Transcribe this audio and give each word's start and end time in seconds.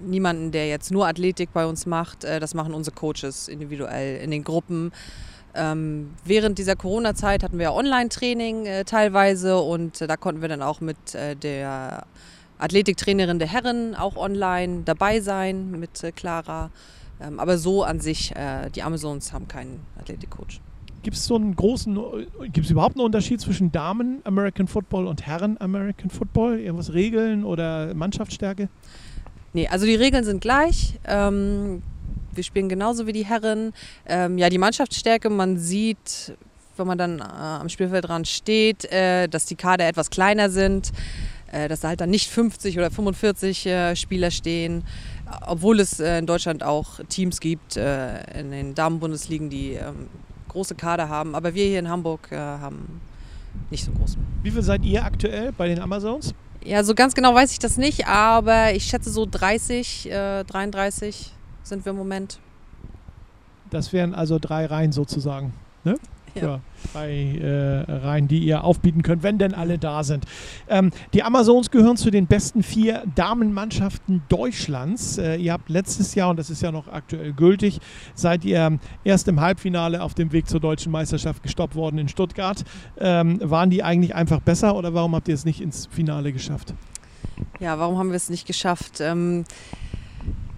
niemanden, 0.00 0.50
der 0.50 0.68
jetzt 0.68 0.90
nur 0.90 1.06
Athletik 1.06 1.50
bei 1.52 1.66
uns 1.66 1.86
macht. 1.86 2.24
Äh, 2.24 2.40
das 2.40 2.52
machen 2.54 2.74
unsere 2.74 2.96
Coaches 2.96 3.46
individuell 3.46 4.20
in 4.20 4.32
den 4.32 4.42
Gruppen. 4.42 4.90
Ähm, 5.54 6.10
während 6.24 6.58
dieser 6.58 6.74
Corona-Zeit 6.74 7.44
hatten 7.44 7.60
wir 7.60 7.72
Online-Training 7.74 8.66
äh, 8.66 8.84
teilweise 8.84 9.58
und 9.58 10.00
äh, 10.00 10.08
da 10.08 10.16
konnten 10.16 10.42
wir 10.42 10.48
dann 10.48 10.62
auch 10.62 10.80
mit 10.80 11.14
äh, 11.14 11.36
der 11.36 12.04
Athletiktrainerin 12.58 13.38
der 13.38 13.48
Herren 13.48 13.94
auch 13.94 14.16
online 14.16 14.82
dabei 14.84 15.20
sein, 15.20 15.70
mit 15.70 16.02
äh, 16.02 16.10
Clara. 16.10 16.70
Ähm, 17.20 17.40
aber 17.40 17.58
so 17.58 17.82
an 17.82 18.00
sich, 18.00 18.34
äh, 18.36 18.70
die 18.70 18.82
Amazons 18.82 19.32
haben 19.32 19.48
keinen 19.48 19.80
Athletikcoach. 19.98 20.60
Gibt 21.02 21.16
es 21.16 21.24
so 21.24 21.36
einen 21.36 21.54
großen, 21.54 21.98
gibt 22.52 22.66
es 22.66 22.70
überhaupt 22.70 22.96
einen 22.96 23.04
Unterschied 23.04 23.40
zwischen 23.40 23.70
Damen 23.70 24.20
American 24.24 24.66
Football 24.66 25.06
und 25.06 25.24
Herren 25.24 25.56
American 25.60 26.10
Football? 26.10 26.58
Irgendwas 26.58 26.92
Regeln 26.92 27.44
oder 27.44 27.94
Mannschaftsstärke? 27.94 28.68
Nee, 29.52 29.68
also 29.68 29.86
die 29.86 29.94
Regeln 29.94 30.24
sind 30.24 30.40
gleich. 30.40 30.98
Ähm, 31.06 31.82
wir 32.34 32.42
spielen 32.42 32.68
genauso 32.68 33.06
wie 33.06 33.12
die 33.12 33.24
Herren. 33.24 33.72
Ähm, 34.06 34.36
ja, 34.36 34.48
die 34.48 34.58
Mannschaftsstärke, 34.58 35.30
man 35.30 35.58
sieht, 35.58 36.36
wenn 36.76 36.86
man 36.86 36.98
dann 36.98 37.20
äh, 37.20 37.22
am 37.22 37.68
Spielfeld 37.68 38.08
dran 38.08 38.24
steht, 38.24 38.84
äh, 38.92 39.28
dass 39.28 39.46
die 39.46 39.56
Kader 39.56 39.88
etwas 39.88 40.10
kleiner 40.10 40.50
sind, 40.50 40.92
äh, 41.52 41.68
dass 41.68 41.80
da 41.80 41.88
halt 41.88 42.00
dann 42.00 42.10
nicht 42.10 42.28
50 42.30 42.76
oder 42.78 42.90
45 42.90 43.66
äh, 43.66 43.96
Spieler 43.96 44.30
stehen 44.30 44.82
obwohl 45.46 45.80
es 45.80 46.00
äh, 46.00 46.18
in 46.18 46.26
Deutschland 46.26 46.62
auch 46.62 47.00
Teams 47.08 47.40
gibt 47.40 47.76
äh, 47.76 48.38
in 48.38 48.50
den 48.50 48.74
Damenbundesligen, 48.74 49.50
die 49.50 49.72
ähm, 49.72 50.08
große 50.48 50.74
Kader 50.74 51.08
haben. 51.08 51.34
Aber 51.34 51.54
wir 51.54 51.64
hier 51.64 51.78
in 51.78 51.88
Hamburg 51.88 52.30
äh, 52.30 52.36
haben 52.36 53.00
nicht 53.70 53.84
so 53.84 53.92
großen. 53.92 54.22
Wie 54.42 54.50
viel 54.50 54.62
seid 54.62 54.84
ihr 54.84 55.04
aktuell 55.04 55.52
bei 55.52 55.68
den 55.68 55.80
Amazons? 55.80 56.34
Ja, 56.64 56.82
so 56.82 56.94
ganz 56.94 57.14
genau 57.14 57.34
weiß 57.34 57.52
ich 57.52 57.58
das 57.58 57.76
nicht, 57.76 58.06
aber 58.06 58.72
ich 58.74 58.84
schätze 58.84 59.10
so 59.10 59.26
30, 59.30 60.10
33 60.10 61.32
sind 61.62 61.84
wir 61.84 61.90
im 61.90 61.96
Moment. 61.96 62.40
Das 63.70 63.92
wären 63.92 64.14
also 64.14 64.38
drei 64.40 64.66
Reihen 64.66 64.90
sozusagen. 64.90 65.52
Ne? 65.84 65.96
Ja. 66.42 66.60
drei 66.92 67.36
äh, 67.36 67.90
Reihen, 67.90 68.28
die 68.28 68.40
ihr 68.40 68.64
aufbieten 68.64 69.02
könnt, 69.02 69.22
wenn 69.22 69.38
denn 69.38 69.54
alle 69.54 69.78
da 69.78 70.04
sind. 70.04 70.24
Ähm, 70.68 70.90
die 71.14 71.22
Amazons 71.22 71.70
gehören 71.70 71.96
zu 71.96 72.10
den 72.10 72.26
besten 72.26 72.62
vier 72.62 73.02
Damenmannschaften 73.14 74.22
Deutschlands. 74.28 75.18
Äh, 75.18 75.36
ihr 75.36 75.52
habt 75.52 75.68
letztes 75.68 76.14
Jahr, 76.14 76.30
und 76.30 76.38
das 76.38 76.50
ist 76.50 76.62
ja 76.62 76.72
noch 76.72 76.88
aktuell 76.88 77.32
gültig, 77.32 77.80
seid 78.14 78.44
ihr 78.44 78.78
erst 79.04 79.28
im 79.28 79.40
Halbfinale 79.40 80.02
auf 80.02 80.14
dem 80.14 80.32
Weg 80.32 80.48
zur 80.48 80.60
deutschen 80.60 80.92
Meisterschaft 80.92 81.42
gestoppt 81.42 81.74
worden 81.74 81.98
in 81.98 82.08
Stuttgart. 82.08 82.64
Ähm, 82.98 83.40
waren 83.42 83.70
die 83.70 83.82
eigentlich 83.82 84.14
einfach 84.14 84.40
besser 84.40 84.76
oder 84.76 84.94
warum 84.94 85.14
habt 85.14 85.28
ihr 85.28 85.34
es 85.34 85.44
nicht 85.44 85.60
ins 85.60 85.86
Finale 85.86 86.32
geschafft? 86.32 86.74
Ja, 87.60 87.78
warum 87.78 87.98
haben 87.98 88.08
wir 88.10 88.16
es 88.16 88.30
nicht 88.30 88.46
geschafft? 88.46 89.00
Ähm 89.00 89.44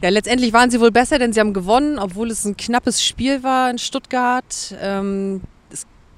ja, 0.02 0.10
letztendlich 0.10 0.52
waren 0.52 0.70
sie 0.70 0.80
wohl 0.80 0.92
besser, 0.92 1.18
denn 1.18 1.32
sie 1.32 1.40
haben 1.40 1.52
gewonnen, 1.52 1.98
obwohl 1.98 2.30
es 2.30 2.44
ein 2.44 2.56
knappes 2.56 3.02
Spiel 3.02 3.42
war 3.42 3.68
in 3.68 3.78
Stuttgart. 3.78 4.74
Ähm, 4.80 5.40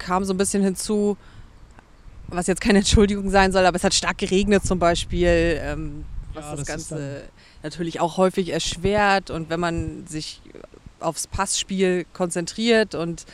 kam 0.01 0.25
so 0.25 0.33
ein 0.33 0.37
bisschen 0.37 0.63
hinzu, 0.63 1.15
was 2.27 2.47
jetzt 2.47 2.61
keine 2.61 2.79
Entschuldigung 2.79 3.29
sein 3.29 3.51
soll, 3.51 3.65
aber 3.65 3.77
es 3.77 3.83
hat 3.83 3.93
stark 3.93 4.17
geregnet 4.17 4.65
zum 4.65 4.79
Beispiel, 4.79 5.59
ähm, 5.61 6.05
was 6.33 6.45
ja, 6.45 6.51
das, 6.51 6.59
das 6.59 6.67
Ganze 6.67 7.21
natürlich 7.63 7.99
auch 7.99 8.17
häufig 8.17 8.49
erschwert. 8.49 9.29
Und 9.29 9.49
wenn 9.49 9.59
man 9.59 10.07
sich 10.07 10.41
aufs 10.99 11.27
Passspiel 11.27 12.05
konzentriert 12.13 12.95
und 12.95 13.25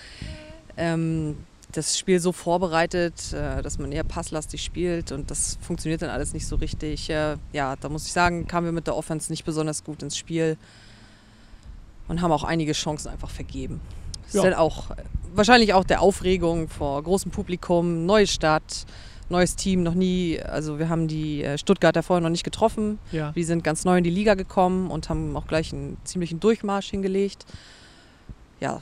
ähm, 0.78 1.38
das 1.72 1.98
Spiel 1.98 2.20
so 2.20 2.32
vorbereitet, 2.32 3.34
äh, 3.34 3.62
dass 3.62 3.78
man 3.78 3.92
eher 3.92 4.04
passlastig 4.04 4.64
spielt 4.64 5.12
und 5.12 5.30
das 5.30 5.58
funktioniert 5.62 6.02
dann 6.02 6.10
alles 6.10 6.34
nicht 6.34 6.48
so 6.48 6.56
richtig. 6.56 7.10
Äh, 7.10 7.38
ja, 7.54 7.76
da 7.76 7.90
muss 7.90 8.06
ich 8.06 8.14
sagen, 8.14 8.48
kamen 8.48 8.68
wir 8.68 8.72
mit 8.72 8.88
der 8.88 8.96
Offense 8.96 9.32
nicht 9.32 9.46
besonders 9.46 9.84
gut 9.84 10.02
ins 10.02 10.18
Spiel 10.18 10.58
und 12.08 12.22
haben 12.22 12.32
auch 12.32 12.44
einige 12.44 12.74
Chancen 12.74 13.10
einfach 13.10 13.30
vergeben. 13.30 13.82
Das 14.28 14.34
ja. 14.36 14.42
ist 14.42 14.46
dann 14.46 14.54
auch 14.54 14.92
wahrscheinlich 15.34 15.74
auch 15.74 15.84
der 15.84 16.02
Aufregung 16.02 16.68
vor 16.68 17.02
großem 17.02 17.32
Publikum, 17.32 18.06
neue 18.06 18.28
Stadt, 18.28 18.86
neues 19.30 19.56
Team, 19.56 19.84
noch 19.84 19.94
nie, 19.94 20.40
also 20.42 20.80
wir 20.80 20.90
haben 20.90 21.08
die 21.08 21.44
äh, 21.44 21.58
Stuttgarter 21.58 22.04
vorher 22.04 22.22
noch 22.22 22.30
nicht 22.30 22.44
getroffen. 22.44 23.00
Ja. 23.12 23.32
Die 23.34 23.44
sind 23.44 23.64
ganz 23.64 23.86
neu 23.86 23.98
in 23.98 24.04
die 24.04 24.10
Liga 24.10 24.36
gekommen 24.36 24.90
und 24.90 25.10
haben 25.10 25.36
auch 25.36 25.48
gleich 25.48 25.74
einen 25.74 25.98
ziemlichen 26.04 26.40
Durchmarsch 26.40 26.90
hingelegt. 26.90 27.46
Ja, 28.60 28.82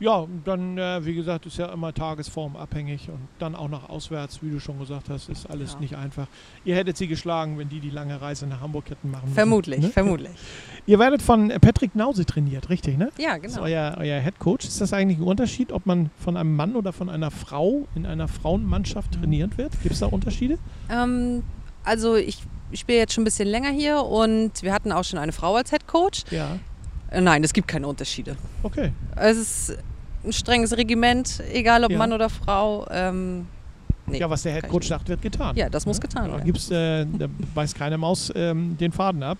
ja, 0.00 0.26
dann, 0.44 0.76
äh, 0.78 1.04
wie 1.04 1.14
gesagt, 1.14 1.46
ist 1.46 1.58
ja 1.58 1.66
immer 1.72 1.92
tagesformabhängig 1.92 3.08
und 3.08 3.20
dann 3.38 3.54
auch 3.54 3.68
noch 3.68 3.88
auswärts, 3.88 4.42
wie 4.42 4.50
du 4.50 4.58
schon 4.58 4.78
gesagt 4.78 5.08
hast, 5.08 5.28
ist 5.28 5.48
alles 5.48 5.74
ja. 5.74 5.80
nicht 5.80 5.96
einfach. 5.96 6.26
Ihr 6.64 6.74
hättet 6.74 6.96
sie 6.96 7.06
geschlagen, 7.06 7.58
wenn 7.58 7.68
die 7.68 7.80
die 7.80 7.90
lange 7.90 8.20
Reise 8.20 8.46
nach 8.46 8.60
Hamburg 8.60 8.90
hätten 8.90 9.10
machen 9.10 9.24
müssen. 9.24 9.34
Vermutlich, 9.34 9.80
ne? 9.80 9.88
vermutlich. 9.90 10.32
Ihr 10.86 10.98
werdet 10.98 11.22
von 11.22 11.48
Patrick 11.60 11.94
Nause 11.94 12.26
trainiert, 12.26 12.70
richtig, 12.70 12.98
ne? 12.98 13.10
Ja, 13.18 13.36
genau. 13.36 13.42
Das 13.42 13.52
ist 13.52 13.58
euer, 13.58 13.96
euer 13.98 14.20
Head 14.20 14.38
Coach. 14.38 14.66
Ist 14.66 14.80
das 14.80 14.92
eigentlich 14.92 15.18
ein 15.18 15.24
Unterschied, 15.24 15.72
ob 15.72 15.86
man 15.86 16.10
von 16.18 16.36
einem 16.36 16.56
Mann 16.56 16.76
oder 16.76 16.92
von 16.92 17.08
einer 17.08 17.30
Frau 17.30 17.86
in 17.94 18.04
einer 18.06 18.28
Frauenmannschaft 18.28 19.14
mhm. 19.16 19.20
trainiert 19.20 19.58
wird? 19.58 19.72
Gibt 19.82 19.94
es 19.94 20.00
da 20.00 20.06
Unterschiede? 20.06 20.58
Ähm, 20.90 21.42
also 21.84 22.16
ich 22.16 22.42
spiele 22.72 22.98
jetzt 22.98 23.12
schon 23.12 23.22
ein 23.22 23.26
bisschen 23.26 23.48
länger 23.48 23.70
hier 23.70 24.02
und 24.02 24.62
wir 24.62 24.72
hatten 24.72 24.92
auch 24.92 25.04
schon 25.04 25.18
eine 25.18 25.32
Frau 25.32 25.54
als 25.54 25.70
Head 25.70 25.86
Coach. 25.86 26.24
Ja. 26.30 26.58
Äh, 27.10 27.20
nein, 27.20 27.44
es 27.44 27.52
gibt 27.52 27.68
keine 27.68 27.86
Unterschiede. 27.86 28.36
Okay. 28.62 28.92
Es 29.16 29.36
ist 29.36 29.78
ein 30.24 30.32
strenges 30.32 30.76
Regiment, 30.76 31.42
egal 31.52 31.84
ob 31.84 31.90
ja. 31.90 31.98
Mann 31.98 32.12
oder 32.12 32.28
Frau. 32.28 32.86
Ähm, 32.90 33.46
nee, 34.06 34.18
ja, 34.18 34.28
was 34.28 34.42
der 34.42 34.54
Head 34.54 34.68
Coach 34.68 34.88
sagt, 34.88 35.08
wird 35.08 35.22
getan. 35.22 35.56
Ja, 35.56 35.68
das 35.68 35.86
muss 35.86 36.00
getan 36.00 36.30
werden. 36.30 36.44
Gibt's, 36.44 36.70
äh, 36.70 37.06
da 37.18 37.26
beißt 37.54 37.74
keine 37.74 37.98
Maus 37.98 38.32
ähm, 38.34 38.76
den 38.78 38.92
Faden 38.92 39.22
ab. 39.22 39.38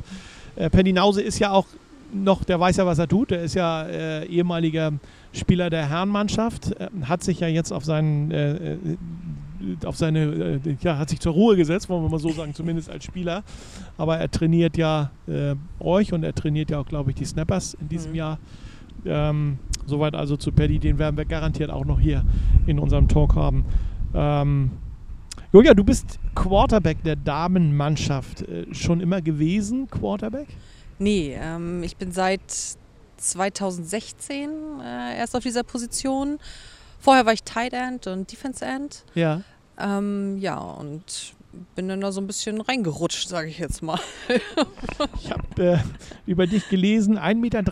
Äh, 0.57 0.71
Penny 0.71 0.93
Nause 0.93 1.23
ist 1.23 1.39
ja 1.39 1.51
auch 1.51 1.67
noch, 2.13 2.45
der 2.45 2.61
weiß 2.61 2.77
ja, 2.77 2.87
was 2.87 2.99
er 2.99 3.09
tut. 3.09 3.31
Der 3.31 3.43
ist 3.43 3.55
ja 3.55 3.83
äh, 3.83 4.27
ehemaliger 4.27 4.93
Spieler 5.33 5.71
der 5.71 5.89
Herrenmannschaft, 5.89 6.73
äh, 6.79 6.89
hat 7.05 7.25
sich 7.25 7.41
ja 7.41 7.49
jetzt 7.49 7.73
auf 7.73 7.85
seinen 7.85 8.31
äh, 8.31 8.77
auf 9.85 9.97
seine, 9.97 10.61
äh, 10.65 10.77
ja, 10.83 10.99
hat 10.99 11.09
sich 11.09 11.21
zur 11.21 11.33
Ruhe 11.33 11.57
gesetzt, 11.57 11.89
wollen 11.89 12.03
wir 12.03 12.11
mal 12.11 12.21
so 12.21 12.31
sagen, 12.31 12.55
zumindest 12.55 12.91
als 12.91 13.05
Spieler. 13.05 13.43
Aber 13.97 14.19
er 14.19 14.31
trainiert 14.31 14.77
ja 14.77 15.11
äh, 15.27 15.55
euch 15.81 16.13
und 16.13 16.23
er 16.23 16.35
trainiert 16.35 16.71
ja 16.71 16.79
auch, 16.79 16.87
glaube 16.87 17.11
ich, 17.11 17.17
die 17.17 17.25
Snappers 17.25 17.75
in 17.75 17.89
diesem 17.89 18.11
mhm. 18.11 18.17
Jahr. 18.17 18.39
Ähm, 19.07 19.59
soweit 19.87 20.15
also 20.15 20.37
zu 20.37 20.53
Paddy, 20.53 20.79
den 20.79 20.99
werden 20.99 21.17
wir 21.17 21.25
garantiert 21.25 21.71
auch 21.71 21.85
noch 21.85 22.01
hier 22.01 22.25
in 22.67 22.79
unserem 22.79 23.09
Talk 23.09 23.35
haben. 23.35 23.65
Ähm, 24.15 24.71
Julia, 25.53 25.75
du 25.75 25.85
bist 25.85 26.19
Quarterback 26.35 27.03
der 27.05 27.17
Damenmannschaft 27.17 28.43
äh, 28.43 28.73
schon 28.75 29.01
immer 29.01 29.23
gewesen, 29.23 29.89
Quarterback? 29.91 30.49
Nee, 30.99 31.37
ähm, 31.39 31.83
ich 31.83 31.97
bin 31.97 32.13
seit 32.13 32.43
2016 33.17 34.51
äh, 34.83 35.19
erst 35.19 35.37
auf 35.37 35.43
dieser 35.43 35.63
Position 35.63 36.39
Vorher 37.05 37.27
war 37.27 37.35
ich 37.35 37.43
Tight 37.43 37.75
End 37.75 38.07
und 38.07 38.33
Defense 38.33 38.65
End. 38.65 39.05
Ja. 39.15 39.43
Ähm, 39.79 40.39
ja, 40.39 40.57
und 40.57 41.35
bin 41.75 41.89
dann 41.89 42.01
da 42.01 42.13
so 42.13 42.21
ein 42.21 42.27
bisschen 42.27 42.61
reingerutscht, 42.61 43.29
sage 43.29 43.49
ich 43.49 43.59
jetzt 43.59 43.83
mal. 43.83 43.99
Ich 45.21 45.31
habe 45.31 45.63
äh, 45.65 45.79
über 46.27 46.47
dich 46.47 46.69
gelesen, 46.69 47.19
1,83 47.19 47.35
Meter 47.37 47.63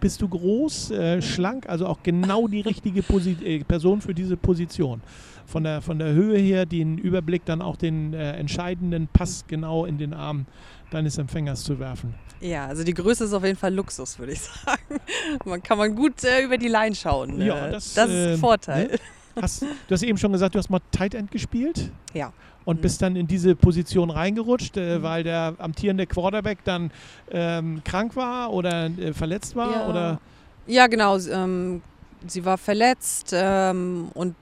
bist 0.00 0.20
du 0.22 0.28
groß, 0.28 0.90
äh, 0.90 1.22
schlank, 1.22 1.68
also 1.68 1.86
auch 1.86 2.02
genau 2.02 2.46
die 2.46 2.60
richtige 2.60 3.02
Posi 3.02 3.36
äh, 3.42 3.64
Person 3.64 4.00
für 4.00 4.12
diese 4.14 4.36
Position. 4.36 5.00
Von 5.46 5.64
der, 5.64 5.80
von 5.82 5.98
der 5.98 6.12
Höhe 6.12 6.38
her 6.38 6.66
den 6.66 6.98
Überblick, 6.98 7.44
dann 7.44 7.62
auch 7.62 7.76
den 7.76 8.12
äh, 8.14 8.32
entscheidenden 8.32 9.08
Pass 9.12 9.44
genau 9.48 9.84
in 9.86 9.98
den 9.98 10.14
Arm 10.14 10.46
deines 10.90 11.18
Empfängers 11.18 11.64
zu 11.64 11.78
werfen. 11.78 12.14
Ja, 12.40 12.66
also 12.66 12.84
die 12.84 12.94
Größe 12.94 13.24
ist 13.24 13.32
auf 13.32 13.44
jeden 13.44 13.58
Fall 13.58 13.72
Luxus, 13.74 14.18
würde 14.18 14.32
ich 14.32 14.40
sagen. 14.64 15.00
Man 15.44 15.62
kann 15.62 15.78
man 15.78 15.94
gut 15.94 16.22
äh, 16.24 16.42
über 16.42 16.58
die 16.58 16.68
Line 16.68 16.94
schauen. 16.94 17.40
Ja, 17.40 17.68
Äh, 17.68 17.72
das, 17.72 17.94
das 17.94 18.10
ist 18.10 18.26
ein 18.34 18.38
Vorteil. 18.38 18.88
ne? 18.88 18.98
Hast, 19.40 19.62
du 19.62 19.68
hast 19.90 20.02
eben 20.02 20.18
schon 20.18 20.32
gesagt, 20.32 20.54
du 20.54 20.58
hast 20.58 20.68
mal 20.68 20.80
Tight 20.90 21.14
End 21.14 21.30
gespielt 21.30 21.90
Ja. 22.12 22.32
Und 22.64 22.76
Mhm. 22.78 22.82
bist 22.82 23.02
dann 23.02 23.16
in 23.16 23.26
diese 23.26 23.54
Position 23.56 24.10
reingerutscht, 24.10 24.76
äh, 24.76 24.98
Mhm. 24.98 25.02
weil 25.02 25.22
der 25.24 25.54
amtierende 25.58 26.06
Quarterback 26.06 26.58
dann 26.64 26.90
ähm, 27.30 27.82
krank 27.84 28.14
war 28.16 28.52
oder 28.52 28.86
äh, 28.86 29.12
verletzt 29.12 29.56
war? 29.56 29.70
Ja. 29.70 29.86
Oder? 29.88 30.18
Ja, 30.66 30.86
genau. 30.86 31.18
Ähm, 31.18 31.82
sie 32.26 32.44
war 32.44 32.56
verletzt 32.58 33.30
ähm, 33.32 34.10
und 34.14 34.34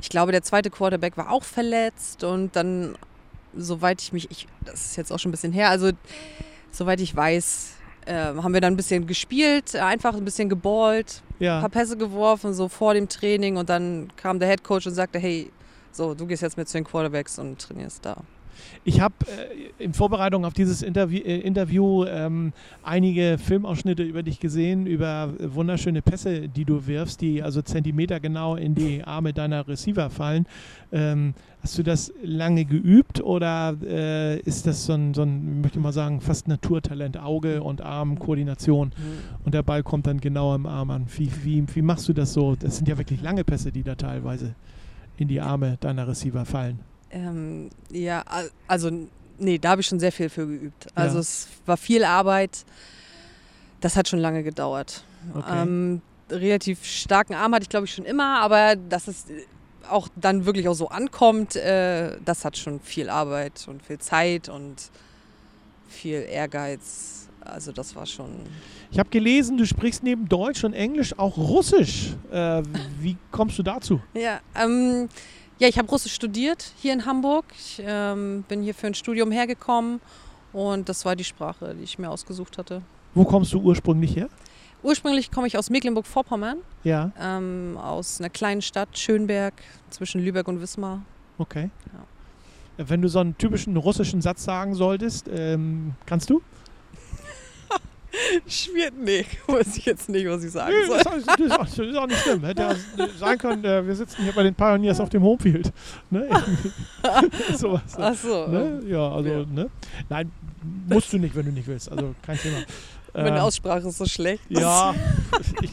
ich 0.00 0.08
glaube, 0.08 0.32
der 0.32 0.42
zweite 0.42 0.70
Quarterback 0.70 1.16
war 1.16 1.30
auch 1.30 1.44
verletzt 1.44 2.24
und 2.24 2.56
dann, 2.56 2.96
soweit 3.54 4.00
ich 4.02 4.12
mich, 4.12 4.30
ich, 4.30 4.46
das 4.64 4.86
ist 4.86 4.96
jetzt 4.96 5.12
auch 5.12 5.18
schon 5.18 5.28
ein 5.28 5.32
bisschen 5.32 5.52
her, 5.52 5.68
also 5.68 5.90
soweit 6.72 7.00
ich 7.00 7.14
weiß, 7.14 7.74
äh, 8.06 8.14
haben 8.14 8.54
wir 8.54 8.60
dann 8.62 8.72
ein 8.74 8.76
bisschen 8.78 9.06
gespielt, 9.06 9.76
einfach 9.76 10.14
ein 10.14 10.24
bisschen 10.24 10.48
geballt, 10.48 11.22
ein 11.38 11.44
Ja. 11.44 11.60
paar 11.60 11.68
Pässe 11.68 11.96
geworfen, 11.98 12.54
so 12.54 12.68
vor 12.68 12.94
dem 12.94 13.08
Training 13.08 13.56
und 13.58 13.68
dann 13.68 14.08
kam 14.16 14.38
der 14.38 14.48
Head 14.48 14.64
Coach 14.64 14.86
und 14.86 14.94
sagte, 14.94 15.18
hey, 15.18 15.50
so, 15.92 16.14
du 16.14 16.26
gehst 16.26 16.42
jetzt 16.42 16.56
mit 16.56 16.68
zu 16.68 16.78
den 16.78 16.84
Quarterbacks 16.84 17.38
und 17.38 17.58
trainierst 17.58 18.04
da. 18.04 18.22
Ich 18.84 19.00
habe 19.00 19.14
äh, 19.26 19.82
in 19.82 19.92
Vorbereitung 19.92 20.44
auf 20.44 20.52
dieses 20.52 20.82
Interview, 20.82 21.20
äh, 21.20 21.38
Interview 21.38 22.04
ähm, 22.04 22.52
einige 22.82 23.38
Filmausschnitte 23.38 24.02
über 24.02 24.22
dich 24.22 24.40
gesehen, 24.40 24.86
über 24.86 25.32
äh, 25.38 25.54
wunderschöne 25.54 26.02
Pässe, 26.02 26.48
die 26.48 26.64
du 26.64 26.86
wirfst, 26.86 27.20
die 27.20 27.42
also 27.42 27.62
Zentimeter 27.62 28.20
genau 28.20 28.56
in 28.56 28.74
die 28.74 29.02
Arme 29.04 29.32
deiner 29.32 29.66
Receiver 29.68 30.10
fallen. 30.10 30.46
Ähm, 30.92 31.34
hast 31.62 31.76
du 31.78 31.82
das 31.82 32.12
lange 32.22 32.64
geübt 32.64 33.20
oder 33.22 33.76
äh, 33.82 34.40
ist 34.40 34.66
das 34.66 34.86
so 34.86 34.94
ein, 34.94 35.14
so 35.14 35.22
ein, 35.22 35.56
ich 35.56 35.62
möchte 35.62 35.80
mal 35.80 35.92
sagen, 35.92 36.20
fast 36.20 36.48
Naturtalent, 36.48 37.18
Auge 37.18 37.62
und 37.62 37.82
Arm, 37.82 38.18
Koordination 38.18 38.92
und 39.44 39.54
der 39.54 39.62
Ball 39.62 39.82
kommt 39.82 40.06
dann 40.06 40.20
genau 40.20 40.54
im 40.54 40.66
Arm 40.66 40.90
an? 40.90 41.06
Wie, 41.16 41.30
wie, 41.44 41.64
wie 41.74 41.82
machst 41.82 42.08
du 42.08 42.12
das 42.12 42.32
so? 42.32 42.56
Das 42.56 42.76
sind 42.76 42.88
ja 42.88 42.96
wirklich 42.96 43.20
lange 43.22 43.44
Pässe, 43.44 43.72
die 43.72 43.82
da 43.82 43.94
teilweise 43.94 44.54
in 45.20 45.28
die 45.28 45.40
Arme 45.40 45.76
deiner 45.80 46.08
Receiver 46.08 46.44
fallen. 46.44 46.80
Ähm, 47.10 47.70
ja, 47.90 48.22
al- 48.22 48.50
also 48.66 48.90
nee, 49.38 49.58
da 49.58 49.70
habe 49.70 49.80
ich 49.82 49.86
schon 49.86 50.00
sehr 50.00 50.12
viel 50.12 50.28
für 50.28 50.46
geübt. 50.46 50.86
Also 50.94 51.16
Ja. 51.16 51.20
es 51.20 51.48
war 51.66 51.76
viel 51.76 52.04
Arbeit. 52.04 52.64
Das 53.80 53.96
hat 53.96 54.08
schon 54.08 54.18
lange 54.18 54.42
gedauert. 54.42 55.04
Okay. 55.34 55.62
Ähm, 55.62 56.02
relativ 56.30 56.84
starken 56.84 57.34
Arm 57.34 57.54
hatte 57.54 57.64
ich, 57.64 57.68
glaube 57.68 57.86
ich, 57.86 57.94
schon 57.94 58.04
immer, 58.04 58.40
aber 58.40 58.76
dass 58.76 59.08
es 59.08 59.26
auch 59.88 60.08
dann 60.16 60.44
wirklich 60.46 60.68
auch 60.68 60.74
so 60.74 60.88
ankommt, 60.88 61.56
äh, 61.56 62.16
das 62.24 62.44
hat 62.44 62.56
schon 62.56 62.80
viel 62.80 63.10
Arbeit 63.10 63.66
und 63.68 63.82
viel 63.82 63.98
Zeit 63.98 64.48
und 64.48 64.90
viel 65.88 66.22
Ehrgeiz. 66.30 67.28
Also 67.50 67.72
das 67.72 67.94
war 67.96 68.06
schon. 68.06 68.30
Ich 68.90 68.98
habe 68.98 69.10
gelesen, 69.10 69.56
du 69.58 69.66
sprichst 69.66 70.02
neben 70.02 70.28
Deutsch 70.28 70.64
und 70.64 70.72
Englisch 70.72 71.18
auch 71.18 71.36
Russisch. 71.36 72.14
Äh, 72.30 72.62
wie 73.00 73.16
kommst 73.30 73.58
du 73.58 73.62
dazu? 73.62 74.00
Ja, 74.14 74.40
ähm, 74.54 75.08
ja 75.58 75.68
ich 75.68 75.78
habe 75.78 75.88
Russisch 75.88 76.12
studiert 76.14 76.72
hier 76.80 76.92
in 76.92 77.04
Hamburg. 77.06 77.44
Ich 77.58 77.82
ähm, 77.84 78.44
bin 78.48 78.62
hier 78.62 78.74
für 78.74 78.86
ein 78.86 78.94
Studium 78.94 79.30
hergekommen 79.32 80.00
und 80.52 80.88
das 80.88 81.04
war 81.04 81.16
die 81.16 81.24
Sprache, 81.24 81.74
die 81.78 81.84
ich 81.84 81.98
mir 81.98 82.10
ausgesucht 82.10 82.58
hatte. 82.58 82.82
Wo 83.14 83.24
kommst 83.24 83.52
du 83.52 83.60
ursprünglich 83.60 84.14
her? 84.16 84.28
Ursprünglich 84.82 85.30
komme 85.30 85.46
ich 85.46 85.58
aus 85.58 85.68
Mecklenburg-Vorpommern, 85.68 86.58
Ja, 86.84 87.12
ähm, 87.20 87.76
aus 87.76 88.18
einer 88.18 88.30
kleinen 88.30 88.62
Stadt, 88.62 88.96
Schönberg, 88.96 89.52
zwischen 89.90 90.22
Lübeck 90.24 90.48
und 90.48 90.60
Wismar. 90.62 91.02
okay. 91.36 91.70
Äh, 92.78 92.84
Wenn 92.88 93.02
du 93.02 93.08
so 93.08 93.18
einen 93.18 93.36
typischen 93.36 93.76
russischen 93.76 94.22
Satz 94.22 94.44
sagen 94.44 94.74
solltest, 94.74 95.28
ähm, 95.30 95.92
kannst 96.06 96.30
du? 96.30 96.40
Schwierig, 98.48 98.92
nee, 98.98 99.24
weiß 99.46 99.76
ich 99.76 99.84
jetzt 99.86 100.08
nicht, 100.08 100.26
was 100.28 100.42
ich 100.44 100.50
sagen 100.50 100.72
Nö, 100.72 100.88
das, 100.88 101.16
ist, 101.16 101.26
das, 101.28 101.38
ist 101.40 101.52
auch, 101.52 101.58
das 101.58 101.78
ist 101.78 101.96
auch 101.96 102.06
nicht 102.06 102.20
schlimm. 102.22 102.44
Hätte 102.44 102.62
ja 102.62 102.74
sein 103.18 103.38
können, 103.38 103.64
äh, 103.64 103.86
wir 103.86 103.94
sitzen 103.94 104.22
hier 104.24 104.32
bei 104.32 104.42
den 104.42 104.54
Pioneers 104.54 104.98
auf 105.00 105.08
dem 105.10 105.22
Homefield. 105.22 105.72
Ne? 106.10 106.28
Sowas. 107.56 107.82
Ach 107.96 108.14
so, 108.14 108.46
Ne? 108.48 108.82
Ja, 108.86 109.10
also, 109.12 109.28
Ja. 109.28 109.44
ne? 109.46 109.70
Nein, 110.08 110.30
musst 110.88 111.12
du 111.12 111.18
nicht, 111.18 111.34
wenn 111.36 111.46
du 111.46 111.52
nicht 111.52 111.66
willst. 111.68 111.90
Also 111.90 112.14
kein 112.22 112.38
Thema. 112.38 112.58
meine 113.14 113.36
Ähm, 113.36 113.42
Aussprache 113.42 113.88
ist 113.88 113.98
so 113.98 114.06
schlecht. 114.06 114.42
Ja, 114.48 114.94
ich, 115.62 115.70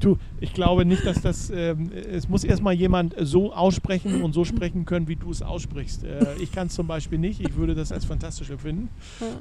du, 0.00 0.18
ich 0.40 0.52
glaube 0.52 0.84
nicht, 0.84 1.04
dass 1.06 1.20
das. 1.20 1.50
Ähm, 1.50 1.90
es 1.92 2.28
muss 2.28 2.44
erstmal 2.44 2.74
jemand 2.74 3.14
so 3.18 3.52
aussprechen 3.52 4.22
und 4.22 4.32
so 4.32 4.44
sprechen 4.44 4.84
können, 4.84 5.08
wie 5.08 5.16
du 5.16 5.30
es 5.30 5.42
aussprichst. 5.42 6.04
Äh, 6.04 6.34
ich 6.40 6.52
kann 6.52 6.68
es 6.68 6.74
zum 6.74 6.86
Beispiel 6.86 7.18
nicht. 7.18 7.40
Ich 7.40 7.56
würde 7.56 7.74
das 7.74 7.92
als 7.92 8.04
fantastisch 8.04 8.50
empfinden. 8.50 8.88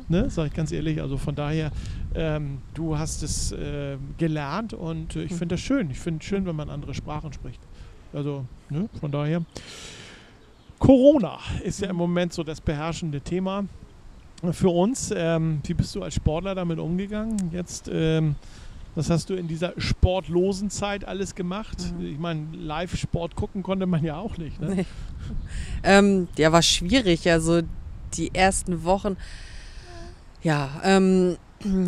Ne? 0.07 0.29
Sag 0.29 0.47
ich 0.47 0.53
ganz 0.53 0.71
ehrlich. 0.71 1.01
Also 1.01 1.17
von 1.17 1.35
daher, 1.35 1.71
ähm, 2.15 2.59
du 2.73 2.97
hast 2.97 3.23
es 3.23 3.51
äh, 3.51 3.97
gelernt 4.17 4.73
und 4.73 5.15
ich 5.15 5.31
finde 5.33 5.55
das 5.55 5.61
schön. 5.61 5.89
Ich 5.91 5.99
finde 5.99 6.19
es 6.19 6.25
schön, 6.25 6.45
wenn 6.45 6.55
man 6.55 6.69
andere 6.69 6.93
Sprachen 6.93 7.33
spricht. 7.33 7.61
Also, 8.13 8.45
ne? 8.69 8.89
von 8.99 9.11
daher. 9.11 9.43
Corona 10.79 11.39
ist 11.63 11.81
ja 11.81 11.89
im 11.89 11.97
Moment 11.97 12.33
so 12.33 12.43
das 12.43 12.61
beherrschende 12.61 13.19
Thema 13.19 13.65
für 14.51 14.69
uns. 14.69 15.13
Ähm, 15.15 15.59
wie 15.65 15.73
bist 15.73 15.93
du 15.95 16.03
als 16.03 16.15
Sportler 16.15 16.55
damit 16.55 16.79
umgegangen? 16.79 17.51
Jetzt, 17.51 17.89
ähm, 17.91 18.35
was 18.95 19.09
hast 19.09 19.29
du 19.29 19.35
in 19.35 19.47
dieser 19.47 19.73
sportlosen 19.77 20.69
Zeit 20.69 21.05
alles 21.05 21.35
gemacht? 21.35 21.77
Mhm. 21.97 22.05
Ich 22.05 22.19
meine, 22.19 22.47
Live-Sport 22.53 23.35
gucken 23.35 23.63
konnte 23.63 23.85
man 23.85 24.03
ja 24.03 24.17
auch 24.17 24.37
nicht. 24.37 24.59
Ne? 24.59 24.75
Nee. 24.75 24.85
Ähm, 25.83 26.27
ja, 26.37 26.51
war 26.51 26.63
schwierig. 26.63 27.29
Also 27.29 27.61
die 28.15 28.33
ersten 28.33 28.83
Wochen, 28.83 29.15
ja, 30.41 30.81
ähm, 30.83 31.37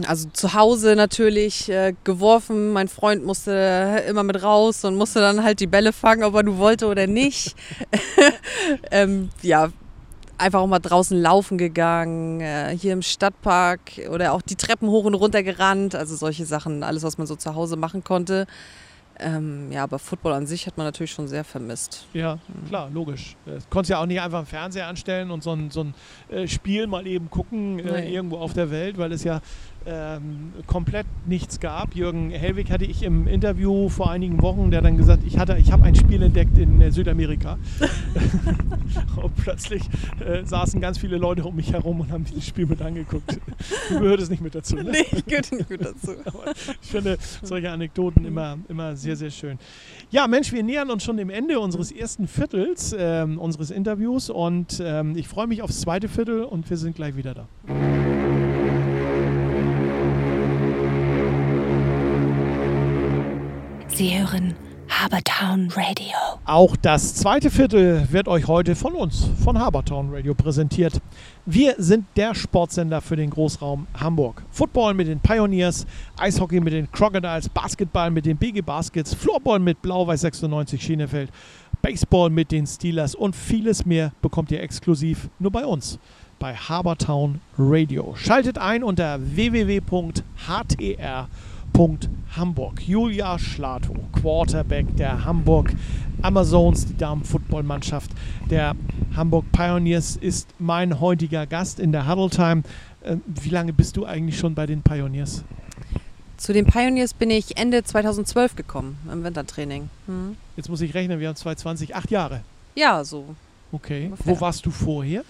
also 0.05 0.29
zu 0.29 0.53
Hause 0.53 0.95
natürlich 0.95 1.69
äh, 1.69 1.93
geworfen. 2.03 2.73
Mein 2.73 2.87
Freund 2.87 3.25
musste 3.25 4.03
immer 4.07 4.23
mit 4.23 4.43
raus 4.43 4.83
und 4.83 4.95
musste 4.95 5.19
dann 5.19 5.43
halt 5.43 5.59
die 5.59 5.67
Bälle 5.67 5.93
fangen, 5.93 6.23
ob 6.23 6.35
er 6.35 6.43
du 6.43 6.57
wollte 6.57 6.87
oder 6.87 7.07
nicht. 7.07 7.55
ähm, 8.91 9.29
ja, 9.41 9.71
einfach 10.41 10.59
auch 10.59 10.67
mal 10.67 10.79
draußen 10.79 11.19
laufen 11.19 11.57
gegangen, 11.57 12.41
äh, 12.41 12.75
hier 12.77 12.93
im 12.93 13.01
Stadtpark 13.01 14.01
oder 14.11 14.33
auch 14.33 14.41
die 14.41 14.55
Treppen 14.55 14.89
hoch 14.89 15.05
und 15.05 15.13
runter 15.13 15.43
gerannt. 15.43 15.95
Also 15.95 16.15
solche 16.15 16.45
Sachen, 16.45 16.83
alles, 16.83 17.03
was 17.03 17.17
man 17.17 17.27
so 17.27 17.35
zu 17.35 17.55
Hause 17.55 17.77
machen 17.77 18.03
konnte. 18.03 18.47
Ähm, 19.19 19.71
ja, 19.71 19.83
aber 19.83 19.99
Football 19.99 20.33
an 20.33 20.47
sich 20.47 20.65
hat 20.65 20.77
man 20.77 20.85
natürlich 20.85 21.11
schon 21.11 21.27
sehr 21.27 21.43
vermisst. 21.43 22.07
Ja, 22.13 22.39
klar, 22.67 22.89
logisch. 22.91 23.35
Du 23.45 23.59
konntest 23.69 23.91
ja 23.91 23.99
auch 23.99 24.05
nicht 24.05 24.19
einfach 24.19 24.39
einen 24.39 24.47
Fernseher 24.47 24.87
anstellen 24.87 25.29
und 25.29 25.43
so 25.43 25.51
ein, 25.51 25.69
so 25.69 25.81
ein 25.83 25.93
äh, 26.29 26.47
Spiel 26.47 26.87
mal 26.87 27.05
eben 27.05 27.29
gucken 27.29 27.79
äh, 27.79 28.09
irgendwo 28.11 28.37
auf 28.37 28.53
der 28.53 28.71
Welt, 28.71 28.97
weil 28.97 29.11
es 29.11 29.23
ja 29.23 29.41
ähm, 29.85 30.53
komplett 30.67 31.05
nichts 31.25 31.59
gab. 31.59 31.95
Jürgen 31.95 32.29
Hellwig 32.29 32.71
hatte 32.71 32.85
ich 32.85 33.03
im 33.03 33.27
Interview 33.27 33.89
vor 33.89 34.11
einigen 34.11 34.41
Wochen, 34.41 34.71
der 34.71 34.81
dann 34.81 34.97
gesagt, 34.97 35.23
ich 35.25 35.37
hatte, 35.37 35.57
ich 35.57 35.71
habe 35.71 35.83
ein 35.83 35.95
Spiel 35.95 36.21
entdeckt 36.21 36.57
in 36.57 36.81
äh, 36.81 36.91
Südamerika. 36.91 37.57
und 39.21 39.35
plötzlich 39.37 39.83
äh, 40.19 40.45
saßen 40.45 40.79
ganz 40.81 40.97
viele 40.97 41.17
Leute 41.17 41.43
um 41.43 41.55
mich 41.55 41.73
herum 41.73 42.01
und 42.01 42.11
haben 42.11 42.25
dieses 42.25 42.45
Spiel 42.45 42.65
mit 42.65 42.81
angeguckt. 42.81 43.39
Du 43.89 43.99
gehörtest 43.99 44.29
nicht 44.29 44.41
mit 44.41 44.55
dazu, 44.55 44.75
ne? 44.75 44.91
Nee, 44.91 45.05
ich 45.11 45.25
gehörte 45.25 45.55
nicht 45.55 45.69
gut 45.69 45.83
dazu. 45.83 46.11
Ich 46.81 46.89
finde 46.89 47.17
solche 47.41 47.71
Anekdoten 47.71 48.25
immer, 48.25 48.57
immer 48.67 48.95
sehr, 48.95 49.15
sehr 49.15 49.29
schön. 49.29 49.57
Ja, 50.09 50.27
Mensch, 50.27 50.51
wir 50.51 50.63
nähern 50.63 50.89
uns 50.89 51.03
schon 51.03 51.17
dem 51.17 51.29
Ende 51.29 51.59
unseres 51.59 51.91
ersten 51.91 52.27
Viertels 52.27 52.95
ähm, 52.97 53.39
unseres 53.39 53.71
Interviews 53.71 54.29
und 54.29 54.81
ähm, 54.83 55.15
ich 55.15 55.27
freue 55.27 55.47
mich 55.47 55.61
aufs 55.61 55.81
zweite 55.81 56.07
Viertel 56.07 56.43
und 56.43 56.69
wir 56.69 56.77
sind 56.77 56.95
gleich 56.95 57.15
wieder 57.15 57.33
da. 57.33 57.47
Sie 64.01 64.17
hören 64.17 64.55
Habertown 64.89 65.69
Radio. 65.75 66.17
Auch 66.45 66.75
das 66.75 67.13
zweite 67.13 67.51
Viertel 67.51 68.07
wird 68.11 68.27
euch 68.27 68.47
heute 68.47 68.73
von 68.75 68.95
uns, 68.95 69.29
von 69.43 69.59
Habertown 69.59 70.11
Radio, 70.11 70.33
präsentiert. 70.33 70.99
Wir 71.45 71.75
sind 71.77 72.05
der 72.15 72.33
Sportsender 72.33 72.99
für 72.99 73.15
den 73.15 73.29
Großraum 73.29 73.85
Hamburg. 73.93 74.41
Football 74.49 74.95
mit 74.95 75.07
den 75.07 75.19
Pioneers, 75.19 75.85
Eishockey 76.17 76.59
mit 76.59 76.73
den 76.73 76.91
Crocodiles, 76.91 77.47
Basketball 77.49 78.09
mit 78.09 78.25
den 78.25 78.37
BG 78.37 78.61
Baskets, 78.61 79.13
Floorball 79.13 79.59
mit 79.59 79.79
Blau-Weiß 79.83 80.21
96 80.21 80.81
Schienefeld, 80.81 81.29
Baseball 81.83 82.31
mit 82.31 82.51
den 82.51 82.65
Steelers 82.65 83.13
und 83.13 83.35
vieles 83.35 83.85
mehr 83.85 84.13
bekommt 84.23 84.49
ihr 84.49 84.63
exklusiv 84.63 85.29
nur 85.37 85.51
bei 85.51 85.63
uns 85.63 85.99
bei 86.39 86.55
Habertown 86.55 87.39
Radio. 87.55 88.15
Schaltet 88.15 88.57
ein 88.57 88.83
unter 88.83 89.19
www.htr.de 89.21 90.97
Hamburg. 92.35 92.81
Julia 92.87 93.39
Schlato, 93.39 93.95
Quarterback 94.13 94.95
der 94.95 95.25
Hamburg 95.25 95.73
Amazons, 96.21 96.85
die 96.85 96.97
Damen-Football-Mannschaft 96.97 98.11
der 98.49 98.75
Hamburg 99.15 99.45
Pioneers, 99.51 100.15
ist 100.15 100.47
mein 100.59 100.99
heutiger 100.99 101.47
Gast 101.47 101.79
in 101.79 101.91
der 101.91 102.07
Huddle 102.07 102.29
Time. 102.29 102.63
Äh, 103.01 103.17
wie 103.25 103.49
lange 103.49 103.73
bist 103.73 103.97
du 103.97 104.05
eigentlich 104.05 104.37
schon 104.37 104.53
bei 104.53 104.65
den 104.65 104.81
Pioneers? 104.81 105.43
Zu 106.37 106.53
den 106.53 106.65
Pioneers 106.65 107.13
bin 107.13 107.29
ich 107.29 107.57
Ende 107.57 107.83
2012 107.83 108.55
gekommen 108.55 108.97
im 109.11 109.23
Wintertraining. 109.23 109.89
Hm. 110.05 110.37
Jetzt 110.55 110.69
muss 110.69 110.81
ich 110.81 110.93
rechnen, 110.93 111.19
wir 111.19 111.27
haben 111.27 111.35
2020, 111.35 111.95
acht 111.95 112.11
Jahre. 112.11 112.41
Ja, 112.75 113.03
so. 113.03 113.35
Okay. 113.71 114.05
Ungefähr. 114.05 114.35
Wo 114.35 114.41
warst 114.41 114.65
du 114.65 114.71
vorher? 114.71 115.23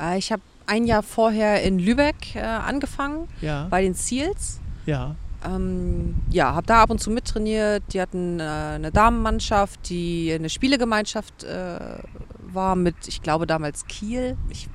Äh, 0.00 0.18
ich 0.18 0.30
habe 0.30 0.42
ein 0.66 0.86
Jahr 0.86 1.02
vorher 1.02 1.62
in 1.62 1.78
Lübeck 1.78 2.34
äh, 2.34 2.40
angefangen, 2.40 3.28
ja. 3.40 3.66
bei 3.70 3.82
den 3.82 3.94
Seals. 3.94 4.60
Ja. 4.86 5.16
Ähm, 5.44 6.14
ja, 6.30 6.54
habe 6.54 6.66
da 6.66 6.82
ab 6.82 6.90
und 6.90 7.00
zu 7.00 7.10
mittrainiert. 7.10 7.82
Die 7.92 8.00
hatten 8.00 8.40
äh, 8.40 8.42
eine 8.42 8.90
Damenmannschaft, 8.90 9.88
die 9.88 10.32
eine 10.32 10.48
Spielegemeinschaft 10.48 11.44
äh, 11.44 11.78
war 12.40 12.76
mit, 12.76 12.94
ich 13.06 13.22
glaube 13.22 13.46
damals 13.46 13.86
Kiel, 13.86 14.36
ich, 14.48 14.68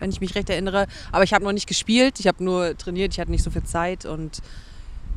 wenn 0.00 0.10
ich 0.10 0.20
mich 0.20 0.34
recht 0.34 0.50
erinnere. 0.50 0.86
Aber 1.12 1.24
ich 1.24 1.32
habe 1.32 1.44
noch 1.44 1.52
nicht 1.52 1.66
gespielt, 1.66 2.20
ich 2.20 2.26
habe 2.26 2.44
nur 2.44 2.76
trainiert, 2.76 3.12
ich 3.12 3.20
hatte 3.20 3.30
nicht 3.30 3.42
so 3.42 3.50
viel 3.50 3.62
Zeit 3.62 4.04
und 4.04 4.42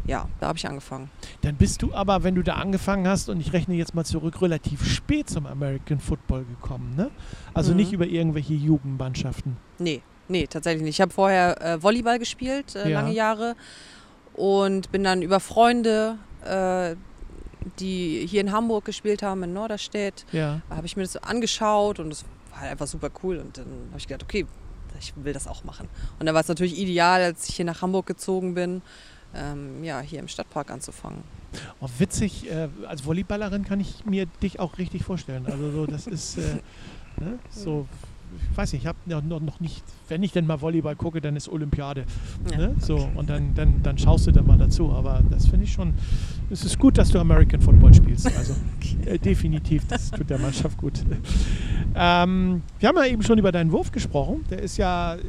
ja, 0.07 0.27
da 0.39 0.47
habe 0.49 0.57
ich 0.57 0.67
angefangen. 0.67 1.09
Dann 1.41 1.55
bist 1.55 1.81
du 1.81 1.93
aber, 1.93 2.23
wenn 2.23 2.35
du 2.35 2.43
da 2.43 2.53
angefangen 2.53 3.07
hast, 3.07 3.27
und 3.27 3.41
ich 3.41 3.53
rechne 3.53 3.73
jetzt 3.73 3.95
mal 3.95 4.05
zurück, 4.05 4.39
relativ 4.41 4.85
spät 4.85 5.29
zum 5.29 5.47
American 5.47 5.99
Football 5.99 6.45
gekommen, 6.45 6.95
ne? 6.95 7.09
Also 7.55 7.71
mhm. 7.71 7.77
nicht 7.77 7.91
über 7.91 8.05
irgendwelche 8.05 8.53
Jugendmannschaften. 8.53 9.57
Nee, 9.79 10.03
nee, 10.27 10.45
tatsächlich 10.45 10.83
nicht. 10.83 10.97
Ich 10.97 11.01
habe 11.01 11.11
vorher 11.11 11.59
äh, 11.59 11.81
Volleyball 11.81 12.19
gespielt, 12.19 12.75
äh, 12.75 12.91
ja. 12.91 13.01
lange 13.01 13.15
Jahre 13.15 13.55
und 14.35 14.91
bin 14.91 15.03
dann 15.03 15.21
über 15.21 15.39
Freunde, 15.39 16.17
äh, 16.43 16.95
die 17.79 18.25
hier 18.27 18.41
in 18.41 18.51
Hamburg 18.51 18.85
gespielt 18.85 19.23
haben, 19.23 19.43
in 19.43 19.53
Norderstedt, 19.53 20.25
ja. 20.31 20.61
habe 20.69 20.85
ich 20.85 20.95
mir 20.95 21.03
das 21.03 21.17
angeschaut 21.17 21.99
und 21.99 22.11
es 22.11 22.25
war 22.51 22.61
halt 22.61 22.71
einfach 22.71 22.87
super 22.87 23.09
cool. 23.23 23.37
Und 23.37 23.57
dann 23.57 23.65
habe 23.89 23.97
ich 23.97 24.07
gedacht, 24.07 24.23
okay, 24.23 24.45
ich 24.99 25.13
will 25.15 25.33
das 25.33 25.47
auch 25.47 25.63
machen. 25.63 25.87
Und 26.19 26.25
dann 26.25 26.35
war 26.35 26.41
es 26.41 26.47
natürlich 26.47 26.79
ideal, 26.79 27.21
als 27.21 27.49
ich 27.49 27.55
hier 27.55 27.65
nach 27.65 27.81
Hamburg 27.81 28.05
gezogen 28.05 28.53
bin, 28.53 28.81
ähm, 29.33 29.83
ja, 29.83 29.99
hier 29.99 30.19
im 30.19 30.27
Stadtpark 30.27 30.71
anzufangen. 30.71 31.23
Oh, 31.79 31.89
witzig, 31.97 32.49
äh, 32.49 32.69
als 32.87 33.05
Volleyballerin 33.05 33.65
kann 33.65 33.79
ich 33.79 34.05
mir 34.05 34.25
dich 34.41 34.59
auch 34.59 34.77
richtig 34.77 35.03
vorstellen. 35.03 35.45
Also 35.45 35.71
so, 35.71 35.85
das 35.85 36.07
ist 36.07 36.37
äh, 36.37 36.61
ne, 37.19 37.39
so 37.49 37.87
ich 38.51 38.57
weiß 38.57 38.73
nicht, 38.73 38.83
ich 38.83 38.87
habe 38.87 38.97
noch, 39.05 39.39
noch 39.41 39.59
nicht, 39.59 39.83
wenn 40.07 40.23
ich 40.23 40.31
denn 40.31 40.45
mal 40.45 40.61
Volleyball 40.61 40.95
gucke, 40.95 41.21
dann 41.21 41.35
ist 41.35 41.49
Olympiade. 41.49 42.05
Ja. 42.51 42.57
Ne? 42.57 42.75
So, 42.79 43.09
und 43.15 43.29
dann, 43.29 43.53
dann, 43.55 43.81
dann 43.83 43.97
schaust 43.97 44.27
du 44.27 44.31
dann 44.31 44.45
mal 44.45 44.57
dazu. 44.57 44.91
Aber 44.91 45.21
das 45.29 45.47
finde 45.47 45.65
ich 45.65 45.73
schon, 45.73 45.93
es 46.49 46.63
ist 46.63 46.79
gut, 46.79 46.97
dass 46.97 47.09
du 47.09 47.19
American 47.19 47.61
Football 47.61 47.93
spielst. 47.93 48.27
Also 48.37 48.55
okay. 48.77 49.15
äh, 49.15 49.19
definitiv, 49.19 49.87
das 49.87 50.11
tut 50.11 50.29
der 50.29 50.39
Mannschaft 50.39 50.77
gut. 50.77 50.93
ähm, 51.95 52.61
wir 52.79 52.89
haben 52.89 52.97
ja 52.97 53.05
eben 53.05 53.23
schon 53.23 53.37
über 53.39 53.51
deinen 53.51 53.71
Wurf 53.71 53.91
gesprochen. 53.91 54.45
Der 54.49 54.61
ist 54.61 54.77
ja 54.77 55.15
äh, 55.15 55.19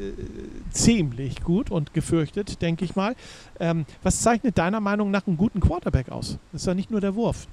ziemlich 0.71 1.41
gut 1.41 1.71
und 1.71 1.93
gefürchtet, 1.93 2.61
denke 2.61 2.85
ich 2.85 2.95
mal. 2.95 3.15
Ähm, 3.59 3.85
was 4.03 4.21
zeichnet 4.21 4.57
deiner 4.57 4.79
Meinung 4.79 5.11
nach 5.11 5.27
einen 5.27 5.37
guten 5.37 5.59
Quarterback 5.59 6.09
aus? 6.09 6.37
Das 6.51 6.61
ist 6.61 6.67
ja 6.67 6.73
nicht 6.73 6.91
nur 6.91 7.01
der 7.01 7.15
Wurf. 7.15 7.47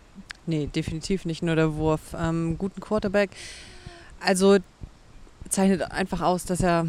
Nee, 0.46 0.66
definitiv 0.66 1.24
nicht 1.24 1.42
nur 1.42 1.56
der 1.56 1.74
Wurf. 1.76 2.14
Ähm, 2.18 2.56
guten 2.58 2.80
Quarterback. 2.80 3.30
Also 4.20 4.58
zeichnet 5.48 5.90
einfach 5.90 6.20
aus, 6.20 6.44
dass 6.44 6.60
er 6.60 6.86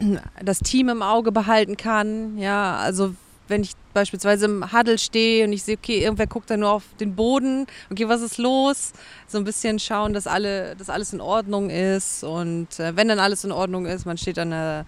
das 0.42 0.58
Team 0.60 0.88
im 0.88 1.02
Auge 1.02 1.32
behalten 1.32 1.76
kann. 1.76 2.38
Ja, 2.38 2.76
also 2.76 3.14
wenn 3.48 3.62
ich 3.62 3.72
beispielsweise 3.94 4.46
im 4.46 4.72
Huddle 4.72 4.98
stehe 4.98 5.44
und 5.44 5.52
ich 5.52 5.62
sehe, 5.62 5.76
okay, 5.76 6.02
irgendwer 6.02 6.26
guckt 6.26 6.50
da 6.50 6.56
nur 6.56 6.70
auf 6.70 6.82
den 7.00 7.14
Boden, 7.14 7.66
okay, 7.90 8.08
was 8.08 8.20
ist 8.20 8.38
los? 8.38 8.92
So 9.26 9.38
ein 9.38 9.44
bisschen 9.44 9.78
schauen, 9.78 10.12
dass, 10.12 10.26
alle, 10.26 10.74
dass 10.76 10.90
alles 10.90 11.12
in 11.12 11.20
Ordnung 11.20 11.70
ist. 11.70 12.24
Und 12.24 12.78
äh, 12.80 12.96
wenn 12.96 13.08
dann 13.08 13.18
alles 13.18 13.44
in 13.44 13.52
Ordnung 13.52 13.86
ist, 13.86 14.04
man 14.04 14.18
steht 14.18 14.38
an 14.38 14.50
der 14.50 14.84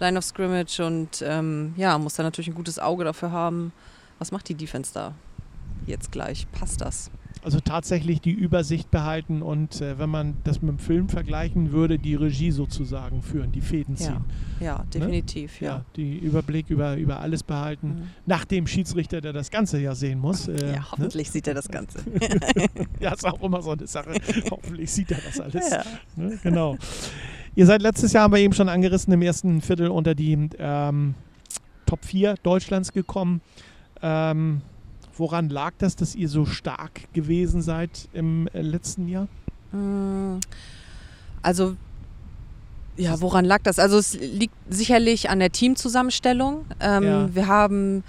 Line 0.00 0.18
of 0.18 0.24
Scrimmage 0.24 0.80
und 0.80 1.22
ähm, 1.22 1.74
ja, 1.76 1.98
muss 1.98 2.14
dann 2.14 2.26
natürlich 2.26 2.48
ein 2.48 2.54
gutes 2.54 2.78
Auge 2.78 3.04
dafür 3.04 3.32
haben, 3.32 3.72
was 4.18 4.32
macht 4.32 4.48
die 4.48 4.54
Defense 4.54 4.92
da 4.94 5.14
jetzt 5.86 6.12
gleich? 6.12 6.46
Passt 6.52 6.80
das? 6.80 7.10
Also 7.42 7.60
tatsächlich 7.60 8.20
die 8.20 8.32
Übersicht 8.32 8.90
behalten 8.90 9.42
und 9.42 9.80
äh, 9.80 9.98
wenn 9.98 10.10
man 10.10 10.36
das 10.44 10.62
mit 10.62 10.70
dem 10.70 10.78
Film 10.78 11.08
vergleichen 11.08 11.72
würde, 11.72 11.98
die 11.98 12.14
Regie 12.14 12.50
sozusagen 12.50 13.22
führen, 13.22 13.52
die 13.52 13.60
Fäden 13.60 13.96
ziehen. 13.96 14.24
Ja, 14.60 14.66
ja 14.66 14.78
ne? 14.78 14.86
definitiv. 14.92 15.60
Ne? 15.60 15.66
Ja. 15.66 15.72
ja. 15.74 15.84
die 15.96 16.18
Überblick 16.18 16.70
über, 16.70 16.96
über 16.96 17.20
alles 17.20 17.42
behalten, 17.42 17.88
mhm. 17.88 18.08
nach 18.26 18.44
dem 18.44 18.66
Schiedsrichter, 18.66 19.20
der 19.20 19.32
das 19.32 19.50
Ganze 19.50 19.78
ja 19.80 19.94
sehen 19.94 20.18
muss. 20.18 20.48
Äh, 20.48 20.58
ja, 20.58 20.72
ne? 20.72 20.90
hoffentlich 20.90 21.28
ne? 21.28 21.32
sieht 21.32 21.48
er 21.48 21.54
das 21.54 21.68
Ganze. 21.68 21.98
ja, 23.00 23.12
ist 23.12 23.26
auch 23.26 23.42
immer 23.42 23.62
so 23.62 23.72
eine 23.72 23.86
Sache. 23.86 24.14
hoffentlich 24.50 24.90
sieht 24.90 25.10
er 25.10 25.18
das 25.18 25.40
alles. 25.40 25.70
Ja. 25.70 25.84
Ne? 26.16 26.38
Genau. 26.42 26.76
Ihr 27.54 27.66
seid 27.66 27.82
letztes 27.82 28.12
Jahr 28.12 28.24
aber 28.24 28.38
eben 28.38 28.54
schon 28.54 28.68
angerissen 28.68 29.12
im 29.12 29.22
ersten 29.22 29.60
Viertel 29.60 29.88
unter 29.88 30.14
die 30.14 30.48
ähm, 30.58 31.14
Top 31.86 32.04
4 32.04 32.34
Deutschlands 32.42 32.92
gekommen. 32.92 33.40
Ähm, 34.02 34.62
Woran 35.18 35.48
lag 35.48 35.72
das, 35.78 35.96
dass 35.96 36.14
ihr 36.14 36.28
so 36.28 36.46
stark 36.46 37.12
gewesen 37.12 37.60
seid 37.60 38.08
im 38.12 38.48
äh, 38.52 38.62
letzten 38.62 39.08
Jahr? 39.08 39.26
Mm, 39.72 40.38
also, 41.42 41.76
ja, 42.96 43.20
woran 43.20 43.44
lag 43.44 43.62
das? 43.64 43.78
Also, 43.78 43.98
es 43.98 44.14
liegt 44.14 44.54
sicherlich 44.70 45.28
an 45.28 45.40
der 45.40 45.50
Teamzusammenstellung. 45.50 46.64
Ähm, 46.80 47.02
ja. 47.02 47.34
Wir 47.34 47.46
haben 47.48 48.04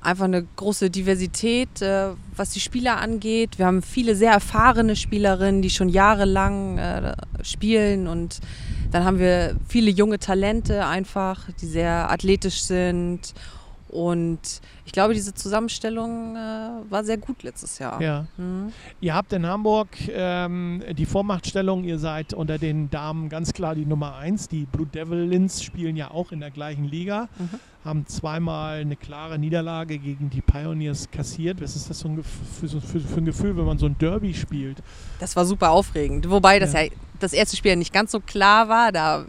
einfach 0.00 0.26
eine 0.26 0.46
große 0.56 0.90
Diversität, 0.90 1.82
äh, 1.82 2.10
was 2.36 2.50
die 2.50 2.60
Spieler 2.60 3.00
angeht. 3.00 3.58
Wir 3.58 3.66
haben 3.66 3.82
viele 3.82 4.14
sehr 4.14 4.32
erfahrene 4.32 4.94
Spielerinnen, 4.94 5.60
die 5.60 5.70
schon 5.70 5.88
jahrelang 5.88 6.78
äh, 6.78 7.14
spielen 7.42 8.06
und 8.06 8.40
dann 8.92 9.04
haben 9.04 9.18
wir 9.18 9.56
viele 9.68 9.90
junge 9.90 10.20
Talente 10.20 10.86
einfach, 10.86 11.48
die 11.60 11.66
sehr 11.66 12.10
athletisch 12.12 12.62
sind 12.62 13.34
und 13.94 14.40
ich 14.84 14.90
glaube, 14.90 15.14
diese 15.14 15.34
Zusammenstellung 15.34 16.34
äh, 16.34 16.38
war 16.90 17.04
sehr 17.04 17.16
gut 17.16 17.44
letztes 17.44 17.78
Jahr. 17.78 18.02
Ja. 18.02 18.26
Mhm. 18.36 18.72
Ihr 19.00 19.14
habt 19.14 19.32
in 19.32 19.46
Hamburg 19.46 19.90
ähm, 20.08 20.82
die 20.98 21.06
Vormachtstellung, 21.06 21.84
ihr 21.84 22.00
seid 22.00 22.34
unter 22.34 22.58
den 22.58 22.90
Damen 22.90 23.28
ganz 23.28 23.52
klar 23.52 23.76
die 23.76 23.86
Nummer 23.86 24.16
eins. 24.16 24.48
Die 24.48 24.66
Blue 24.66 24.88
Devils 24.88 25.62
spielen 25.62 25.94
ja 25.94 26.10
auch 26.10 26.32
in 26.32 26.40
der 26.40 26.50
gleichen 26.50 26.82
Liga, 26.86 27.28
mhm. 27.38 27.50
haben 27.84 28.06
zweimal 28.08 28.80
eine 28.80 28.96
klare 28.96 29.38
Niederlage 29.38 29.98
gegen 29.98 30.28
die 30.28 30.40
Pioneers 30.40 31.12
kassiert. 31.12 31.60
Was 31.60 31.76
ist 31.76 31.88
das 31.88 32.00
so 32.00 32.08
ein 32.08 32.24
für, 32.24 32.68
für, 32.68 32.98
für, 32.98 33.18
ein 33.18 33.26
Gefühl, 33.26 33.56
wenn 33.56 33.64
man 33.64 33.78
so 33.78 33.86
ein 33.86 33.96
Derby 33.96 34.34
spielt? 34.34 34.78
Das 35.20 35.36
war 35.36 35.44
super 35.44 35.70
aufregend. 35.70 36.28
Wobei 36.28 36.58
das 36.58 36.72
ja, 36.72 36.82
ja 36.82 36.90
das 37.20 37.32
erste 37.32 37.56
Spiel 37.56 37.76
nicht 37.76 37.92
ganz 37.92 38.10
so 38.10 38.18
klar 38.18 38.68
war. 38.68 38.90
Da 38.90 39.24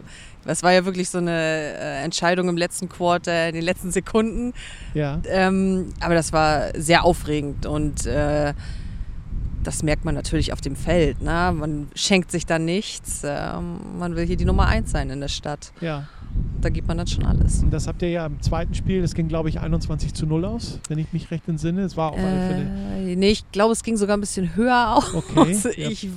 das 0.46 0.62
war 0.62 0.72
ja 0.72 0.84
wirklich 0.84 1.10
so 1.10 1.18
eine 1.18 1.30
äh, 1.30 2.04
Entscheidung 2.04 2.48
im 2.48 2.56
letzten 2.56 2.88
Quarter, 2.88 3.48
in 3.48 3.54
den 3.54 3.64
letzten 3.64 3.90
Sekunden. 3.90 4.52
Ja. 4.94 5.20
Ähm, 5.28 5.92
aber 6.00 6.14
das 6.14 6.32
war 6.32 6.70
sehr 6.76 7.04
aufregend 7.04 7.66
und 7.66 8.06
äh, 8.06 8.54
das 9.66 9.82
merkt 9.82 10.04
man 10.04 10.14
natürlich 10.14 10.52
auf 10.52 10.60
dem 10.60 10.76
Feld. 10.76 11.20
Ne? 11.22 11.52
Man 11.54 11.88
schenkt 11.94 12.30
sich 12.30 12.46
da 12.46 12.58
nichts. 12.58 13.22
Ähm, 13.24 13.98
man 13.98 14.14
will 14.14 14.24
hier 14.24 14.36
die 14.36 14.44
Nummer 14.44 14.66
eins 14.66 14.92
sein 14.92 15.10
in 15.10 15.20
der 15.20 15.28
Stadt. 15.28 15.72
Ja. 15.80 16.06
Da 16.60 16.68
gibt 16.68 16.86
man 16.86 16.98
dann 16.98 17.06
schon 17.06 17.24
alles. 17.24 17.62
Und 17.62 17.72
das 17.72 17.86
habt 17.86 18.02
ihr 18.02 18.10
ja 18.10 18.26
im 18.26 18.40
zweiten 18.42 18.74
Spiel, 18.74 19.02
das 19.02 19.14
ging 19.14 19.26
glaube 19.26 19.48
ich 19.48 19.58
21 19.58 20.14
zu 20.14 20.26
0 20.26 20.44
aus, 20.44 20.80
wenn 20.88 20.98
ich 20.98 21.12
mich 21.12 21.30
recht 21.30 21.48
entsinne. 21.48 21.82
Es 21.82 21.96
war 21.96 22.12
auf 22.12 22.18
alle 22.18 22.48
Fälle. 22.48 23.10
Äh, 23.10 23.16
nee, 23.16 23.30
ich 23.30 23.50
glaube, 23.52 23.72
es 23.72 23.82
ging 23.82 23.96
sogar 23.96 24.16
ein 24.16 24.20
bisschen 24.20 24.54
höher 24.54 24.94
aus. 24.96 25.14
Okay. 25.14 25.56
ja 25.76 25.88
ich 25.88 26.08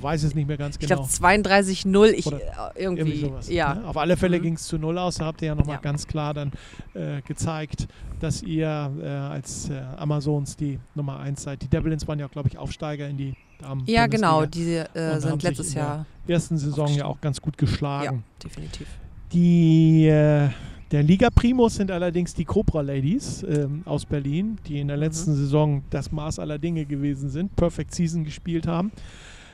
weiß 0.00 0.22
es 0.22 0.34
nicht 0.34 0.46
mehr 0.46 0.56
ganz 0.56 0.78
genau. 0.78 1.02
Ich 1.02 1.18
glaube 1.18 1.38
32-0. 1.38 2.10
Ich, 2.12 2.26
äh, 2.26 2.38
irgendwie, 2.76 3.00
irgendwie 3.00 3.20
sowas, 3.20 3.48
ja. 3.48 3.74
Ne? 3.74 3.86
Auf 3.86 3.96
alle 3.96 4.16
Fälle 4.16 4.38
mhm. 4.38 4.42
ging 4.42 4.54
es 4.54 4.66
zu 4.66 4.78
0 4.78 4.98
aus. 4.98 5.16
Da 5.16 5.26
habt 5.26 5.42
ihr 5.42 5.48
ja 5.48 5.54
nochmal 5.54 5.76
ja. 5.76 5.80
ganz 5.80 6.06
klar 6.06 6.34
dann 6.34 6.52
äh, 6.94 7.20
gezeigt, 7.22 7.88
dass 8.20 8.42
ihr 8.42 8.92
äh, 9.02 9.06
als 9.06 9.70
äh, 9.70 9.80
Amazons 9.96 10.56
die 10.56 10.78
Nummer 10.94 11.18
1 11.18 11.42
seid. 11.42 11.62
Die 11.62 11.68
Devils 11.68 12.06
waren 12.06 12.18
ja, 12.18 12.28
glaube 12.28 12.48
ich, 12.48 12.58
Aufsteiger 12.58 13.08
in 13.08 13.16
die 13.16 13.34
Damen. 13.58 13.82
Ja, 13.86 14.06
genau. 14.06 14.46
Die 14.46 14.74
äh, 14.74 15.20
sind 15.20 15.42
letztes 15.42 15.74
Jahr. 15.74 16.06
ersten 16.26 16.58
Saison 16.58 16.88
ja 16.88 17.06
auch 17.06 17.20
ganz 17.20 17.40
gut 17.40 17.58
geschlagen. 17.58 18.24
Ja, 18.42 18.48
definitiv. 18.48 18.86
Die. 19.32 20.06
Äh, 20.06 20.50
der 20.92 21.02
Liga 21.02 21.30
Primus 21.30 21.74
sind 21.74 21.90
allerdings 21.90 22.32
die 22.32 22.44
Cobra 22.44 22.80
Ladies 22.80 23.42
ähm, 23.42 23.82
aus 23.86 24.06
Berlin, 24.06 24.56
die 24.68 24.78
in 24.78 24.86
der 24.86 24.96
mhm. 24.96 25.02
letzten 25.02 25.32
mhm. 25.32 25.36
Saison 25.36 25.84
das 25.90 26.12
Maß 26.12 26.38
aller 26.38 26.58
Dinge 26.58 26.84
gewesen 26.84 27.28
sind, 27.28 27.56
Perfect 27.56 27.92
Season 27.92 28.22
gespielt 28.22 28.68
haben. 28.68 28.92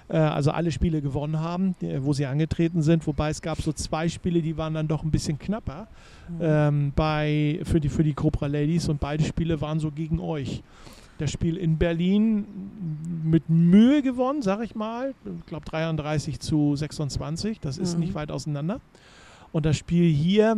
Äh, 0.08 0.16
also 0.16 0.50
alle 0.50 0.70
Spiele 0.70 1.00
gewonnen 1.00 1.40
haben, 1.40 1.74
wo 2.00 2.12
sie 2.12 2.26
angetreten 2.26 2.82
sind. 2.82 3.06
Wobei 3.06 3.30
es 3.30 3.42
gab 3.42 3.60
so 3.60 3.72
zwei 3.72 4.08
Spiele, 4.08 4.42
die 4.42 4.56
waren 4.56 4.74
dann 4.74 4.88
doch 4.88 5.02
ein 5.02 5.10
bisschen 5.10 5.38
knapper 5.38 5.88
mhm. 6.28 6.38
ähm, 6.40 6.92
bei, 6.94 7.60
für, 7.64 7.80
die, 7.80 7.88
für 7.88 8.04
die 8.04 8.14
Cobra 8.14 8.46
Ladies 8.46 8.88
und 8.88 9.00
beide 9.00 9.24
Spiele 9.24 9.60
waren 9.60 9.80
so 9.80 9.90
gegen 9.90 10.20
euch. 10.20 10.62
Das 11.18 11.30
Spiel 11.30 11.56
in 11.56 11.78
Berlin 11.78 12.46
mit 13.22 13.48
Mühe 13.48 14.02
gewonnen, 14.02 14.42
sag 14.42 14.62
ich 14.62 14.74
mal. 14.74 15.14
Ich 15.40 15.46
glaube 15.46 15.64
33 15.66 16.40
zu 16.40 16.74
26, 16.74 17.60
das 17.60 17.78
ist 17.78 17.94
mhm. 17.94 18.00
nicht 18.00 18.14
weit 18.14 18.30
auseinander. 18.30 18.80
Und 19.52 19.66
das 19.66 19.76
Spiel 19.76 20.10
hier 20.10 20.56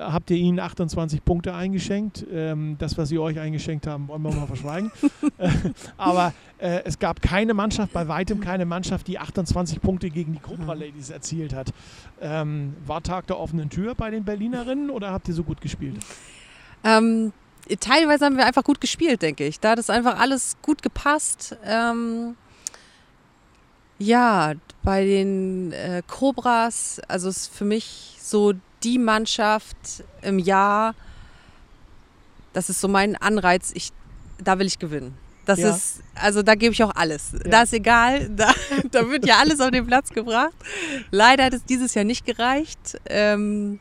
habt 0.00 0.30
ihr 0.30 0.36
ihnen 0.36 0.60
28 0.60 1.24
Punkte 1.24 1.54
eingeschenkt. 1.54 2.26
Ähm, 2.30 2.76
das, 2.78 2.98
was 2.98 3.08
sie 3.08 3.18
euch 3.18 3.38
eingeschenkt 3.38 3.86
haben, 3.86 4.08
wollen 4.08 4.22
wir 4.22 4.32
mal 4.32 4.46
verschweigen. 4.46 4.90
Äh, 5.38 5.50
aber 5.96 6.32
äh, 6.58 6.80
es 6.84 6.98
gab 6.98 7.22
keine 7.22 7.54
Mannschaft, 7.54 7.92
bei 7.92 8.08
weitem 8.08 8.40
keine 8.40 8.64
Mannschaft, 8.64 9.06
die 9.06 9.20
28 9.20 9.80
Punkte 9.80 10.10
gegen 10.10 10.32
die 10.32 10.40
Cobra. 10.40 10.72
Ladies 10.72 11.10
erzielt 11.10 11.54
hat. 11.54 11.72
Ähm, 12.20 12.74
war 12.84 13.02
Tag 13.02 13.28
der 13.28 13.38
offenen 13.38 13.70
Tür 13.70 13.94
bei 13.94 14.10
den 14.10 14.24
Berlinerinnen 14.24 14.90
oder 14.90 15.12
habt 15.12 15.28
ihr 15.28 15.34
so 15.34 15.44
gut 15.44 15.60
gespielt? 15.60 15.96
Ähm, 16.82 17.32
teilweise 17.78 18.24
haben 18.24 18.36
wir 18.36 18.46
einfach 18.46 18.64
gut 18.64 18.80
gespielt, 18.80 19.22
denke 19.22 19.46
ich. 19.46 19.60
Da 19.60 19.70
hat 19.70 19.78
es 19.78 19.90
einfach 19.90 20.18
alles 20.18 20.56
gut 20.62 20.82
gepasst. 20.82 21.56
Ähm, 21.64 22.34
ja, 23.98 24.54
bei 24.82 25.04
den 25.04 25.72
äh, 25.72 26.02
Cobras, 26.06 27.00
also 27.08 27.28
ist 27.28 27.54
für 27.54 27.64
mich 27.64 28.16
so 28.20 28.54
die 28.82 28.98
Mannschaft 28.98 29.76
im 30.22 30.38
Jahr, 30.38 30.94
das 32.52 32.70
ist 32.70 32.80
so 32.80 32.88
mein 32.88 33.16
Anreiz, 33.16 33.70
ich, 33.74 33.90
da 34.42 34.58
will 34.58 34.66
ich 34.66 34.78
gewinnen. 34.78 35.14
Das 35.46 35.58
Ja. 35.60 35.70
ist, 35.74 36.00
also 36.14 36.42
da 36.42 36.54
gebe 36.54 36.72
ich 36.74 36.82
auch 36.84 36.94
alles. 36.94 37.32
Ja. 37.32 37.38
Da 37.50 37.62
ist 37.62 37.72
egal, 37.72 38.28
da, 38.36 38.52
da 38.90 39.08
wird 39.08 39.26
ja 39.26 39.38
alles 39.38 39.60
auf 39.60 39.70
den 39.70 39.86
Platz 39.86 40.10
gebracht. 40.10 40.52
Leider 41.10 41.44
hat 41.44 41.54
es 41.54 41.64
dieses 41.64 41.94
Jahr 41.94 42.04
nicht 42.04 42.26
gereicht. 42.26 42.98
Ähm, 43.06 43.78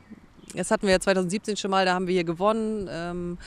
das 0.54 0.72
hatten 0.72 0.84
wir 0.88 0.92
ja 0.94 1.00
2017 1.00 1.58
schon 1.58 1.72
mal, 1.72 1.86
da 1.86 1.94
haben 1.94 2.08
wir 2.08 2.14
hier 2.14 2.24
gewonnen. 2.24 2.88
Ähm, 2.90 3.38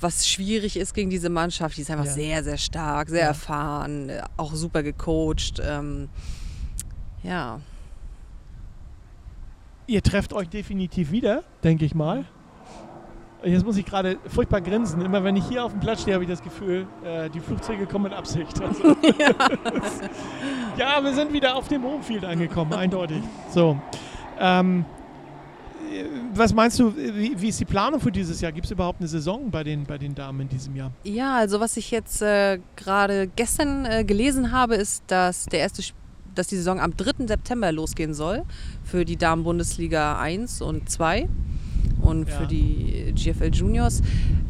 was 0.00 0.28
schwierig 0.28 0.76
ist 0.76 0.92
gegen 0.92 1.08
diese 1.08 1.30
Mannschaft, 1.30 1.78
die 1.78 1.80
ist 1.80 1.90
einfach 1.90 2.04
Ja. 2.04 2.12
sehr, 2.12 2.44
sehr 2.44 2.58
stark, 2.58 3.08
sehr 3.08 3.24
erfahren, 3.24 4.12
auch 4.36 4.54
super 4.54 4.82
gecoacht. 4.82 5.62
Ähm, 5.62 6.10
ja. 7.22 7.58
Ihr 9.86 10.02
trefft 10.02 10.32
euch 10.32 10.48
definitiv 10.48 11.10
wieder, 11.12 11.42
denke 11.62 11.84
ich 11.84 11.94
mal. 11.94 12.24
Jetzt 13.44 13.64
muss 13.66 13.76
ich 13.76 13.84
gerade 13.84 14.16
furchtbar 14.28 14.62
grinsen. 14.62 15.02
Immer 15.02 15.22
wenn 15.22 15.36
ich 15.36 15.44
hier 15.46 15.62
auf 15.64 15.72
dem 15.72 15.80
Platz 15.80 16.00
stehe, 16.02 16.14
habe 16.14 16.24
ich 16.24 16.30
das 16.30 16.42
Gefühl, 16.42 16.86
äh, 17.04 17.28
die 17.28 17.40
Flugzeuge 17.40 17.84
kommen 17.86 18.04
mit 18.04 18.14
Absicht. 18.14 18.58
Also, 18.62 18.82
ja. 20.78 21.02
wir 21.04 21.12
sind 21.12 21.30
wieder 21.32 21.54
auf 21.54 21.68
dem 21.68 21.82
Homefield 21.84 22.24
angekommen, 22.24 22.72
eindeutig. 22.72 23.22
So. 23.50 23.78
Ähm, 24.40 24.86
äh, 25.92 26.04
was 26.32 26.54
meinst 26.54 26.78
du, 26.78 26.96
wie, 26.96 27.38
wie 27.38 27.48
ist 27.48 27.60
die 27.60 27.66
Planung 27.66 28.00
für 28.00 28.10
dieses 28.10 28.40
Jahr? 28.40 28.50
Gibt 28.50 28.64
es 28.64 28.72
überhaupt 28.72 29.00
eine 29.00 29.08
Saison 29.08 29.50
bei 29.50 29.62
den, 29.62 29.84
bei 29.84 29.98
den 29.98 30.14
Damen 30.14 30.40
in 30.40 30.48
diesem 30.48 30.74
Jahr? 30.74 30.90
Ja, 31.04 31.36
also 31.36 31.60
was 31.60 31.76
ich 31.76 31.90
jetzt 31.90 32.22
äh, 32.22 32.58
gerade 32.76 33.28
gestern 33.36 33.84
äh, 33.84 34.04
gelesen 34.04 34.52
habe, 34.52 34.76
ist, 34.76 35.04
dass 35.08 35.44
der 35.46 35.60
erste 35.60 35.82
Sp- 35.84 36.00
dass 36.34 36.48
die 36.48 36.56
Saison 36.56 36.80
am 36.80 36.96
3. 36.96 37.26
September 37.26 37.72
losgehen 37.72 38.14
soll 38.14 38.42
für 38.84 39.04
die 39.04 39.16
Damen-Bundesliga 39.16 40.18
1 40.18 40.62
und 40.62 40.88
2 40.90 41.28
und 42.02 42.28
Ja. 42.28 42.34
für 42.36 42.46
die 42.46 43.12
GFL 43.14 43.50
Juniors. 43.52 44.02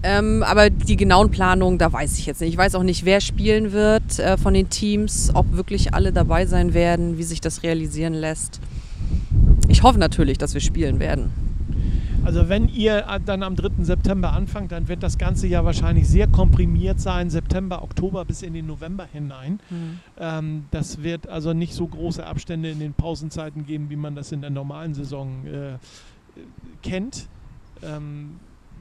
Ähm, 0.02 0.42
aber 0.42 0.70
die 0.70 0.96
genauen 0.96 1.30
Planungen, 1.30 1.78
da 1.78 1.92
weiß 1.92 2.18
ich 2.18 2.26
jetzt 2.26 2.40
nicht. 2.40 2.50
Ich 2.50 2.58
weiß 2.58 2.74
auch 2.74 2.82
nicht, 2.82 3.04
wer 3.04 3.20
spielen 3.20 3.72
wird 3.72 4.18
äh, 4.18 4.36
von 4.36 4.54
den 4.54 4.68
Teams, 4.68 5.30
ob 5.34 5.52
wirklich 5.56 5.94
alle 5.94 6.12
dabei 6.12 6.46
sein 6.46 6.74
werden, 6.74 7.16
wie 7.16 7.22
sich 7.22 7.40
das 7.40 7.62
realisieren 7.62 8.12
lässt. 8.14 8.60
Ich 9.68 9.82
hoffe 9.82 9.98
natürlich, 9.98 10.36
dass 10.38 10.52
wir 10.54 10.60
spielen 10.60 11.00
werden. 11.00 11.30
Also 12.24 12.48
wenn 12.48 12.68
ihr 12.68 13.06
äh, 13.08 13.20
dann 13.24 13.42
am 13.42 13.54
3. 13.54 13.84
September 13.84 14.32
anfangt, 14.32 14.72
dann 14.72 14.88
wird 14.88 15.02
das 15.02 15.18
ganze 15.18 15.46
Jahr 15.46 15.64
wahrscheinlich 15.64 16.08
sehr 16.08 16.26
komprimiert 16.26 17.00
sein, 17.00 17.28
September, 17.28 17.82
Oktober 17.82 18.24
bis 18.24 18.42
in 18.42 18.54
den 18.54 18.66
November 18.66 19.06
hinein. 19.12 19.60
Ähm, 20.18 20.64
das 20.70 21.02
wird 21.02 21.28
also 21.28 21.52
nicht 21.52 21.74
so 21.74 21.86
große 21.86 22.24
Abstände 22.24 22.70
in 22.70 22.78
den 22.78 22.94
Pausenzeiten 22.94 23.66
geben, 23.66 23.90
wie 23.90 23.96
man 23.96 24.14
das 24.14 24.32
in 24.32 24.40
der 24.40 24.50
normalen 24.50 24.94
Saison 24.94 25.46
äh, 25.46 25.74
äh, 25.74 25.78
kennt. 26.82 27.28
Ähm, 27.82 28.40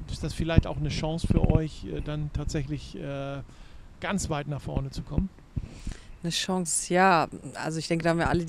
ist 0.10 0.24
das 0.24 0.34
vielleicht 0.34 0.68
auch 0.68 0.78
eine 0.78 0.90
Chance 0.90 1.28
für 1.28 1.50
euch, 1.52 1.86
äh, 1.86 2.02
dann 2.02 2.32
tatsächlich 2.34 2.96
äh, 2.96 3.40
ganz 4.00 4.30
weit 4.30 4.48
nach 4.48 4.62
vorne 4.62 4.92
zu 4.92 5.02
kommen? 5.02 5.30
Eine 6.24 6.32
Chance, 6.32 6.94
ja. 6.94 7.28
Also 7.56 7.80
ich 7.80 7.88
denke, 7.88 8.04
da 8.04 8.12
haben 8.12 8.20
wir 8.20 8.30
alle 8.30 8.46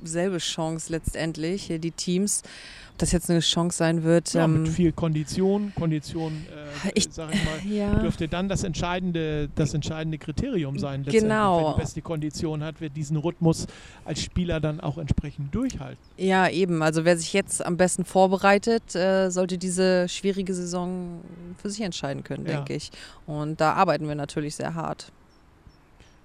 dieselbe 0.00 0.38
Chance 0.38 0.92
letztendlich, 0.92 1.68
die 1.68 1.90
Teams. 1.90 2.42
Ob 2.92 2.98
das 2.98 3.12
jetzt 3.12 3.30
eine 3.30 3.40
Chance 3.40 3.78
sein 3.78 4.02
wird. 4.04 4.32
Ja, 4.34 4.46
mit 4.46 4.68
ähm, 4.68 4.72
viel 4.72 4.92
Kondition. 4.92 5.72
Kondition, 5.74 6.46
äh, 6.86 6.90
Ich- 6.94 7.08
sag 7.10 7.34
ich 7.34 7.42
mal, 7.44 7.72
ja. 7.72 7.94
dürfte 7.96 8.28
dann 8.28 8.48
das 8.48 8.64
entscheidende, 8.64 9.48
das 9.54 9.74
entscheidende 9.74 10.18
Kriterium 10.18 10.78
sein. 10.78 11.02
Genau. 11.04 11.66
Wenn 11.68 11.74
die 11.74 11.80
beste 11.80 12.02
Kondition 12.02 12.62
hat, 12.62 12.80
wird 12.80 12.96
diesen 12.96 13.16
Rhythmus 13.16 13.66
als 14.04 14.20
Spieler 14.22 14.60
dann 14.60 14.80
auch 14.80 14.98
entsprechend 14.98 15.54
durchhalten. 15.54 15.98
ja, 16.16 16.48
eben. 16.48 16.82
Also 16.82 17.04
wer 17.04 17.16
sich 17.16 17.32
jetzt 17.32 17.64
am 17.64 17.76
besten 17.76 18.04
vorbereitet, 18.04 18.94
äh, 18.94 19.30
sollte 19.30 19.58
diese 19.58 20.08
schwierige 20.08 20.54
Saison 20.54 21.20
für 21.60 21.70
sich 21.70 21.80
entscheiden 21.80 22.22
können, 22.22 22.46
Ja. 22.46 22.56
denke 22.56 22.74
ich. 22.74 22.90
Und 23.26 23.60
da 23.60 23.72
arbeiten 23.72 24.06
wir 24.06 24.14
natürlich 24.14 24.54
sehr 24.56 24.74
hart. 24.74 25.10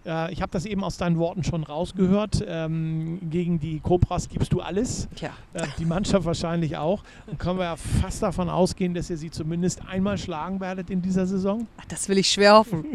Äh, 0.08 0.32
ich 0.32 0.42
habe 0.42 0.52
das 0.52 0.66
eben 0.66 0.84
aus 0.84 0.98
deinen 0.98 1.18
Worten 1.18 1.44
schon 1.44 1.64
rausgehört. 1.64 2.44
Ähm, 2.48 3.20
gegen 3.30 3.60
die 3.60 3.80
Cobras 3.80 4.30
gibst 4.30 4.54
du 4.54 4.62
alles. 4.62 5.08
Tja, 5.16 5.32
Äh, 5.54 5.68
die 5.78 5.86
Mannschaft 5.86 6.26
wahrscheinlich 6.26 6.78
auch. 6.78 7.04
Und 7.28 7.38
können 7.38 7.60
wir 7.60 7.66
ja 7.66 7.76
fast 7.76 8.24
davon 8.24 8.50
ausgehen, 8.50 8.94
dass 8.94 9.10
ihr 9.10 9.18
sie 9.18 9.30
zumindest 9.30 9.82
einmal 9.88 10.18
schlagen 10.18 10.60
werdet 10.60 10.90
in 10.90 11.02
dieser 11.02 11.28
Saison. 11.28 11.68
ach, 11.78 11.86
das 11.86 12.08
will 12.10 12.18
ich 12.18 12.30
schwer 12.30 12.56
hoffen. 12.56 12.86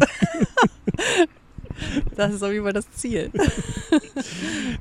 das 2.16 2.34
ist 2.34 2.42
auf 2.42 2.50
jeden 2.50 2.64
Fall 2.64 2.72
das 2.72 2.90
Ziel. 2.92 3.30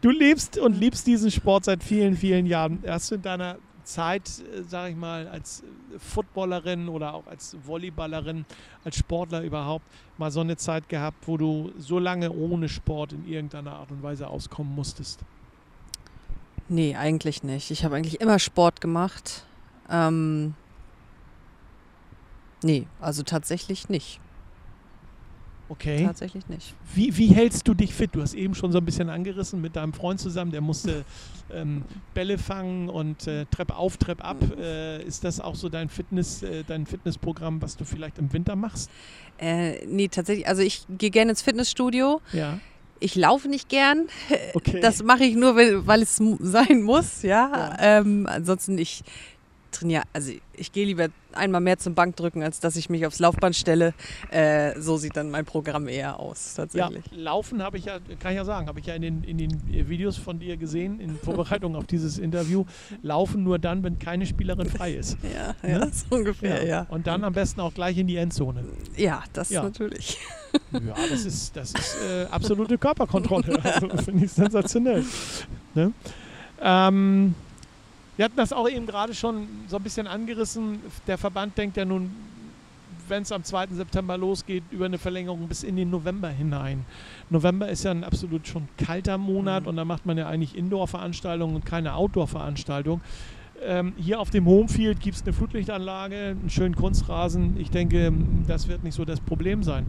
Du 0.02 0.10
lebst 0.10 0.58
und 0.58 0.78
liebst 0.78 1.08
diesen 1.08 1.32
Sport 1.32 1.66
seit 1.66 1.84
vielen, 1.84 2.16
vielen 2.16 2.46
Jahren. 2.46 2.84
Hast 2.88 3.12
du 3.12 3.16
in 3.16 3.22
deiner 3.22 3.58
Zeit, 3.84 4.30
äh, 4.40 4.64
sag 4.64 4.90
ich 4.92 4.96
mal, 4.96 5.28
als 5.28 5.62
äh, 5.62 6.00
Footballerin 6.00 6.88
oder 6.90 7.14
auch 7.14 7.28
als 7.28 7.56
Volleyballerin, 7.66 8.46
als 8.84 8.98
Sportler 8.98 9.42
überhaupt 9.42 9.86
mal 10.18 10.32
so 10.32 10.42
eine 10.42 10.58
Zeit 10.58 10.90
gehabt, 10.90 11.28
wo 11.28 11.38
du 11.38 11.72
so 11.78 12.00
lange 12.00 12.32
ohne 12.32 12.70
Sport 12.70 13.14
in 13.14 13.28
irgendeiner 13.28 13.74
Art 13.74 13.92
und 13.92 14.04
Weise 14.04 14.28
auskommen 14.28 14.74
musstest? 14.74 15.20
Nee, 16.70 16.96
eigentlich 16.96 17.44
nicht. 17.44 17.72
Ich 17.72 17.84
habe 17.84 17.96
eigentlich 17.96 18.22
immer 18.22 18.40
Sport 18.40 18.80
gemacht. 18.80 19.46
Ähm, 19.90 20.54
nee, 22.64 22.88
also 23.02 23.24
tatsächlich 23.24 23.90
nicht. 23.90 24.22
Okay. 25.72 26.04
Tatsächlich 26.04 26.50
nicht. 26.50 26.76
Wie, 26.94 27.16
wie 27.16 27.28
hältst 27.28 27.66
du 27.66 27.74
dich 27.74 27.94
fit? 27.94 28.10
Du 28.12 28.22
hast 28.22 28.34
eben 28.34 28.54
schon 28.56 28.74
so 28.74 28.80
ein 28.80 28.84
bisschen 28.84 29.10
angerissen 29.10 29.62
mit 29.62 29.78
deinem 29.78 29.94
Freund 29.94 30.20
zusammen, 30.20 30.52
der 30.52 30.60
musste 30.60 31.06
ähm, 31.54 31.84
Bälle 32.14 32.38
fangen 32.38 32.90
und 32.90 33.26
äh, 33.26 33.46
Treppe 33.46 33.78
auf, 33.78 33.96
Treppe 33.96 34.26
ab. 34.26 34.36
Äh, 34.60 35.02
ist 35.04 35.24
das 35.24 35.40
auch 35.40 35.56
so 35.56 35.70
dein 35.70 35.88
Fitness, 35.88 36.44
äh, 36.44 36.66
dein 36.68 36.86
Fitnessprogramm, 36.86 37.62
was 37.62 37.78
du 37.78 37.86
vielleicht 37.86 38.18
im 38.18 38.34
Winter 38.34 38.58
machst? 38.58 38.92
Äh, 39.40 39.86
nee, 39.86 40.10
tatsächlich. 40.10 40.46
Also 40.46 40.62
ich 40.62 40.84
gehe 40.90 41.10
gerne 41.10 41.32
ins 41.32 41.42
Fitnessstudio. 41.42 42.20
Ja. 42.34 42.60
Ich 43.00 43.16
laufe 43.16 43.48
nicht 43.48 43.70
gern. 43.70 44.08
Okay. 44.54 44.82
Das 44.82 45.02
mache 45.02 45.24
ich 45.24 45.36
nur, 45.36 45.56
weil, 45.56 45.88
weil 45.88 46.02
es 46.02 46.18
sein 46.18 46.82
muss, 46.84 47.24
ja. 47.24 47.50
Ja. 47.50 47.78
Ähm, 47.80 48.28
ansonsten 48.30 48.78
ich 48.78 49.04
trainiere, 49.72 50.04
also 50.14 50.32
ich 50.54 50.72
gehe 50.72 50.86
lieber 50.86 51.08
einmal 51.34 51.62
mehr 51.62 51.78
zum 51.80 51.96
Bankdrücken, 51.96 52.44
als 52.44 52.60
dass 52.60 52.76
ich 52.76 52.90
mich 52.90 53.06
aufs 53.06 53.20
Laufband 53.20 53.56
stelle. 53.56 53.94
Äh, 54.30 54.80
so 54.80 54.98
sieht 54.98 55.16
dann 55.16 55.32
mein 55.32 55.46
Programm 55.46 55.88
eher 55.88 56.20
aus, 56.20 56.56
ja, 56.58 56.64
tatsächlich. 56.66 57.06
Laufen 57.12 57.64
habe 57.64 57.78
ich 57.78 57.86
ja, 57.86 58.00
kann 58.20 58.32
ich 58.32 58.38
ja 58.38 58.46
sagen, 58.46 58.68
habe 58.68 58.80
ich 58.80 58.86
ja 58.86 58.94
in 58.96 59.02
den, 59.02 59.24
in 59.24 59.38
den 59.38 59.62
Videos 59.90 60.18
von 60.18 60.40
dir 60.40 60.58
gesehen, 60.58 61.00
in 61.00 61.16
Vorbereitung 61.24 61.76
auf 61.76 61.86
dieses 61.88 62.18
Interview. 62.18 62.66
Laufen 63.02 63.44
nur 63.44 63.60
dann, 63.60 63.82
wenn 63.84 63.98
keine 63.98 64.26
Spielerin 64.26 64.70
frei 64.70 64.94
ist. 64.94 65.18
Ja, 65.24 65.56
ja, 65.70 65.80
Ne? 65.80 65.92
so 65.94 66.16
ungefähr, 66.16 66.66
ja. 66.66 66.86
Und 66.90 67.08
dann 67.08 67.24
am 67.24 67.34
besten 67.34 67.62
auch 67.62 67.74
gleich 67.74 67.98
in 67.98 68.08
die 68.08 68.18
Endzone. 68.18 68.66
Ja, 68.98 69.24
das 69.34 69.50
Ja. 69.50 69.64
natürlich. 69.64 70.18
Ja, 70.74 70.96
das 71.10 71.26
ist, 71.26 71.56
das 71.56 71.72
ist 71.74 71.98
äh, 72.06 72.26
absolute 72.26 72.78
Körperkontrolle. 72.78 73.58
Also, 73.64 73.88
Finde 73.98 74.26
ich 74.26 74.32
sensationell. 74.32 75.06
Ne? 75.74 75.94
Ähm, 76.62 77.34
wir 78.22 78.26
hatten 78.26 78.38
das 78.38 78.54
auch 78.54 78.70
eben 78.70 78.86
gerade 78.86 79.16
schon 79.16 79.48
so 79.68 79.78
ein 79.78 79.82
bisschen 79.82 80.06
angerissen. 80.06 80.78
Der 81.08 81.18
Verband 81.18 81.58
denkt 81.58 81.76
ja 81.76 81.86
nun, 81.86 82.12
wenn 83.08 83.24
es 83.24 83.32
am 83.32 83.44
2. 83.44 83.70
September 83.72 84.16
losgeht, 84.16 84.64
über 84.70 84.86
eine 84.86 85.00
Verlängerung 85.00 85.48
bis 85.48 85.64
in 85.64 85.76
den 85.76 85.90
November 85.90 86.30
hinein. 86.30 86.86
November 87.32 87.68
ist 87.68 87.84
ja 87.84 87.90
ein 87.90 88.04
absolut 88.04 88.48
schon 88.48 88.68
kalter 88.78 89.18
Monat 89.18 89.64
Mhm. 89.64 89.70
und 89.70 89.76
da 89.78 89.86
macht 89.86 90.06
man 90.06 90.20
ja 90.20 90.28
eigentlich 90.28 90.56
Indoor-Veranstaltungen 90.56 91.56
und 91.56 91.66
keine 91.66 91.96
Outdoor-Veranstaltung. 91.96 93.02
Ähm, 93.60 93.94
hier 93.98 94.20
auf 94.20 94.30
dem 94.30 94.46
Homefield 94.46 95.00
gibt 95.00 95.16
es 95.16 95.24
eine 95.24 95.34
Flutlichtanlage, 95.34 96.36
einen 96.40 96.52
schönen 96.52 96.76
Kunstrasen. 96.76 97.60
Ich 97.60 97.72
denke, 97.72 98.14
das 98.46 98.68
wird 98.68 98.84
nicht 98.84 98.94
so 98.94 99.04
das 99.04 99.20
Problem 99.20 99.64
sein. 99.64 99.88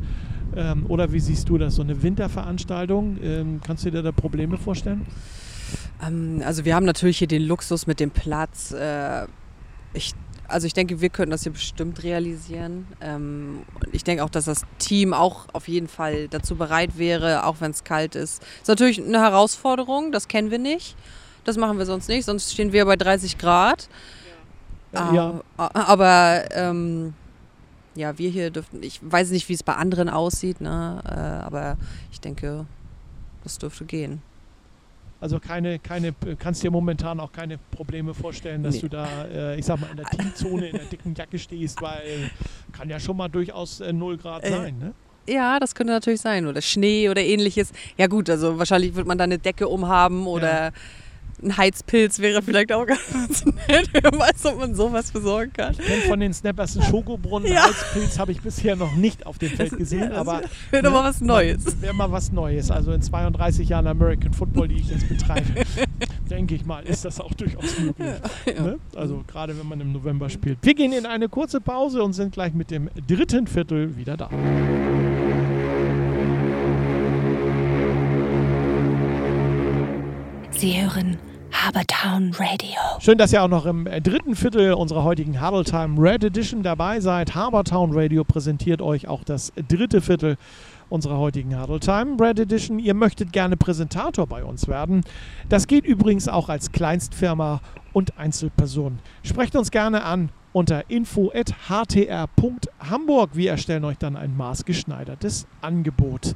Ähm, 0.57 0.87
oder 0.89 1.13
wie 1.13 1.21
siehst 1.21 1.51
du 1.51 1.59
das? 1.59 1.75
So 1.75 1.83
eine 1.83 2.03
Winterveranstaltung, 2.03 3.19
ähm, 3.23 3.61
kannst 3.63 3.85
du 3.85 3.91
dir 3.91 4.03
da 4.03 4.11
Probleme 4.11 4.57
vorstellen? 4.57 5.05
Ähm, 6.03 6.43
also 6.45 6.65
wir 6.65 6.75
haben 6.75 6.87
natürlich 6.87 7.19
hier 7.19 7.29
den 7.29 7.43
Luxus 7.43 7.87
mit 7.87 8.01
dem 8.01 8.11
Platz. 8.11 8.73
Äh, 8.73 9.27
ich, 9.95 10.15
also 10.49 10.67
ich 10.67 10.75
denke, 10.75 11.01
wir 11.01 11.09
können 11.09 11.31
das 11.31 11.43
hier 11.43 11.53
bestimmt 11.53 12.03
realisieren. 12.03 12.87
Ähm, 13.01 13.63
und 13.75 13.95
ich 13.95 14.05
denke 14.05 14.25
auch, 14.25 14.31
dass 14.31 14.47
das 14.47 14.63
Team 14.79 15.15
auch 15.15 15.47
auf 15.53 15.69
jeden 15.69 15.89
Fall 15.89 16.29
dazu 16.29 16.57
bereit 16.57 16.99
wäre, 16.99 17.45
auch 17.45 17.57
wenn 17.61 17.71
es 17.71 17.85
kalt 17.85 18.15
ist. 18.15 18.43
Ist 18.61 18.69
natürlich 18.69 19.03
eine 19.03 19.21
Herausforderung, 19.21 20.13
das 20.13 20.29
kennen 20.29 20.51
wir 20.51 20.59
nicht. 20.59 20.97
Das 21.45 21.57
machen 21.57 21.79
wir 21.79 21.87
sonst 21.87 22.09
nicht, 22.09 22.25
sonst 22.25 22.53
stehen 22.53 22.73
wir 22.73 22.85
bei 22.85 22.97
30 22.97 23.37
Grad. 23.39 23.89
Ja. 24.93 25.41
Ah, 25.57 25.71
Aber 25.75 26.45
ähm, 26.53 27.15
ja, 27.95 28.19
wir 28.19 28.31
hier 28.31 28.51
dürften, 28.51 28.83
ich 28.83 29.01
weiß 29.03 29.31
nicht, 29.31 29.49
wie 29.49 29.55
es 29.55 29.63
bei 29.63 29.75
anderen 29.75 30.09
aussieht, 30.09 30.61
ne? 30.61 31.03
äh, 31.07 31.45
aber 31.45 31.77
ich 32.11 32.21
denke, 32.21 32.67
das 33.43 33.59
dürfte 33.59 33.85
gehen. 33.85 34.23
Also 35.23 35.39
keine, 35.39 35.79
keine, 35.79 36.13
kannst 36.37 36.65
dir 36.65 36.73
momentan 36.73 37.21
auch 37.21 37.31
keine 37.31 37.57
Probleme 37.57 38.13
vorstellen, 38.13 38.65
dass 38.65 38.75
Nee. 38.75 38.81
du 38.81 38.89
da, 38.89 39.07
äh, 39.27 39.57
ich 39.57 39.65
sag 39.65 39.81
mal, 39.81 39.89
in 39.89 39.97
der 39.97 40.07
Teamzone 40.07 40.67
in 40.67 40.77
der 40.77 40.87
dicken 40.87 41.15
Jacke 41.15 41.39
stehst, 41.39 41.81
weil 41.81 42.29
kann 42.73 42.91
ja 42.91 42.99
schon 42.99 43.17
mal 43.17 43.29
durchaus 43.29 43.79
äh, 43.81 43.93
0 43.93 44.17
Grad 44.19 44.43
Äh, 44.43 44.51
sein, 44.51 44.79
ne? 44.81 44.93
Ja, 45.29 45.61
das 45.61 45.77
könnte 45.77 45.93
natürlich 45.93 46.21
sein. 46.21 46.49
Oder 46.49 46.61
Schnee 46.61 47.09
oder 47.09 47.23
ähnliches. 47.23 47.71
Ja 47.97 48.09
gut, 48.09 48.29
also 48.29 48.59
wahrscheinlich 48.59 48.97
wird 48.97 49.07
man 49.07 49.17
da 49.17 49.23
eine 49.23 49.39
Decke 49.39 49.69
umhaben 49.69 50.27
oder 50.27 50.73
ein 51.43 51.57
Heizpilz 51.57 52.19
wäre 52.21 52.41
vielleicht 52.43 52.73
auch 52.73 52.87
ganz 52.87 53.45
nett. 53.45 53.89
Wer 53.93 54.03
weiß, 54.13 54.47
ob 54.47 54.59
man 54.59 54.75
sowas 54.75 55.11
besorgen 55.11 55.53
kann. 55.53 55.73
Ich 55.73 55.79
kenn 55.79 56.01
von 56.03 56.21
den 56.21 56.33
Snappers 56.33 56.77
einen 56.77 56.87
Schokobrunnen, 56.89 57.51
Ja. 57.53 57.65
Heizpilz 57.65 58.19
habe 58.19 58.33
ich 58.33 58.41
bisher 58.41 58.77
noch 58.77 58.95
nicht 58.95 59.27
auf 59.27 59.39
dem 59.39 59.51
Feld 59.51 59.73
Das- 59.73 59.79
gesehen, 59.79 60.01
ja, 60.01 60.09
das 60.11 60.19
aber 60.19 60.43
Wird 60.71 60.87
aber 60.87 61.03
was 61.05 61.21
Neues. 61.21 61.81
Wäre 61.81 61.95
mal 61.95 62.11
was 62.13 62.31
Neues. 62.33 62.71
Also 62.71 62.93
in 62.93 63.03
32 63.03 63.69
Jahren 63.69 63.87
American 63.87 64.33
Football, 64.33 64.69
die 64.69 64.77
ich 64.77 64.89
jetzt 64.91 65.09
betreibe, 65.09 65.47
denke 66.31 66.55
ich 66.55 66.65
mal, 66.65 66.83
ist 66.85 67.05
das 67.05 67.21
auch 67.21 67.35
durchaus 67.35 67.79
möglich. 67.79 68.09
Ne? 68.47 68.79
Also 68.95 69.23
gerade 69.27 69.59
wenn 69.59 69.67
man 69.69 69.81
im 69.81 69.93
November 69.93 70.29
spielt. 70.31 70.59
Wir 70.63 70.75
gehen 70.75 70.93
in 70.93 71.07
eine 71.07 71.29
kurze 71.29 71.61
Pause 71.61 72.03
und 72.03 72.13
sind 72.13 72.33
gleich 72.33 72.53
mit 72.55 72.71
dem 72.71 72.89
dritten 73.09 73.47
Viertel 73.47 73.97
wieder 73.97 74.17
da. 74.17 74.31
Sie 80.51 80.81
hören 80.81 81.19
Habertown 81.53 82.33
Radio. 82.39 82.79
Schön, 82.99 83.19
dass 83.19 83.33
ihr 83.33 83.43
auch 83.43 83.49
noch 83.49 83.67
im 83.67 83.87
äh, 83.87 84.01
dritten 84.01 84.35
Viertel 84.35 84.73
unserer 84.73 85.05
heutigen 85.05 85.33
Time 85.33 86.01
Red 86.01 86.25
Edition 86.25 86.63
dabei 86.63 87.01
seid. 87.01 87.35
Habertown 87.35 87.91
Radio 87.93 88.25
präsentiert 88.25 88.83
euch 88.83 89.07
auch 89.07 89.23
das 89.23 89.53
dritte 89.69 90.01
Viertel 90.01 90.37
unserer 90.89 91.19
heutigen 91.19 91.61
Huddle 91.61 91.81
Time 91.81 92.17
Red 92.19 92.41
Edition. 92.41 92.79
Ihr 92.79 92.95
möchtet 92.95 93.33
gerne 93.33 93.57
Präsentator 93.57 94.27
bei 94.27 94.45
uns 94.45 94.67
werden. 94.67 95.03
Das 95.49 95.67
geht 95.67 95.85
übrigens 95.85 96.27
auch 96.27 96.49
als 96.49 96.73
Kleinstfirma 96.73 97.61
und 97.93 98.19
Einzelperson. 98.19 98.99
Sprecht 99.23 99.55
uns 99.55 99.71
gerne 99.71 100.05
an 100.05 100.31
unter 100.53 100.91
info.htr.hamburg. 100.91 103.31
Wir 103.35 103.53
erstellen 103.53 103.85
euch 103.85 103.99
dann 103.99 104.17
ein 104.17 104.37
maßgeschneidertes 104.37 105.47
Angebot. 105.61 106.35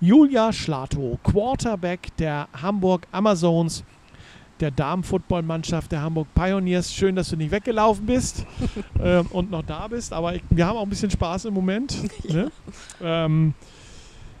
Julia 0.00 0.52
Schlato, 0.52 1.18
Quarterback 1.22 2.16
der 2.16 2.48
Hamburg 2.62 3.06
Amazons, 3.12 3.84
der 4.60 4.70
Damenfootballmannschaft 4.70 5.92
der 5.92 6.02
Hamburg 6.02 6.28
Pioneers. 6.34 6.92
Schön, 6.92 7.16
dass 7.16 7.30
du 7.30 7.36
nicht 7.36 7.50
weggelaufen 7.50 8.06
bist 8.06 8.44
ähm, 9.02 9.26
und 9.30 9.50
noch 9.50 9.62
da 9.62 9.88
bist, 9.88 10.12
aber 10.12 10.34
ich, 10.34 10.42
wir 10.50 10.66
haben 10.66 10.76
auch 10.76 10.82
ein 10.82 10.90
bisschen 10.90 11.10
Spaß 11.10 11.46
im 11.46 11.54
Moment. 11.54 11.96
Ne? 12.28 12.50
Ähm, 13.00 13.54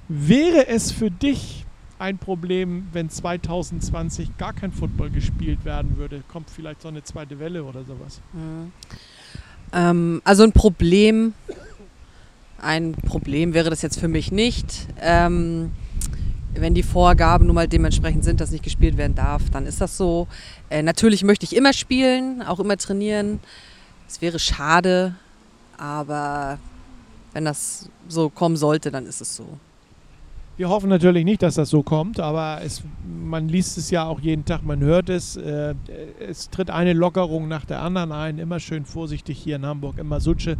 wäre 0.08 0.66
es 0.68 0.92
für 0.92 1.10
dich 1.10 1.64
ein 1.98 2.18
Problem, 2.18 2.88
wenn 2.92 3.08
2020 3.08 4.36
gar 4.36 4.52
kein 4.52 4.72
Football 4.72 5.10
gespielt 5.10 5.64
werden 5.64 5.96
würde? 5.96 6.22
Kommt 6.28 6.50
vielleicht 6.50 6.82
so 6.82 6.88
eine 6.88 7.02
zweite 7.02 7.38
Welle 7.38 7.64
oder 7.64 7.84
sowas? 7.84 8.20
Mhm. 8.32 8.72
Ähm, 9.72 10.22
also 10.24 10.42
ein 10.42 10.52
Problem, 10.52 11.32
ein 12.60 12.92
Problem 12.92 13.54
wäre 13.54 13.70
das 13.70 13.80
jetzt 13.80 13.98
für 13.98 14.08
mich 14.08 14.32
nicht. 14.32 14.88
Ähm, 15.00 15.70
wenn 16.60 16.74
die 16.74 16.82
Vorgaben 16.82 17.46
nun 17.46 17.54
mal 17.54 17.68
dementsprechend 17.68 18.24
sind, 18.24 18.40
dass 18.40 18.50
nicht 18.50 18.64
gespielt 18.64 18.96
werden 18.96 19.14
darf, 19.14 19.50
dann 19.50 19.66
ist 19.66 19.80
das 19.80 19.96
so. 19.96 20.26
Äh, 20.70 20.82
natürlich 20.82 21.24
möchte 21.24 21.44
ich 21.44 21.54
immer 21.54 21.72
spielen, 21.72 22.42
auch 22.42 22.60
immer 22.60 22.76
trainieren. 22.76 23.40
Es 24.08 24.20
wäre 24.22 24.38
schade, 24.38 25.14
aber 25.76 26.58
wenn 27.32 27.44
das 27.44 27.88
so 28.08 28.30
kommen 28.30 28.56
sollte, 28.56 28.90
dann 28.90 29.06
ist 29.06 29.20
es 29.20 29.36
so. 29.36 29.46
Wir 30.56 30.68
hoffen 30.70 30.88
natürlich 30.88 31.24
nicht, 31.24 31.42
dass 31.42 31.54
das 31.54 31.70
so 31.70 31.84
kommt, 31.84 32.18
aber 32.18 32.60
es, 32.64 32.82
man 33.06 33.48
liest 33.48 33.78
es 33.78 33.92
ja 33.92 34.04
auch 34.06 34.18
jeden 34.18 34.44
Tag, 34.44 34.64
man 34.64 34.80
hört 34.80 35.08
es. 35.08 35.36
Äh, 35.36 35.76
es 36.18 36.50
tritt 36.50 36.68
eine 36.70 36.94
Lockerung 36.94 37.46
nach 37.46 37.64
der 37.64 37.80
anderen 37.80 38.10
ein. 38.10 38.38
Immer 38.40 38.58
schön 38.58 38.84
vorsichtig 38.84 39.38
hier 39.38 39.54
in 39.54 39.64
Hamburg, 39.64 39.98
immer 39.98 40.18
Sutsche. 40.18 40.56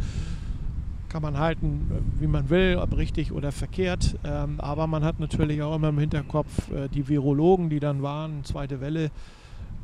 Kann 1.09 1.21
man 1.23 1.37
halten, 1.37 1.89
äh, 1.91 2.21
wie 2.21 2.27
man 2.27 2.49
will, 2.49 2.77
ob 2.81 2.95
richtig 2.95 3.31
oder 3.31 3.51
verkehrt. 3.51 4.15
Ähm, 4.23 4.59
aber 4.59 4.87
man 4.87 5.03
hat 5.03 5.19
natürlich 5.19 5.61
auch 5.61 5.75
immer 5.75 5.89
im 5.89 5.97
Hinterkopf 5.99 6.71
äh, 6.71 6.87
die 6.87 7.07
Virologen, 7.07 7.69
die 7.69 7.79
dann 7.79 8.01
waren, 8.03 8.43
zweite 8.45 8.79
Welle. 8.79 9.09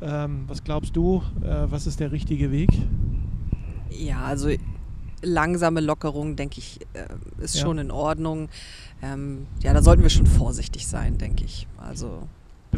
Ähm, 0.00 0.44
was 0.46 0.62
glaubst 0.62 0.94
du, 0.96 1.22
äh, 1.42 1.70
was 1.70 1.86
ist 1.86 2.00
der 2.00 2.12
richtige 2.12 2.52
Weg? 2.52 2.70
Ja, 3.90 4.20
also 4.24 4.50
langsame 5.22 5.80
Lockerung, 5.80 6.36
denke 6.36 6.58
ich, 6.58 6.80
äh, 6.92 7.06
ist 7.42 7.56
Ja. 7.56 7.62
schon 7.62 7.78
in 7.78 7.90
Ordnung. 7.90 8.48
Ähm, 9.02 9.46
ja, 9.62 9.72
da 9.72 9.82
sollten 9.82 10.02
wir 10.02 10.10
schon 10.10 10.26
vorsichtig 10.26 10.86
sein, 10.86 11.18
denke 11.18 11.44
ich. 11.44 11.66
Also 11.78 12.22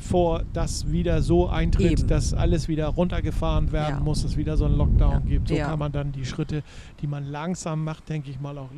bevor 0.02 0.44
das 0.52 0.92
wieder 0.92 1.22
so 1.22 1.48
eintritt, 1.48 1.98
Eben. 2.00 2.06
dass 2.08 2.32
alles 2.32 2.68
wieder 2.68 2.86
runtergefahren 2.86 3.72
werden 3.72 3.96
Ja. 3.98 4.00
muss, 4.00 4.22
es 4.22 4.36
wieder 4.36 4.56
so 4.56 4.64
einen 4.66 4.76
Lockdown 4.76 5.12
Ja. 5.12 5.18
gibt. 5.20 5.48
So 5.48 5.54
Ja. 5.56 5.66
kann 5.66 5.78
man 5.80 5.90
dann 5.90 6.12
die 6.12 6.24
Schritte, 6.24 6.62
die 7.00 7.08
man 7.08 7.24
langsam 7.26 7.82
macht, 7.82 8.08
denke 8.08 8.30
ich 8.30 8.38
mal, 8.38 8.56
auch 8.58 8.68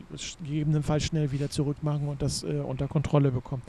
gegebenenfalls 0.42 1.04
schnell 1.04 1.30
wieder 1.30 1.50
zurückmachen 1.50 2.08
und 2.08 2.22
das 2.22 2.42
äh, 2.42 2.60
unter 2.66 2.88
Kontrolle 2.88 3.30
bekommen. 3.32 3.60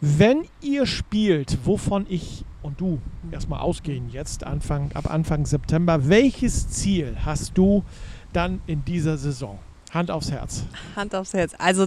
Wenn 0.00 0.42
ihr 0.60 0.86
spielt, 0.86 1.58
wovon 1.64 2.04
ich 2.08 2.44
und 2.62 2.80
du 2.80 2.98
erstmal 3.30 3.60
ausgehen 3.60 4.08
jetzt, 4.10 4.42
Anfang, 4.44 4.90
ab 4.94 5.08
Anfang 5.08 5.46
September, 5.46 6.08
welches 6.08 6.68
Ziel 6.68 7.16
hast 7.24 7.56
du 7.56 7.84
dann 8.32 8.60
in 8.66 8.84
dieser 8.84 9.18
Saison? 9.18 9.58
Hand 9.92 10.10
aufs 10.10 10.32
Herz. 10.32 10.64
Hand 10.96 11.14
aufs 11.14 11.32
Herz. 11.32 11.54
Also, 11.58 11.86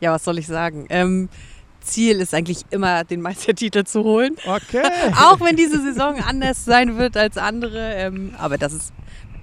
ja, 0.00 0.12
was 0.12 0.22
soll 0.22 0.38
ich 0.38 0.46
sagen? 0.46 0.86
Ähm, 0.88 1.28
Ziel 1.82 2.20
ist 2.20 2.34
eigentlich 2.34 2.62
immer, 2.70 3.04
den 3.04 3.20
Meistertitel 3.20 3.84
zu 3.84 4.04
holen. 4.04 4.36
Okay. 4.44 4.82
Auch 5.16 5.40
wenn 5.40 5.56
diese 5.56 5.80
Saison 5.80 6.20
anders 6.20 6.64
sein 6.64 6.98
wird 6.98 7.16
als 7.16 7.36
andere. 7.36 7.94
Ähm, 7.94 8.34
aber 8.38 8.58
das 8.58 8.72
ist 8.72 8.92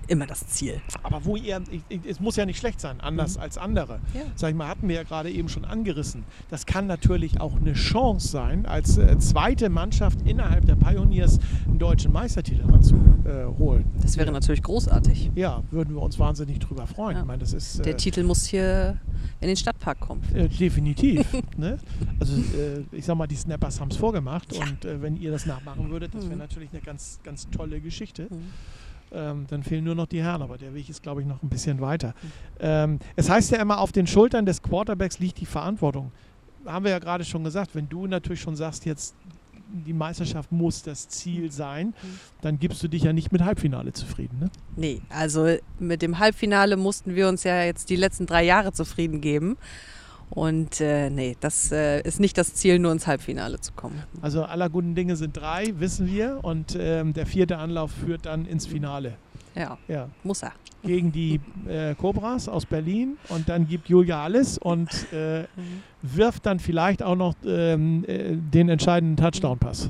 immer 0.10 0.26
das 0.26 0.46
Ziel. 0.48 0.82
Aber 1.04 1.24
wo 1.26 1.36
ihr, 1.36 1.62
es 2.08 2.20
muss 2.20 2.36
ja 2.36 2.46
nicht 2.46 2.58
schlecht 2.58 2.82
sein, 2.82 3.00
anders 3.00 3.38
als 3.38 3.58
andere. 3.58 4.00
Ja. 4.14 4.22
Sag 4.36 4.50
ich 4.50 4.56
mal, 4.56 4.68
hatten 4.68 4.88
wir 4.88 4.96
ja 4.96 5.04
gerade 5.04 5.30
eben 5.32 5.50
schon 5.50 5.66
angerissen. 5.66 6.24
Das 6.50 6.66
kann 6.66 6.88
natürlich 6.88 7.40
auch 7.40 7.56
eine 7.56 7.74
Chance 7.74 8.28
sein, 8.28 8.66
als 8.66 8.98
äh, 8.98 9.18
zweite 9.20 9.70
Mannschaft 9.70 10.20
innerhalb 10.26 10.66
der 10.66 10.76
Pioneers 10.76 11.40
einen 11.68 11.80
deutschen 11.80 12.12
Meistertitel 12.12 12.64
ranzuholen. 12.70 13.86
Das 14.02 14.18
wäre 14.18 14.32
natürlich 14.32 14.64
großartig. 14.64 15.32
ja, 15.36 15.64
würden 15.72 15.96
wir 15.96 16.02
uns 16.02 16.18
wahnsinnig 16.20 16.60
drüber 16.60 16.88
freuen. 16.88 17.16
Ja. 17.16 17.22
Ich 17.22 17.28
meine, 17.28 17.40
das 17.40 17.54
ist 17.54 17.86
Der 17.86 17.94
äh, 17.94 17.98
Titel 17.98 18.24
muss 18.24 18.46
hier 18.46 19.00
in 19.42 19.48
den 19.48 19.58
Stadtpark 19.58 20.00
kommen. 20.00 20.22
äh, 20.34 20.48
definitiv. 20.50 21.26
ne? 21.58 21.78
Also 22.20 22.34
äh, 22.36 22.84
ich 22.92 23.06
sag 23.06 23.16
mal, 23.16 23.28
die 23.28 23.36
Snappers 23.36 23.80
haben 23.80 23.92
es 23.92 23.98
vorgemacht 23.98 24.54
und 24.54 24.86
äh, 24.86 25.02
wenn 25.02 25.16
ihr 25.18 25.32
das 25.32 25.46
nachmachen 25.46 25.90
würdet, 25.90 26.14
das 26.16 26.24
wäre 26.24 26.34
Mhm. 26.34 26.40
natürlich 26.40 26.70
eine 26.72 26.82
ganz, 26.82 27.20
ganz 27.24 27.48
tolle 27.50 27.80
Geschichte. 27.82 28.24
Mhm. 28.30 28.48
Ähm, 29.12 29.46
dann 29.50 29.64
fehlen 29.64 29.84
nur 29.84 29.96
noch 29.96 30.06
die 30.06 30.22
Herren, 30.22 30.42
aber 30.42 30.58
der 30.58 30.74
Weg 30.76 30.88
ist, 30.90 31.02
glaube 31.02 31.22
ich, 31.22 31.28
noch 31.28 31.42
ein 31.42 31.50
bisschen 31.50 31.82
weiter. 31.82 32.10
Mhm. 32.22 32.32
Ähm, 32.60 33.00
es 33.16 33.30
heißt 33.30 33.52
ja 33.52 33.60
immer, 33.60 33.80
auf 33.80 33.92
den 33.92 34.06
Schultern 34.08 34.46
des 34.46 34.62
Quarterbacks 34.62 35.20
liegt 35.20 35.40
die 35.40 35.46
Verantwortung. 35.48 36.12
Haben 36.66 36.86
wir 36.86 36.92
ja 36.92 37.00
gerade 37.00 37.24
schon 37.26 37.44
gesagt, 37.44 37.74
wenn 37.74 37.90
du 37.90 38.06
natürlich 38.06 38.42
schon 38.42 38.56
sagst, 38.56 38.86
jetzt 38.86 39.16
die 39.88 39.94
Meisterschaft 39.94 40.52
muss 40.52 40.82
das 40.82 41.08
Ziel 41.10 41.52
sein, 41.52 41.88
Mhm. 41.88 41.94
dann 42.42 42.60
gibst 42.60 42.82
du 42.84 42.88
dich 42.88 43.04
ja 43.04 43.14
nicht 43.14 43.32
mit 43.32 43.44
Halbfinale 43.44 43.94
zufrieden. 43.94 44.40
Ne? 44.40 44.50
Nee, 44.76 45.02
also 45.10 45.48
mit 45.80 46.02
dem 46.02 46.18
Halbfinale 46.20 46.76
mussten 46.76 47.16
wir 47.16 47.28
uns 47.30 47.44
ja 47.44 47.64
jetzt 47.64 47.90
die 47.90 47.96
letzten 47.96 48.26
drei 48.26 48.44
Jahre 48.44 48.74
zufrieden 48.74 49.22
geben. 49.22 49.58
Und 50.32 50.80
äh, 50.80 51.10
nee, 51.10 51.36
das 51.40 51.72
äh, 51.72 52.02
ist 52.02 52.20
nicht 52.20 52.38
das 52.38 52.54
Ziel, 52.54 52.78
nur 52.80 52.92
ins 52.92 53.08
Halbfinale 53.08 53.60
zu 53.60 53.72
kommen. 53.74 54.04
Also 54.22 54.44
aller 54.44 54.70
guten 54.70 54.94
Dinge 54.94 55.16
sind 55.16 55.36
drei, 55.36 55.74
wissen 55.80 56.08
wir. 56.08 56.40
Und 56.44 56.78
ähm, 56.80 57.14
der 57.14 57.26
vierte 57.26 57.58
Anlauf 57.58 57.92
führt 57.92 58.26
dann 58.26 58.46
ins 58.46 58.68
Finale. 58.68 59.16
Ja, 59.56 59.78
Ja, 59.88 60.08
muss 60.24 60.44
er. 60.44 60.52
gegen 60.84 61.12
die 61.12 61.42
äh, 61.68 61.96
Cobras 61.96 62.48
aus 62.48 62.66
Berlin. 62.66 63.18
Und 63.30 63.50
dann 63.50 63.68
gibt 63.68 63.90
Julia 63.90 64.24
alles 64.24 64.58
und 64.60 64.90
äh, 65.14 65.46
wirft 66.04 66.46
dann 66.46 66.60
vielleicht 66.60 67.02
auch 67.02 67.16
noch 67.16 67.34
ähm, 67.44 68.06
äh, 68.08 68.36
den 68.36 68.70
entscheidenden 68.70 69.18
Touchdown-Pass. 69.18 69.90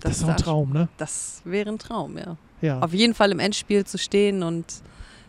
Das, 0.00 0.12
ist 0.12 0.22
doch 0.24 0.28
ein 0.30 0.36
Traum, 0.36 0.72
ne? 0.72 0.88
Das 0.98 1.40
wäre 1.44 1.70
ein 1.70 1.78
Traum, 1.78 2.18
ja. 2.18 2.36
Ja. 2.60 2.80
Auf 2.80 2.92
jeden 2.92 3.14
Fall 3.14 3.30
im 3.30 3.38
Endspiel 3.38 3.84
zu 3.86 3.96
stehen 3.96 4.42
und 4.42 4.64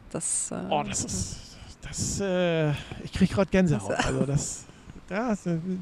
das. 0.09 0.49
Äh, 0.51 0.55
Oh, 0.69 0.83
das 0.83 1.05
ist. 1.05 1.46
Das, 1.87 2.19
äh, 2.19 2.71
ich 3.03 3.13
kriege 3.13 3.33
gerade 3.33 3.49
Gänsehaut. 3.49 3.91
Also 4.05 4.25
das. 4.25 4.63
Ja, 5.09 5.33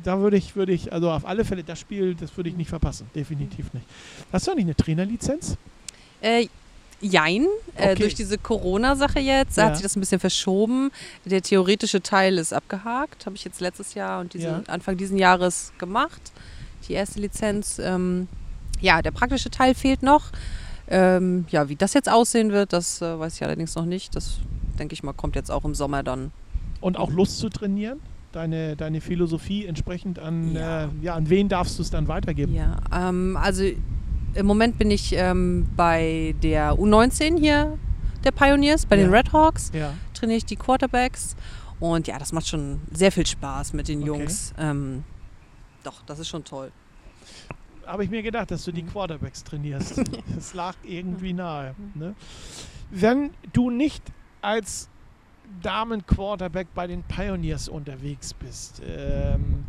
da 0.03 0.19
würde 0.19 0.37
ich, 0.37 0.55
würde 0.55 0.71
ich, 0.71 0.93
also 0.93 1.09
auf 1.09 1.25
alle 1.25 1.43
Fälle 1.45 1.63
das 1.63 1.79
Spiel, 1.79 2.13
das 2.13 2.35
würde 2.37 2.49
ich 2.49 2.55
nicht 2.55 2.69
verpassen. 2.69 3.07
Definitiv 3.15 3.73
nicht. 3.73 3.85
Hast 4.31 4.47
du 4.47 4.53
nicht 4.53 4.65
eine 4.65 4.75
Trainerlizenz? 4.75 5.57
Äh, 6.21 6.47
jein, 7.01 7.47
äh, 7.75 7.91
Okay. 7.91 7.95
durch 7.95 8.13
diese 8.13 8.37
Corona-Sache 8.37 9.19
jetzt, 9.19 9.57
Ja. 9.57 9.65
hat 9.65 9.77
sich 9.77 9.83
das 9.83 9.95
ein 9.95 9.99
bisschen 9.99 10.19
verschoben. 10.19 10.91
Der 11.25 11.41
theoretische 11.41 12.03
Teil 12.03 12.37
ist 12.37 12.53
abgehakt, 12.53 13.25
habe 13.25 13.35
ich 13.35 13.43
jetzt 13.43 13.61
letztes 13.61 13.95
Jahr 13.95 14.21
und 14.21 14.33
diese, 14.35 14.45
Ja. 14.45 14.61
Anfang 14.67 14.95
diesen 14.95 15.17
Jahres 15.17 15.73
gemacht. 15.79 16.21
Die 16.87 16.93
erste 16.93 17.19
Lizenz. 17.19 17.79
Ähm, 17.79 18.27
ja, 18.79 19.01
der 19.01 19.09
praktische 19.11 19.49
Teil 19.49 19.73
fehlt 19.73 20.03
noch. 20.03 20.25
Ähm, 20.87 21.45
ja, 21.49 21.67
wie 21.67 21.75
das 21.75 21.95
jetzt 21.95 22.09
aussehen 22.09 22.51
wird, 22.51 22.73
das 22.73 23.01
äh, 23.01 23.17
weiß 23.19 23.33
ich 23.37 23.43
allerdings 23.43 23.73
noch 23.73 23.85
nicht. 23.85 24.15
Das 24.15 24.37
denke 24.75 24.93
ich 24.93 25.03
mal, 25.03 25.13
kommt 25.13 25.35
jetzt 25.35 25.49
auch 25.51 25.65
im 25.65 25.75
Sommer 25.75 26.03
dann. 26.03 26.31
Und 26.81 26.97
auch 26.97 27.11
Lust 27.11 27.39
zu 27.39 27.49
trainieren? 27.49 27.99
Deine, 28.31 28.75
deine 28.75 28.99
Philosophie 29.01 29.65
entsprechend 29.65 30.19
an, 30.19 30.53
Ja. 30.53 30.85
Äh, 30.85 30.87
ja, 31.01 31.15
an 31.15 31.29
wen 31.29 31.47
darfst 31.49 31.77
du 31.77 31.81
es 31.83 31.89
dann 31.89 32.07
weitergeben? 32.07 32.53
Ja, 32.53 32.77
ähm, 32.93 33.37
also 33.41 33.63
im 34.33 34.45
Moment 34.45 34.77
bin 34.77 34.91
ich 34.91 35.13
ähm, 35.15 35.67
bei 35.77 36.35
der 36.43 36.73
U19 36.73 37.39
hier 37.39 37.77
der 38.25 38.31
Pioneers, 38.31 38.85
bei 38.85 38.97
den 38.97 39.09
Ja. 39.11 39.17
Red 39.17 39.31
Hawks. 39.33 39.71
Ja. 39.73 39.93
trainiere 40.13 40.37
ich 40.37 40.45
die 40.45 40.55
Quarterbacks. 40.57 41.35
Und 41.79 42.07
ja, 42.07 42.17
das 42.19 42.31
macht 42.33 42.47
schon 42.47 42.81
sehr 42.91 43.11
viel 43.11 43.25
Spaß 43.25 43.73
mit 43.73 43.87
den 43.87 43.99
Okay. 43.99 44.07
Jungs. 44.07 44.53
Ähm, 44.57 45.03
doch, 45.83 46.01
das 46.05 46.19
ist 46.19 46.27
schon 46.27 46.43
toll. 46.43 46.71
habe 47.85 48.03
ich 48.03 48.09
mir 48.09 48.23
gedacht, 48.23 48.49
dass 48.49 48.63
du 48.65 48.71
Mhm. 48.71 48.75
die 48.75 48.83
Quarterbacks 48.83 49.43
trainierst. 49.43 50.01
Das 50.35 50.53
lag 50.53 50.75
irgendwie 50.83 51.33
nahe. 51.33 51.75
Ne? 51.93 52.15
Wenn 52.91 53.29
du 53.53 53.69
nicht 53.69 54.03
als 54.45 54.89
Damen-Quarterback 55.61 56.67
bei 56.73 56.87
den 56.87 57.03
Pioneers 57.03 57.67
unterwegs 57.69 58.33
bist 58.33 58.81
ähm, 58.85 59.65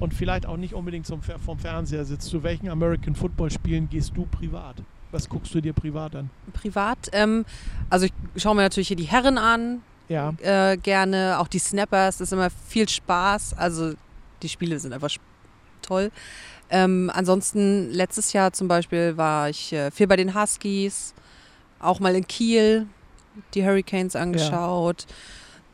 und 0.00 0.14
vielleicht 0.14 0.46
auch 0.46 0.56
nicht 0.56 0.74
unbedingt 0.74 1.06
zum, 1.06 1.22
vom 1.22 1.58
Fernseher 1.58 2.04
sitzt, 2.04 2.28
zu 2.28 2.42
welchen 2.42 2.68
American 2.68 3.14
Football 3.14 3.50
Spielen 3.50 3.88
gehst 3.88 4.16
du 4.16 4.26
privat? 4.26 4.76
Was 5.12 5.28
guckst 5.28 5.54
du 5.54 5.60
dir 5.60 5.72
privat 5.72 6.16
an? 6.16 6.30
Privat, 6.52 7.10
ähm, 7.12 7.44
also 7.90 8.06
ich 8.06 8.42
schaue 8.42 8.56
mir 8.56 8.62
natürlich 8.62 8.88
hier 8.88 8.96
die 8.96 9.04
Herren 9.04 9.38
an, 9.38 9.82
Ja, 10.08 10.34
äh, 10.42 10.76
gerne, 10.76 11.38
auch 11.38 11.48
die 11.48 11.60
Snappers, 11.60 12.18
das 12.18 12.28
ist 12.28 12.32
immer 12.32 12.50
viel 12.50 12.88
Spaß. 12.88 13.54
Also 13.54 13.94
die 14.42 14.48
Spiele 14.48 14.78
sind 14.78 14.92
einfach 14.92 15.10
toll. 15.82 16.10
Ähm, 16.70 17.10
ansonsten, 17.14 17.90
letztes 17.90 18.32
Jahr 18.32 18.52
zum 18.52 18.68
Beispiel 18.68 19.16
war 19.16 19.50
ich 19.50 19.72
äh, 19.72 19.90
viel 19.90 20.06
bei 20.06 20.16
den 20.16 20.34
Huskies, 20.34 21.14
auch 21.78 22.00
mal 22.00 22.14
in 22.16 22.26
Kiel, 22.26 22.86
die 23.54 23.64
Hurricanes 23.64 24.16
angeschaut, 24.16 25.06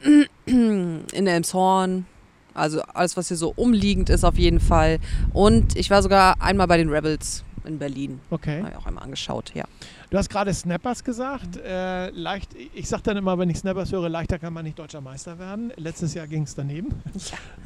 in 0.47 1.05
Elmshorn, 1.13 2.07
also 2.55 2.81
alles, 2.83 3.17
was 3.17 3.29
hier 3.29 3.37
so 3.37 3.53
umliegend 3.55 4.11
ist 4.11 4.25
auf 4.25 4.37
jeden 4.39 4.61
Fall. 4.61 4.99
Und 5.33 5.77
ich 5.77 5.91
war 5.91 6.03
sogar 6.03 6.41
einmal 6.43 6.67
bei 6.67 6.77
den 6.77 6.89
Rebels 6.89 7.45
in 7.65 7.79
Berlin, 7.79 8.21
okay. 8.31 8.61
habe 8.63 8.71
ich 8.71 8.77
auch 8.77 8.87
einmal 8.87 9.05
angeschaut, 9.05 9.53
ja. 9.55 9.65
Du 10.09 10.17
hast 10.17 10.31
gerade 10.31 10.53
Snappers 10.53 11.05
gesagt. 11.05 11.59
Äh, 11.59 12.09
leicht, 12.11 12.51
ich 12.75 12.89
sage 12.89 13.03
dann 13.05 13.17
immer, 13.19 13.39
wenn 13.39 13.51
ich 13.51 13.59
Snappers 13.59 13.93
höre, 13.93 14.09
leichter 14.09 14.39
kann 14.39 14.53
man 14.53 14.65
nicht 14.65 14.79
deutscher 14.79 15.01
Meister 15.01 15.39
werden. 15.39 15.71
Letztes 15.77 16.15
Jahr 16.15 16.27
ging 16.27 16.43
es 16.45 16.55
daneben. 16.55 16.89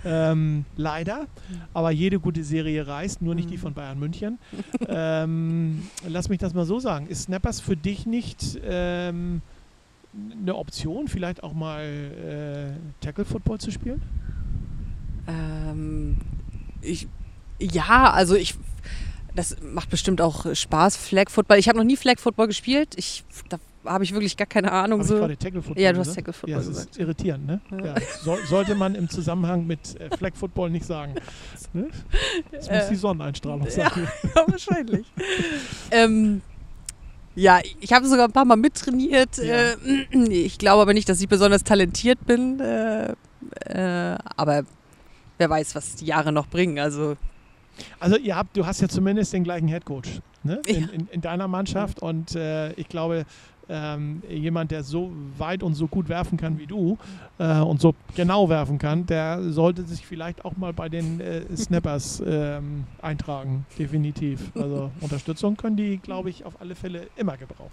Ähm, 0.07 0.67
leider. 0.77 1.29
Aber 1.73 1.91
jede 1.91 2.21
gute 2.21 2.45
Serie 2.45 2.87
reißt, 2.87 3.23
nur 3.23 3.35
nicht 3.35 3.49
die 3.49 3.57
Mhm. 3.57 3.61
von 3.61 3.73
Bayern 3.73 3.99
München. 3.99 4.39
ähm, 4.87 5.89
lass 6.07 6.29
mich 6.29 6.39
das 6.39 6.53
mal 6.53 6.67
so 6.67 6.79
sagen. 6.79 7.07
Ist 7.07 7.23
Snappers 7.23 7.61
für 7.61 7.75
dich 7.75 8.05
nicht 8.05 8.61
ähm, 8.63 9.41
eine 10.41 10.55
Option, 10.55 11.09
vielleicht 11.09 11.43
auch 11.43 11.53
mal 11.53 11.83
äh, 11.85 13.05
Tackle 13.05 13.25
Football 13.25 13.59
zu 13.59 13.71
spielen? 13.71 14.03
Ähm, 15.27 16.17
ich, 16.83 17.09
ja, 17.61 18.11
also 18.11 18.35
ich, 18.35 18.55
das 19.35 19.57
macht 19.63 19.91
bestimmt 19.91 20.21
auch 20.21 20.55
Spaß, 20.55 20.97
Flag 20.97 21.31
Football. 21.31 21.59
Ich 21.59 21.69
habe 21.69 21.79
noch 21.79 21.85
nie 21.85 21.97
Flag 21.97 22.19
Football 22.19 22.47
gespielt. 22.49 22.95
Ich, 22.97 23.25
da 23.49 23.59
habe 23.87 24.05
ich 24.05 24.13
wirklich 24.13 24.37
gar 24.37 24.47
keine 24.47 24.73
Ahnung. 24.73 25.01
Hab 25.01 25.05
ich 25.05 25.11
So. 25.11 25.17
gerade 25.17 25.37
Tackle 25.37 25.63
Football 25.63 25.83
Ja, 25.83 25.93
du 25.93 25.99
hast 26.01 26.09
gesagt? 26.09 26.27
Tackle 26.27 26.33
Football 26.33 26.51
Ja, 26.51 26.59
es 26.61 26.69
gesagt. 26.69 26.91
ist 26.91 26.99
irritierend, 26.99 27.47
ne? 27.47 27.61
Ja. 27.71 27.85
Ja. 27.87 27.95
Soll, 28.23 28.39
sollte 28.47 28.75
man 28.75 28.95
im 28.95 29.09
Zusammenhang 29.09 29.67
mit 29.67 29.99
äh, 30.01 30.15
Flag 30.17 30.35
Football 30.35 30.71
nicht 30.71 30.87
sagen. 30.87 31.15
Ne? 31.73 31.89
Das 32.53 32.69
muss 32.71 32.79
Äh, 32.85 32.89
die 32.91 32.97
Sonneneinstrahlung 32.97 33.65
ja. 33.65 33.71
sein. 33.71 33.91
Ja, 34.35 34.45
wahrscheinlich. 34.47 35.07
ähm, 35.91 36.41
ja, 37.35 37.61
ich 37.81 37.93
habe 37.93 38.07
sogar 38.07 38.27
ein 38.27 38.33
paar 38.33 38.45
Mal 38.45 38.57
mittrainiert. 38.57 39.39
Ja. 39.39 39.73
Äh, 39.73 39.77
ich 40.31 40.59
glaube 40.59 40.83
aber 40.83 40.95
nicht, 40.95 41.09
dass 41.09 41.21
ich 41.21 41.29
besonders 41.29 41.65
talentiert 41.65 42.25
bin. 42.27 42.61
Äh, 42.61 43.13
äh, 43.67 44.19
aber 44.37 44.65
wer 45.39 45.51
weiß, 45.51 45.75
was 45.75 45.97
die 45.97 46.07
Jahre 46.07 46.33
noch 46.33 46.47
bringen. 46.47 46.79
Also 46.79 47.17
Also 48.01 48.17
ihr 48.17 48.37
habt, 48.37 48.57
du 48.57 48.65
hast 48.67 48.81
ja 48.81 48.89
zumindest 48.89 49.33
den 49.33 49.45
gleichen 49.45 49.69
Headcoach 49.69 50.21
ne? 50.45 50.61
in, 50.67 50.81
Ja. 50.83 50.89
in, 50.93 51.09
in 51.09 51.21
deiner 51.21 51.49
Mannschaft 51.49 52.01
und 52.01 52.35
äh, 52.37 52.73
ich 52.75 52.89
glaube, 52.89 53.25
ähm, 53.69 54.23
jemand, 54.29 54.71
der 54.71 54.83
so 54.83 55.13
weit 55.39 55.63
und 55.63 55.75
so 55.75 55.87
gut 55.87 56.09
werfen 56.09 56.37
kann 56.39 56.59
wie 56.59 56.67
du 56.67 56.99
äh, 57.39 57.61
und 57.61 57.81
so 57.81 57.95
genau 58.15 58.49
werfen 58.49 58.79
kann, 58.79 59.07
der 59.07 59.43
sollte 59.53 59.85
sich 59.85 60.07
vielleicht 60.07 60.45
auch 60.45 60.57
mal 60.57 60.73
bei 60.73 60.89
den 60.89 61.21
äh, 61.21 61.43
Snappers 61.57 62.23
ähm, 62.27 62.85
eintragen, 63.03 63.67
definitiv. 63.79 64.53
Also 64.55 64.91
Unterstützung 65.01 65.57
können 65.57 65.77
die, 65.77 65.99
glaube 65.99 66.31
ich, 66.31 66.45
auf 66.45 66.61
alle 66.61 66.75
Fälle 66.75 67.09
immer 67.17 67.37
gebrauchen. 67.37 67.73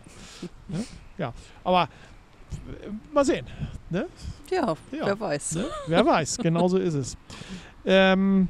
Ne? 0.67 0.83
Ja, 1.17 1.33
aber 1.63 1.83
äh, 1.83 2.87
mal 3.13 3.25
sehen. 3.25 3.45
Ne? 3.89 4.07
ja, 4.49 4.67
Ja. 4.91 5.05
wer 5.05 5.19
weiß. 5.19 5.55
Ne? 5.55 5.65
Wer 5.87 6.05
weiß, 6.05 6.37
genau 6.37 6.67
so 6.67 6.77
ist 6.77 6.93
es. 6.93 7.17
Ähm, 7.85 8.47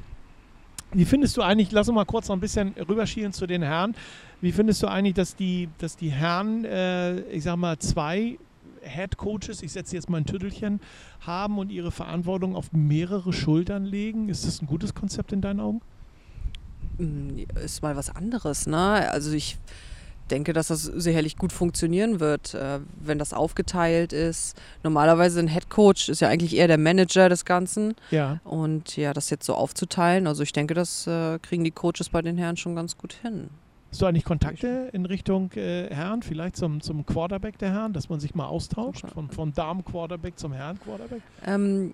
wie 0.94 1.06
findest 1.06 1.38
du 1.38 1.42
eigentlich, 1.42 1.72
lass 1.72 1.88
uns 1.88 1.96
mal 1.96 2.06
kurz 2.06 2.28
noch 2.28 2.36
ein 2.36 2.42
bisschen 2.42 2.74
rüberschielen 2.74 3.34
zu 3.34 3.48
den 3.48 3.62
Herren. 3.62 3.96
Wie 4.42 4.52
findest 4.52 4.84
du 4.84 4.88
eigentlich, 4.88 5.14
dass 5.14 5.36
die, 5.36 5.70
dass 5.78 5.96
die 5.96 6.12
Herren, 6.12 6.66
äh, 6.66 7.20
ich 7.30 7.44
sag 7.44 7.56
mal, 7.58 7.78
zwei 7.80 8.38
Head 8.82 9.18
Coaches, 9.18 9.62
ich 9.62 9.72
setze 9.72 9.96
jetzt 9.96 10.10
mal 10.10 10.18
ein 10.18 10.26
Tüttelchen, 10.26 10.82
haben 11.22 11.60
und 11.60 11.72
ihre 11.72 11.92
Verantwortung 11.92 12.56
auf 12.56 12.72
mehrere 12.74 13.32
Schultern 13.32 13.86
legen? 13.86 14.30
Ist 14.30 14.46
das 14.46 14.62
ein 14.62 14.68
gutes 14.68 14.94
Konzept 14.94 15.32
in 15.32 15.42
deinen 15.42 15.60
Augen? 15.60 15.82
Mm, 16.98 17.44
ist 17.64 17.82
mal 17.82 17.96
was 17.96 18.10
anderes, 18.10 18.68
ne? 18.68 19.10
Also 19.12 19.32
ich 19.34 19.58
denke, 20.32 20.54
dass 20.54 20.68
das 20.70 20.84
sicherlich 20.84 21.38
gut 21.38 21.52
funktionieren 21.52 22.20
wird, 22.20 22.54
äh, 22.54 22.80
wenn 23.00 23.20
das 23.20 23.34
aufgeteilt 23.34 24.14
ist. 24.14 24.58
Normalerweise 24.84 25.40
ein 25.40 25.48
Head 25.48 25.70
Coach 25.70 26.10
ist 26.10 26.22
ja 26.22 26.30
eigentlich 26.30 26.56
eher 26.56 26.68
der 26.68 26.78
Manager 26.78 27.30
des 27.30 27.46
Ganzen 27.46 27.94
Ja. 28.10 28.40
und 28.44 28.96
ja, 28.98 29.14
das 29.14 29.30
jetzt 29.30 29.46
so 29.46 29.54
aufzuteilen, 29.54 30.26
also 30.28 30.42
ich 30.44 30.54
denke, 30.54 30.74
das 30.74 31.06
äh, 31.08 31.38
kriegen 31.40 31.64
die 31.64 31.72
Coaches 31.72 32.10
bei 32.10 32.22
den 32.22 32.38
Herren 32.38 32.58
schon 32.58 32.76
ganz 32.76 32.98
gut 32.98 33.14
hin. 33.14 33.50
Hast 33.92 34.02
du 34.02 34.06
eigentlich 34.06 34.24
Kontakte 34.24 34.90
in 34.94 35.06
Richtung 35.06 35.52
äh, 35.52 35.94
Herren, 35.94 36.24
vielleicht 36.24 36.56
zum, 36.56 36.80
zum 36.80 37.06
Quarterback 37.06 37.58
der 37.58 37.72
Herren, 37.74 37.92
dass 37.92 38.08
man 38.08 38.22
sich 38.22 38.34
mal 38.34 38.46
austauscht, 38.46 39.06
von, 39.14 39.30
vom 39.30 39.54
Damen-Quarterback 39.54 40.40
zum 40.40 40.54
Herren-Quarterback? 40.54 41.22
Ähm, 41.46 41.94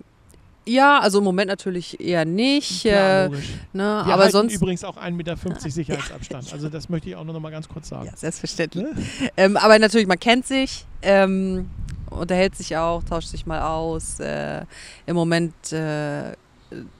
ja, 0.66 0.98
also 1.00 1.18
im 1.18 1.24
Moment 1.24 1.48
natürlich 1.48 1.98
eher 2.00 2.24
nicht, 2.24 2.82
Klar, 2.82 3.26
äh, 3.26 3.28
ne? 3.72 4.02
Wir 4.04 4.14
aber 4.14 4.30
sonst 4.30 4.54
übrigens 4.54 4.84
auch 4.84 4.96
1,50 4.96 5.10
Meter 5.12 5.36
Sicherheitsabstand. 5.70 6.52
Also 6.52 6.68
das 6.68 6.88
möchte 6.88 7.08
ich 7.08 7.16
auch 7.16 7.24
noch 7.24 7.38
mal 7.40 7.50
ganz 7.50 7.68
kurz 7.68 7.88
sagen. 7.88 8.06
ja, 8.06 8.16
selbstverständlich. 8.16 8.84
Ne? 8.84 8.94
Ähm, 9.36 9.56
aber 9.56 9.78
natürlich, 9.78 10.06
man 10.06 10.20
kennt 10.20 10.46
sich, 10.46 10.84
ähm, 11.02 11.70
unterhält 12.10 12.54
sich 12.56 12.76
auch, 12.76 13.02
tauscht 13.02 13.28
sich 13.28 13.46
mal 13.46 13.62
aus. 13.62 14.20
Äh, 14.20 14.64
Im 15.06 15.16
Moment 15.16 15.72
äh, 15.72 16.32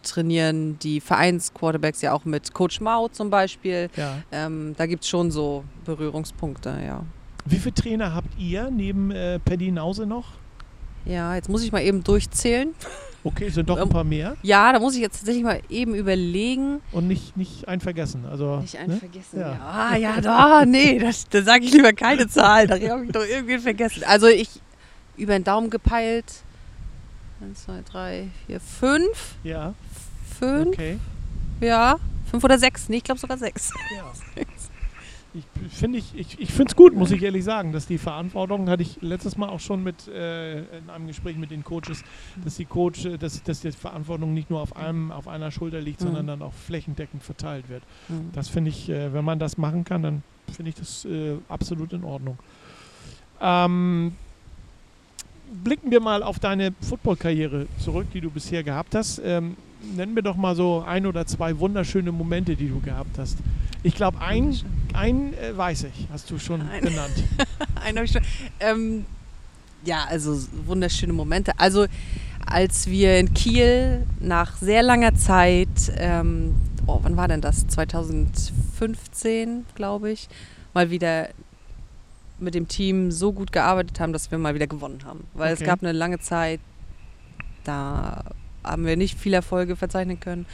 trainieren 0.02 0.78
die 0.78 1.00
Vereinsquarterbacks 1.00 2.00
ja 2.02 2.12
auch 2.12 2.24
mit 2.24 2.54
Coach 2.54 2.80
Mao 2.80 3.08
zum 3.08 3.30
Beispiel. 3.30 3.90
Ja. 3.96 4.18
Ähm, 4.32 4.74
da 4.76 4.86
gibt 4.86 5.04
es 5.04 5.08
schon 5.08 5.30
so 5.30 5.64
Berührungspunkte, 5.84 6.78
ja. 6.86 7.04
Wie 7.44 7.56
viele 7.56 7.74
Trainer 7.74 8.14
habt 8.14 8.38
ihr 8.38 8.70
neben 8.70 9.10
äh, 9.10 9.38
Paddy 9.38 9.70
Nause 9.70 10.06
noch? 10.06 10.26
Ja, 11.04 11.34
jetzt 11.34 11.48
muss 11.48 11.62
ich 11.62 11.72
mal 11.72 11.82
eben 11.82 12.04
durchzählen. 12.04 12.74
Okay, 13.24 13.48
sind 13.48 13.68
doch 13.68 13.76
ein 13.76 13.82
Ähm, 13.82 13.88
paar 13.88 14.04
mehr 14.04 14.36
Ja, 14.42 14.72
da 14.72 14.78
muss 14.78 14.94
ich 14.94 15.00
jetzt 15.00 15.18
tatsächlich 15.18 15.42
mal 15.44 15.60
eben 15.68 15.94
überlegen. 15.94 16.80
und 16.92 17.08
nicht, 17.08 17.36
nicht 17.36 17.66
einen 17.66 17.80
vergessen. 17.80 18.24
Also, 18.24 18.58
Nicht 18.58 18.76
einen 18.78 18.94
ne? 18.94 18.96
vergessen. 18.96 19.40
Ja. 19.40 19.52
Ja. 19.52 19.60
Ah, 19.60 19.96
ja, 19.96 20.20
da, 20.20 20.64
nee, 20.64 20.98
das, 20.98 21.28
da 21.28 21.42
sage 21.42 21.64
ich 21.64 21.72
lieber 21.72 21.92
keine 21.92 22.28
Zahl. 22.28 22.66
Da 22.68 22.74
habe 22.88 23.04
ich 23.06 23.12
doch 23.12 23.24
irgendwie 23.24 23.58
vergessen. 23.58 24.04
Also 24.06 24.28
ich 24.28 24.48
über 25.16 25.32
den 25.32 25.44
Daumen 25.44 25.68
gepeilt. 25.68 26.26
Eins, 27.40 27.64
zwei, 27.64 27.80
drei, 27.90 28.28
vier, 28.46 28.60
fünf. 28.60 29.34
Ja, 29.44 29.74
Fünf, 30.38 30.68
okay. 30.68 30.98
ja. 31.60 31.98
Fünf 32.30 32.44
oder 32.44 32.58
sechs. 32.58 32.88
Nee, 32.88 32.98
ich 32.98 33.04
glaube 33.04 33.18
sogar 33.20 33.38
sechs. 33.38 33.72
Ja. 33.96 34.04
Ich 35.38 35.72
finde 35.72 35.98
ich, 35.98 36.14
ich, 36.14 36.40
ich 36.40 36.52
finde 36.52 36.70
es 36.70 36.76
gut, 36.76 36.94
muss 36.94 37.10
ich 37.10 37.22
ehrlich 37.22 37.44
sagen, 37.44 37.72
dass 37.72 37.86
die 37.86 37.98
Verantwortung, 37.98 38.68
hatte 38.68 38.82
ich 38.82 38.98
letztes 39.00 39.36
Mal 39.36 39.48
auch 39.48 39.60
schon 39.60 39.82
mit 39.82 40.08
äh, 40.08 40.60
in 40.78 40.90
einem 40.90 41.06
Gespräch 41.06 41.36
mit 41.36 41.50
den 41.50 41.62
Coaches, 41.64 42.02
dass 42.44 42.56
die 42.56 42.64
Coach, 42.64 43.04
äh, 43.04 43.18
dass, 43.18 43.42
dass 43.42 43.60
die 43.60 43.72
Verantwortung 43.72 44.34
nicht 44.34 44.50
nur 44.50 44.60
auf 44.60 44.76
einem, 44.76 45.12
auf 45.12 45.28
einer 45.28 45.50
Schulter 45.50 45.80
liegt, 45.80 46.00
Mhm. 46.00 46.06
sondern 46.06 46.26
dann 46.26 46.42
auch 46.42 46.52
flächendeckend 46.52 47.22
verteilt 47.22 47.68
wird. 47.68 47.82
Hm. 48.08 48.30
Das 48.32 48.48
finde 48.48 48.70
ich, 48.70 48.88
äh, 48.88 49.12
wenn 49.12 49.24
man 49.24 49.38
das 49.38 49.58
machen 49.58 49.84
kann, 49.84 50.02
dann 50.02 50.22
finde 50.52 50.70
ich 50.70 50.74
das 50.76 51.04
äh, 51.04 51.36
absolut 51.48 51.92
in 51.92 52.04
Ordnung. 52.04 52.38
Ähm, 53.40 54.12
blicken 55.64 55.90
wir 55.90 56.00
mal 56.00 56.22
auf 56.22 56.38
deine 56.38 56.72
Football-Karriere 56.80 57.66
zurück, 57.78 58.06
die 58.12 58.20
du 58.20 58.30
bisher 58.30 58.62
gehabt 58.62 58.94
hast. 58.94 59.20
Ähm, 59.24 59.56
nenn 59.96 60.14
mir 60.14 60.22
doch 60.22 60.36
mal 60.36 60.54
so 60.56 60.84
ein 60.86 61.06
oder 61.06 61.26
zwei 61.26 61.58
wunderschöne 61.58 62.12
Momente, 62.12 62.56
die 62.56 62.68
du 62.68 62.80
gehabt 62.80 63.18
hast. 63.18 63.38
Ich 63.82 63.94
glaube, 63.94 64.20
ein, 64.20 64.56
ein 64.92 65.34
äh, 65.34 65.56
weiß 65.56 65.84
ich, 65.84 66.08
hast 66.12 66.30
du 66.30 66.38
schon 66.38 66.62
Ein. 66.68 66.82
genannt. 66.82 67.14
Einen 67.84 67.98
habe 67.98 68.06
ich 68.06 68.12
schon. 68.12 68.22
Ähm, 68.60 69.06
ja, 69.84 70.04
also 70.08 70.36
wunderschöne 70.66 71.12
Momente. 71.12 71.52
Also 71.58 71.86
als 72.44 72.88
wir 72.88 73.18
in 73.18 73.34
Kiel 73.34 74.06
nach 74.20 74.56
sehr 74.56 74.82
langer 74.82 75.14
Zeit 75.14 75.68
ähm, 75.96 76.54
oh, 76.88 76.98
wann 77.02 77.16
war 77.16 77.28
denn 77.28 77.40
das? 77.40 77.66
2015, 77.68 79.66
glaube 79.74 80.10
ich, 80.10 80.28
mal 80.74 80.90
wieder 80.90 81.28
mit 82.40 82.54
dem 82.54 82.66
Team 82.66 83.10
so 83.12 83.32
gut 83.32 83.52
gearbeitet 83.52 84.00
haben, 84.00 84.12
dass 84.12 84.30
wir 84.30 84.38
mal 84.38 84.54
wieder 84.54 84.66
gewonnen 84.66 85.04
haben. 85.04 85.24
Weil 85.34 85.52
Okay. 85.52 85.62
es 85.62 85.66
gab 85.66 85.82
eine 85.82 85.92
lange 85.92 86.18
Zeit, 86.18 86.60
da 87.64 88.24
haben 88.64 88.86
wir 88.86 88.96
nicht 88.96 89.18
viel 89.18 89.34
Erfolge 89.34 89.76
verzeichnen 89.76 90.18
können. 90.18 90.46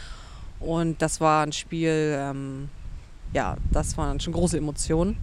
Und 0.61 1.01
das 1.03 1.21
war 1.21 1.45
ein 1.47 1.53
Spiel, 1.53 2.17
ähm, 2.19 2.69
ja, 3.35 3.57
das 3.70 3.97
waren 3.99 4.18
schon 4.20 4.33
große 4.33 4.57
Emotionen. 4.57 5.16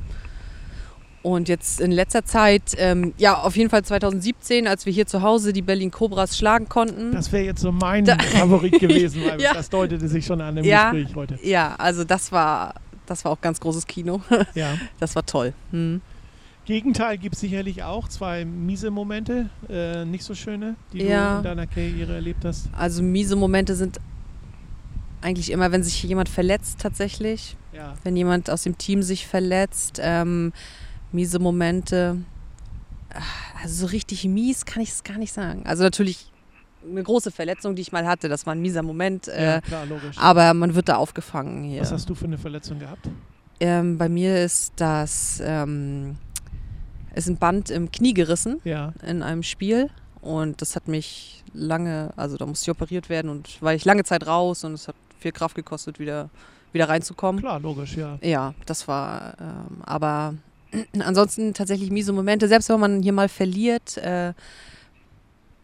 Und 1.24 1.50
jetzt 1.50 1.80
in 1.80 1.92
letzter 1.92 2.26
Zeit, 2.26 2.74
ähm, 2.78 3.14
ja, 3.20 3.38
auf 3.38 3.56
jeden 3.56 3.70
Fall 3.70 3.84
2017, 3.86 4.68
als 4.68 4.88
wir 4.88 4.94
hier 4.94 5.06
zu 5.06 5.22
Hause 5.22 5.54
die 5.54 5.62
Berlin 5.62 5.92
Cobras 5.92 6.36
schlagen 6.36 6.68
konnten. 6.68 7.12
Das 7.12 7.32
wäre 7.32 7.44
jetzt 7.46 7.62
so 7.62 7.72
mein 7.72 8.06
Da- 8.06 8.18
Favorit 8.18 8.80
gewesen, 8.80 9.22
weil 9.28 9.40
Ja. 9.40 9.54
das 9.54 9.70
deutete 9.70 10.08
sich 10.08 10.26
schon 10.26 10.42
an 10.42 10.56
dem 10.56 10.66
Ja. 10.66 10.92
Gespräch 10.92 11.16
heute. 11.16 11.40
ja, 11.44 11.76
also 11.78 12.04
das 12.04 12.32
war, 12.32 12.74
das 13.06 13.24
war 13.24 13.32
auch 13.34 13.42
ganz 13.42 13.60
großes 13.60 13.86
Kino. 13.86 14.22
Ja. 14.56 14.76
Das 15.00 15.16
war 15.16 15.24
toll. 15.26 15.54
Hm. 15.72 16.02
Gegenteil 16.66 17.18
gibt 17.20 17.36
es 17.36 17.42
sicherlich 17.42 17.84
auch 17.84 18.08
zwei 18.08 18.44
miese 18.44 18.90
Momente, 18.90 19.50
äh, 19.70 20.06
nicht 20.06 20.24
so 20.24 20.34
schöne, 20.34 20.76
die 20.92 21.04
Ja. 21.04 21.34
du 21.34 21.38
in 21.38 21.44
deiner 21.44 21.68
Karriere 21.68 22.16
erlebt 22.16 22.46
hast. 22.46 22.68
Also 22.76 23.04
miese 23.04 23.36
Momente 23.36 23.76
sind 23.76 24.00
eigentlich 25.22 25.52
immer, 25.52 25.72
wenn 25.72 25.84
sich 25.84 26.02
jemand 26.02 26.30
verletzt 26.30 26.80
tatsächlich. 26.80 27.58
Ja. 27.74 27.94
Wenn 28.04 28.16
jemand 28.18 28.50
aus 28.50 28.64
dem 28.64 28.78
Team 28.78 29.04
sich 29.04 29.28
verletzt. 29.28 30.00
Ähm, 30.02 30.54
miese 31.12 31.40
Momente. 31.40 32.18
Ah, 33.14 33.20
Also 33.64 33.86
so 33.88 33.92
richtig 33.92 34.26
mies 34.26 34.66
kann 34.66 34.82
ich 34.82 34.90
es 34.90 35.04
gar 35.04 35.18
nicht 35.18 35.34
sagen. 35.34 35.64
Also 35.66 35.84
natürlich 35.84 36.32
eine 36.90 37.04
große 37.04 37.32
Verletzung, 37.32 37.76
die 37.76 37.82
ich 37.84 37.92
mal 37.92 38.08
hatte. 38.08 38.28
Das 38.30 38.46
war 38.46 38.54
ein 38.56 38.62
mieser 38.62 38.82
Moment. 38.84 39.28
Äh, 39.28 39.56
ja, 39.56 39.62
klar, 39.62 39.86
logisch. 39.86 40.18
aber 40.18 40.54
man 40.54 40.74
wird 40.76 40.90
da 40.90 40.96
aufgefangen 40.96 41.64
hier. 41.64 41.82
Was 41.82 41.92
hast 41.92 42.10
du 42.10 42.16
für 42.16 42.26
eine 42.26 42.38
Verletzung 42.38 42.80
gehabt? 42.80 43.08
Ähm, 43.60 43.98
bei 44.00 44.10
mir 44.10 44.44
ist 44.44 44.74
das 44.78 45.40
ähm, 45.46 46.18
ist 47.14 47.28
ein 47.28 47.38
Band 47.38 47.70
im 47.70 47.92
Knie 47.92 48.14
gerissen 48.14 48.60
Ja. 48.64 48.94
in 49.06 49.22
einem 49.22 49.44
Spiel 49.44 49.90
und 50.22 50.62
das 50.62 50.76
hat 50.76 50.88
mich 50.88 51.44
lange, 51.54 52.12
also 52.16 52.38
da 52.38 52.46
musste 52.48 52.64
ich 52.72 52.76
operiert 52.76 53.10
werden 53.10 53.30
und 53.30 53.62
war 53.62 53.74
ich 53.76 53.86
lange 53.86 54.04
Zeit 54.04 54.26
raus 54.26 54.64
und 54.64 54.74
es 54.74 54.88
hat 54.88 54.96
viel 55.20 55.32
Kraft 55.34 55.56
gekostet, 55.56 56.00
wieder, 56.00 56.30
wieder 56.74 56.90
reinzukommen. 56.90 57.42
Klar, 57.42 57.60
logisch, 57.60 57.96
ja. 57.98 58.18
Ja, 58.22 58.54
das 58.66 58.88
war, 58.88 59.36
ähm, 59.40 59.82
aber 59.84 60.36
ansonsten 61.00 61.54
tatsächlich 61.54 61.92
miese 61.92 62.14
Momente. 62.14 62.48
Selbst 62.48 62.70
wenn 62.70 62.80
man 62.80 63.02
hier 63.02 63.14
mal 63.14 63.30
verliert, 63.30 63.98
äh, 63.98 64.34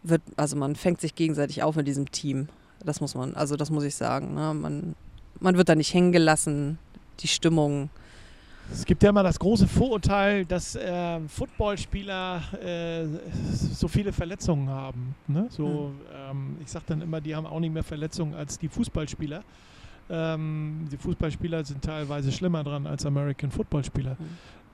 wird, 0.02 0.22
also 0.36 0.56
man 0.56 0.76
fängt 0.76 1.00
sich 1.00 1.14
gegenseitig 1.14 1.62
auf 1.62 1.76
mit 1.76 1.86
diesem 1.86 2.10
Team. 2.10 2.48
Das 2.84 3.00
muss 3.00 3.14
man, 3.14 3.34
also 3.34 3.56
das 3.56 3.70
muss 3.70 3.84
ich 3.84 3.94
sagen. 3.94 4.34
Ne? 4.34 4.54
Man, 4.54 4.94
man 5.40 5.56
wird 5.56 5.68
da 5.68 5.74
nicht 5.74 5.92
hängen 5.92 6.12
gelassen. 6.12 6.78
Die 7.20 7.28
Stimmung. 7.28 7.90
Es 8.70 8.84
gibt 8.84 9.02
ja 9.02 9.10
immer 9.10 9.22
das 9.22 9.38
große 9.38 9.66
Vorurteil, 9.66 10.44
dass 10.44 10.78
ähm, 10.80 11.28
Footballspieler 11.28 12.42
äh, 12.62 13.06
so 13.50 13.88
viele 13.88 14.12
Verletzungen 14.12 14.68
haben. 14.68 15.14
Ne? 15.26 15.46
So, 15.48 15.92
ähm, 16.14 16.58
ich 16.62 16.70
sage 16.70 16.84
dann 16.88 17.00
immer, 17.00 17.20
die 17.20 17.34
haben 17.34 17.46
auch 17.46 17.60
nicht 17.60 17.72
mehr 17.72 17.82
Verletzungen 17.82 18.34
als 18.34 18.58
die 18.58 18.68
Fußballspieler. 18.68 19.42
Ähm, 20.10 20.86
die 20.90 20.96
Fußballspieler 20.96 21.64
sind 21.64 21.82
teilweise 21.82 22.32
schlimmer 22.32 22.64
dran 22.64 22.86
als 22.86 23.04
American 23.04 23.50
Footballspieler. 23.50 24.16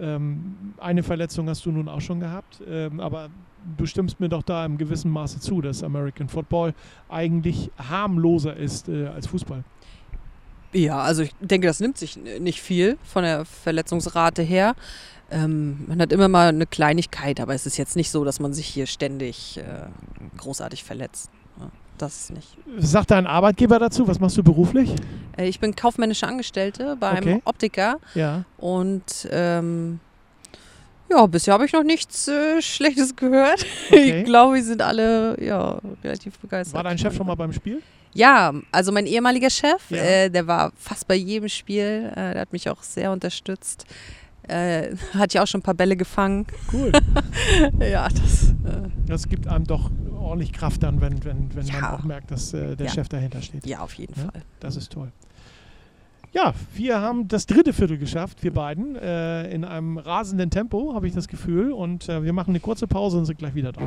Ähm, 0.00 0.74
eine 0.78 1.02
Verletzung 1.02 1.48
hast 1.48 1.64
du 1.66 1.72
nun 1.72 1.88
auch 1.88 2.00
schon 2.00 2.20
gehabt, 2.20 2.60
ähm, 2.66 3.00
aber 3.00 3.30
du 3.76 3.86
stimmst 3.86 4.20
mir 4.20 4.28
doch 4.28 4.42
da 4.42 4.64
im 4.64 4.78
gewissen 4.78 5.10
Maße 5.10 5.40
zu, 5.40 5.60
dass 5.60 5.82
American 5.82 6.28
Football 6.28 6.74
eigentlich 7.08 7.70
harmloser 7.78 8.56
ist 8.56 8.88
äh, 8.88 9.06
als 9.06 9.26
Fußball. 9.28 9.64
Ja, 10.72 10.98
also 10.98 11.22
ich 11.22 11.32
denke, 11.40 11.68
das 11.68 11.78
nimmt 11.78 11.98
sich 11.98 12.16
nicht 12.16 12.60
viel 12.60 12.98
von 13.04 13.22
der 13.22 13.44
Verletzungsrate 13.44 14.42
her. 14.42 14.74
Ähm, 15.30 15.84
man 15.86 16.00
hat 16.00 16.12
immer 16.12 16.28
mal 16.28 16.48
eine 16.48 16.66
Kleinigkeit, 16.66 17.40
aber 17.40 17.54
es 17.54 17.64
ist 17.64 17.76
jetzt 17.76 17.94
nicht 17.94 18.10
so, 18.10 18.24
dass 18.24 18.40
man 18.40 18.52
sich 18.52 18.66
hier 18.66 18.86
ständig 18.86 19.58
äh, 19.58 19.86
großartig 20.36 20.82
verletzt. 20.82 21.30
Das 21.98 22.30
nicht. 22.30 22.56
Sagt 22.78 23.10
dein 23.12 23.26
Arbeitgeber 23.26 23.78
dazu? 23.78 24.08
Was 24.08 24.18
machst 24.18 24.36
du 24.36 24.42
beruflich? 24.42 24.92
Äh, 25.36 25.46
ich 25.48 25.60
bin 25.60 25.76
kaufmännische 25.76 26.26
Angestellte 26.26 26.96
bei 26.98 27.12
Okay. 27.12 27.30
einem 27.32 27.42
Optiker 27.44 27.98
Ja. 28.14 28.44
und 28.56 29.28
ähm, 29.30 30.00
ja, 31.10 31.24
bisher 31.26 31.54
habe 31.54 31.66
ich 31.66 31.72
noch 31.72 31.84
nichts 31.84 32.26
äh, 32.28 32.60
Schlechtes 32.62 33.14
gehört. 33.14 33.64
Okay. 33.90 34.20
Ich 34.20 34.24
glaube, 34.24 34.54
wir 34.56 34.62
sind 34.64 34.82
alle 34.82 35.36
ja, 35.40 35.78
relativ 36.02 36.38
begeistert. 36.38 36.74
War 36.74 36.82
dein 36.84 36.98
Chef 36.98 37.14
schon 37.14 37.26
mal 37.26 37.34
beim 37.36 37.52
Spiel? 37.52 37.80
Ja, 38.12 38.52
also 38.72 38.90
mein 38.92 39.06
ehemaliger 39.06 39.50
Chef, 39.50 39.90
Ja. 39.90 39.98
äh, 39.98 40.30
der 40.30 40.46
war 40.46 40.72
fast 40.76 41.06
bei 41.06 41.14
jedem 41.14 41.48
Spiel. 41.48 42.10
Äh, 42.12 42.32
der 42.32 42.40
hat 42.40 42.52
mich 42.52 42.68
auch 42.68 42.82
sehr 42.82 43.12
unterstützt. 43.12 43.84
Äh, 44.48 44.96
hat 45.14 45.32
ja 45.34 45.42
auch 45.42 45.46
schon 45.46 45.60
ein 45.60 45.62
paar 45.62 45.74
Bälle 45.74 45.96
gefangen. 45.96 46.46
Cool. 46.72 46.90
ja, 47.80 48.08
das. 48.08 48.50
Äh, 48.50 48.88
Das 49.06 49.28
gibt 49.28 49.46
einem 49.46 49.66
doch 49.66 49.90
ordentlich 50.24 50.52
Kraft 50.52 50.82
dann, 50.82 51.00
wenn, 51.00 51.24
wenn, 51.24 51.54
wenn 51.54 51.66
man 51.66 51.80
Ja. 51.80 51.94
auch 51.96 52.04
merkt, 52.04 52.30
dass 52.30 52.52
äh, 52.54 52.76
der 52.76 52.86
Ja. 52.86 52.92
Chef 52.92 53.08
dahinter 53.08 53.42
steht. 53.42 53.66
ja, 53.66 53.80
auf 53.80 53.94
jeden 53.94 54.14
Ja. 54.16 54.24
Fall. 54.30 54.42
Das 54.60 54.76
ist 54.76 54.92
toll. 54.92 55.12
Ja, 56.32 56.52
wir 56.74 57.00
haben 57.00 57.28
das 57.28 57.46
dritte 57.46 57.72
Viertel 57.72 57.96
geschafft, 57.96 58.42
wir 58.42 58.52
beiden, 58.52 58.96
äh, 58.96 59.48
in 59.54 59.64
einem 59.64 59.98
rasenden 59.98 60.50
Tempo, 60.50 60.92
habe 60.92 61.06
ich 61.06 61.14
das 61.14 61.28
Gefühl. 61.28 61.70
Und 61.70 62.08
äh, 62.08 62.24
wir 62.24 62.32
machen 62.32 62.50
eine 62.50 62.60
kurze 62.60 62.88
Pause 62.88 63.18
und 63.18 63.26
sind 63.26 63.38
gleich 63.38 63.54
wieder 63.54 63.70
da. 63.70 63.80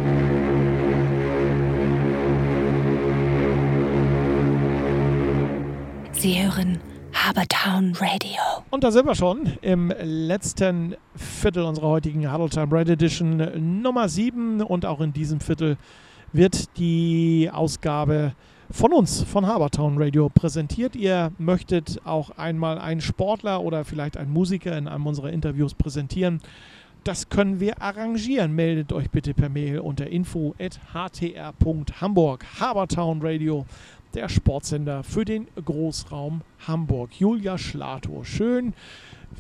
Sie 6.14 6.42
hören 6.44 6.80
Habertown 7.14 7.94
Radio. 8.00 8.42
Und 8.70 8.84
da 8.84 8.92
sind 8.92 9.06
wir 9.06 9.16
schon 9.16 9.54
im 9.62 9.94
letzten 10.02 10.96
Viertel 11.16 11.64
unserer 11.64 11.88
heutigen 11.88 12.32
Huddle 12.32 12.50
Time 12.50 12.72
Red 12.72 12.90
Edition 12.90 13.82
Nummer 13.82 14.10
7. 14.10 14.62
Und 14.62 14.86
auch 14.86 15.00
in 15.02 15.14
diesem 15.14 15.40
Viertel 15.40 15.78
wird 16.34 16.78
die 16.78 17.50
Ausgabe 17.52 18.34
von 18.70 18.94
uns, 18.94 19.24
von 19.24 19.48
Habertown 19.48 19.98
Radio, 19.98 20.30
präsentiert. 20.30 20.96
Ihr 20.96 21.32
möchtet 21.38 22.00
auch 22.06 22.30
einmal 22.32 22.80
einen 22.80 23.02
Sportler 23.02 23.62
oder 23.62 23.84
vielleicht 23.86 24.18
einen 24.18 24.32
Musiker 24.32 24.78
in 24.78 24.88
einem 24.88 25.08
unserer 25.08 25.32
Interviews 25.32 25.74
präsentieren. 25.74 26.42
Das 27.04 27.30
können 27.30 27.60
wir 27.62 27.82
arrangieren. 27.82 28.54
Meldet 28.54 28.92
euch 28.92 29.10
bitte 29.10 29.34
per 29.34 29.50
Mail 29.50 29.80
unter 29.80 30.08
info.htr.hamburg. 30.08 32.46
Habertown 32.60 33.22
Radio, 33.22 33.66
der 34.14 34.28
Sportsender 34.28 35.04
für 35.04 35.24
den 35.24 35.48
Großraum 35.64 36.42
Hamburg. 36.68 37.12
Julia 37.20 37.58
Schlato, 37.58 38.24
schön, 38.24 38.74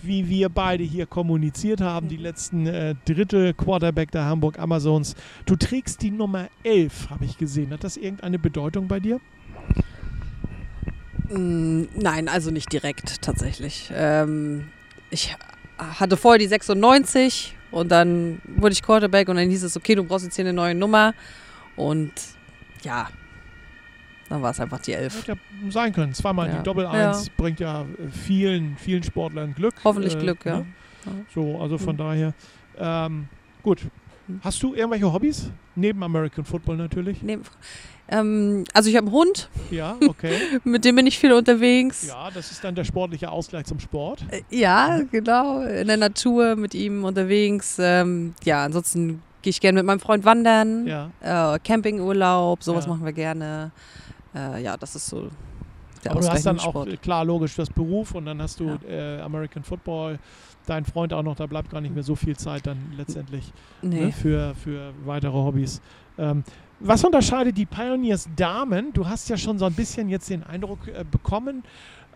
wie 0.03 0.29
wir 0.29 0.49
beide 0.49 0.83
hier 0.83 1.05
kommuniziert 1.05 1.81
haben, 1.81 2.07
die 2.07 2.17
letzten 2.17 2.67
äh, 2.67 2.95
Drittel 3.05 3.53
Quarterback 3.53 4.12
der 4.12 4.25
Hamburg 4.25 4.60
Amazons. 4.60 5.15
Du 5.45 5.55
trägst 5.55 6.01
die 6.01 6.12
Nummer 6.12 6.47
11, 6.63 7.10
habe 7.10 7.25
ich 7.25 7.38
gesehen. 7.38 7.71
Hat 7.71 7.83
das 7.83 7.97
irgendeine 7.97 8.39
Bedeutung 8.39 8.88
bei 8.88 8.99
dir? 8.99 9.19
Mm, 11.29 11.83
nein, 11.95 12.29
also 12.29 12.51
nicht 12.51 12.71
direkt 12.71 13.21
tatsächlich. 13.21 13.91
Ähm, 13.93 14.69
ich 15.10 15.36
hatte 15.77 16.17
vorher 16.17 16.39
die 16.39 16.47
96 16.47 17.55
und 17.71 17.91
dann 17.91 18.41
wurde 18.45 18.73
ich 18.73 18.81
Quarterback 18.81 19.29
und 19.29 19.36
dann 19.36 19.49
hieß 19.49 19.63
es, 19.63 19.75
okay, 19.75 19.95
du 19.95 20.03
brauchst 20.03 20.25
jetzt 20.25 20.36
hier 20.36 20.45
eine 20.45 20.53
neue 20.53 20.75
Nummer. 20.75 21.13
Und 21.75 22.12
ja, 22.83 23.10
dann 24.29 24.41
war 24.41 24.51
es 24.51 24.59
einfach 24.59 24.79
die 24.79 24.93
11. 24.93 25.19
Hätte 25.19 25.31
ja 25.33 25.71
sein 25.71 25.93
können. 25.93 26.13
Zweimal 26.13 26.47
Ja. 26.49 26.57
die 26.57 26.63
Doppel 26.63 26.85
1 26.85 27.29
bringt 27.31 27.59
ja 27.59 27.81
äh, 27.83 27.85
vielen, 28.11 28.77
vielen 28.77 29.03
Sportlern 29.03 29.53
Glück. 29.53 29.75
Hoffentlich 29.83 30.17
Glück, 30.17 30.45
ja. 30.45 30.57
ne? 30.59 30.65
Ja. 31.05 31.11
So, 31.33 31.59
also 31.59 31.77
von 31.77 31.95
Mhm. 31.95 31.99
daher. 31.99 32.33
Ähm, 32.77 33.27
gut. 33.63 33.83
Mhm. 34.27 34.41
Hast 34.43 34.61
du 34.61 34.73
irgendwelche 34.75 35.11
Hobbys? 35.11 35.49
Neben 35.75 36.03
American 36.03 36.43
Football 36.43 36.75
natürlich. 36.77 37.21
Nee, 37.23 37.37
ähm, 38.09 38.63
also 38.73 38.89
ich 38.89 38.95
habe 38.95 39.05
einen 39.07 39.15
Hund, 39.15 39.49
Ja, 39.69 39.95
okay. 40.07 40.33
mit 40.63 40.83
dem 40.85 40.95
bin 40.95 41.05
ich 41.07 41.19
viel 41.19 41.31
unterwegs. 41.33 42.07
ja, 42.07 42.29
das 42.33 42.51
ist 42.51 42.63
dann 42.63 42.73
der 42.75 42.83
sportliche 42.83 43.29
Ausgleich 43.29 43.65
zum 43.65 43.79
Sport. 43.79 44.25
Äh, 44.31 44.41
Ja, 44.49 45.01
genau. 45.11 45.61
In 45.61 45.88
der 45.88 45.97
Natur 45.97 46.55
mit 46.55 46.73
ihm 46.73 47.03
unterwegs. 47.03 47.78
Ähm, 47.80 48.34
ja, 48.43 48.65
ansonsten 48.65 49.21
gehe 49.43 49.51
ich 49.51 49.61
gerne 49.61 49.80
mit 49.80 49.86
meinem 49.86 49.99
Freund 49.99 50.25
wandern. 50.25 50.88
Ja. 50.88 51.53
Äh, 51.55 51.59
Campingurlaub, 51.59 52.63
sowas 52.63 52.86
Ja. 52.86 52.91
machen 52.91 53.05
wir 53.05 53.13
gerne. 53.13 53.71
Äh, 54.36 54.63
ja, 54.63 54.78
das 54.78 54.95
ist 54.95 55.07
so 55.07 55.30
der 56.03 56.11
Aber 56.11 56.21
du 56.21 56.30
hast 56.30 56.45
dann 56.45 56.59
auch, 56.59 56.69
Sport. 56.69 57.01
klar, 57.01 57.25
logisch, 57.25 57.55
das 57.55 57.69
Beruf 57.69 58.13
und 58.13 58.25
dann 58.25 58.41
hast 58.41 58.59
du 58.59 58.65
Ja. 58.67 58.78
äh, 58.88 59.21
American 59.21 59.63
Football, 59.63 60.19
dein 60.67 60.86
Freund 60.86 61.11
auch 61.13 61.23
noch, 61.23 61.36
da 61.36 61.47
bleibt 61.47 61.69
gar 61.71 61.82
nicht 61.82 61.93
mehr 61.93 62.03
so 62.03 62.15
viel 62.15 62.36
Zeit 62.38 62.67
dann 62.67 62.78
letztendlich 62.95 63.51
Nee. 63.82 64.05
ne, 64.05 64.11
für, 64.11 64.53
für 64.55 64.93
weitere 65.05 65.34
Hobbys. 65.34 65.82
Ähm, 66.17 66.43
was 66.80 67.03
unterscheidet 67.03 67.57
die 67.57 67.65
Pioneers 67.65 68.30
Damen? 68.36 68.93
Du 68.93 69.07
hast 69.07 69.28
ja 69.30 69.38
schon 69.38 69.57
so 69.57 69.65
ein 69.65 69.73
bisschen 69.73 70.09
jetzt 70.09 70.30
den 70.30 70.43
Eindruck 70.43 70.88
äh, 70.88 71.03
bekommen 71.09 71.63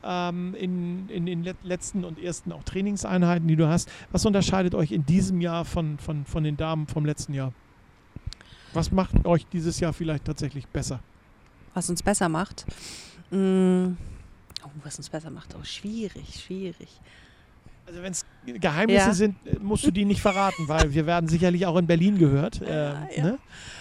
ähm, 0.03 0.53
in, 0.55 1.09
in 1.09 1.25
den 1.25 1.43
let 1.43 1.57
letzten 1.63 2.03
und 2.05 2.19
ersten 2.19 2.51
auch 2.51 2.63
Trainingseinheiten, 2.63 3.47
die 3.47 3.55
du 3.55 3.67
hast. 3.67 3.89
Was 4.11 4.25
unterscheidet 4.25 4.75
euch 4.75 4.91
in 4.91 5.05
diesem 5.05 5.41
Jahr 5.41 5.65
von, 5.65 5.97
von, 5.97 6.25
von 6.25 6.43
den 6.43 6.57
Damen 6.57 6.85
vom 6.85 7.05
letzten 7.05 7.33
Jahr? 7.33 7.51
Was 8.73 8.91
macht 8.91 9.25
euch 9.25 9.47
dieses 9.47 9.79
Jahr 9.79 9.93
vielleicht 9.93 10.25
tatsächlich 10.25 10.67
besser? 10.67 10.99
Was 11.73 11.89
uns 11.89 12.03
besser 12.03 12.29
macht. 12.29 12.65
Mm, 13.31 13.93
Oh, 14.63 14.69
was 14.83 14.97
uns 14.97 15.09
besser 15.09 15.31
macht. 15.31 15.55
Oh, 15.59 15.63
schwierig, 15.63 16.39
schwierig. 16.45 16.87
Also 17.87 18.03
wenn 18.03 18.11
es 18.11 18.23
Geheimnisse 18.45 19.07
Ja. 19.07 19.13
sind, 19.13 19.35
äh, 19.45 19.57
musst 19.59 19.83
du 19.83 19.89
die 19.91 20.05
nicht 20.05 20.21
verraten, 20.21 20.67
weil 20.67 20.93
wir 20.93 21.07
werden 21.07 21.27
sicherlich 21.27 21.65
auch 21.65 21.75
in 21.77 21.87
Berlin 21.87 22.19
gehört. 22.19 22.59
Ja, 22.61 22.67
ähm, 22.93 23.07
ja. 23.17 23.23
Ne? 23.23 23.39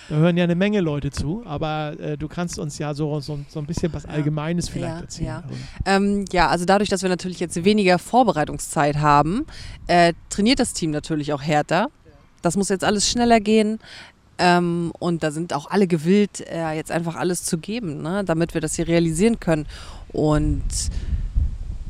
Da 0.09 0.15
hören 0.17 0.37
ja 0.39 0.45
eine 0.45 0.55
Menge 0.55 0.81
Leute 0.81 1.11
zu, 1.11 1.43
aber 1.45 2.01
äh, 2.01 2.17
du 2.17 2.27
kannst 2.29 2.59
uns 2.59 2.79
ja 2.79 2.95
so, 2.95 3.21
so, 3.21 3.39
so 3.49 3.59
ein 3.61 3.67
bisschen 3.67 3.93
was 3.93 4.05
Ja. 4.05 4.09
Allgemeines 4.09 4.71
vielleicht 4.71 4.95
Ja, 4.95 5.01
erzählen. 5.01 5.27
ja. 5.27 5.41
darüber. 5.43 5.57
Ähm, 5.85 6.25
ja, 6.33 6.49
also 6.49 6.65
dadurch, 6.65 6.89
dass 6.89 7.03
wir 7.03 7.11
natürlich 7.11 7.41
jetzt 7.41 7.63
weniger 7.63 7.99
Vorbereitungszeit 7.99 8.97
haben, 8.97 9.47
äh, 9.87 10.15
trainiert 10.31 10.61
das 10.61 10.73
Team 10.73 10.91
natürlich 10.93 11.33
auch 11.35 11.43
härter. 11.43 11.89
Das 12.43 12.57
muss 12.57 12.71
jetzt 12.71 12.85
alles 12.85 13.07
schneller 13.09 13.39
gehen. 13.39 13.81
Ähm, 14.41 14.93
und 14.99 15.23
da 15.23 15.31
sind 15.31 15.53
auch 15.53 15.71
alle 15.71 15.87
gewillt, 15.87 16.41
äh, 16.41 16.73
jetzt 16.73 16.91
einfach 16.91 17.15
alles 17.15 17.45
zu 17.45 17.59
geben, 17.59 18.03
ne, 18.03 18.25
damit 18.25 18.55
wir 18.55 18.61
das 18.61 18.75
hier 18.75 18.89
realisieren 18.89 19.39
können. 19.39 19.67
Und 20.13 20.65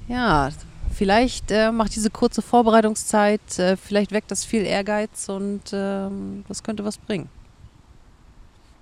ja, 0.09 0.51
vielleicht 0.93 1.51
äh, 1.51 1.71
macht 1.71 1.95
diese 1.95 2.11
kurze 2.11 2.43
Vorbereitungszeit, 2.43 3.59
äh, 3.59 3.77
vielleicht 3.77 4.13
weckt 4.13 4.31
das 4.31 4.45
viel 4.45 4.63
Ehrgeiz 4.63 5.29
und 5.29 5.63
ähm, 5.73 6.45
das 6.49 6.63
könnte 6.63 6.85
was 6.85 6.99
bringen. 6.99 7.29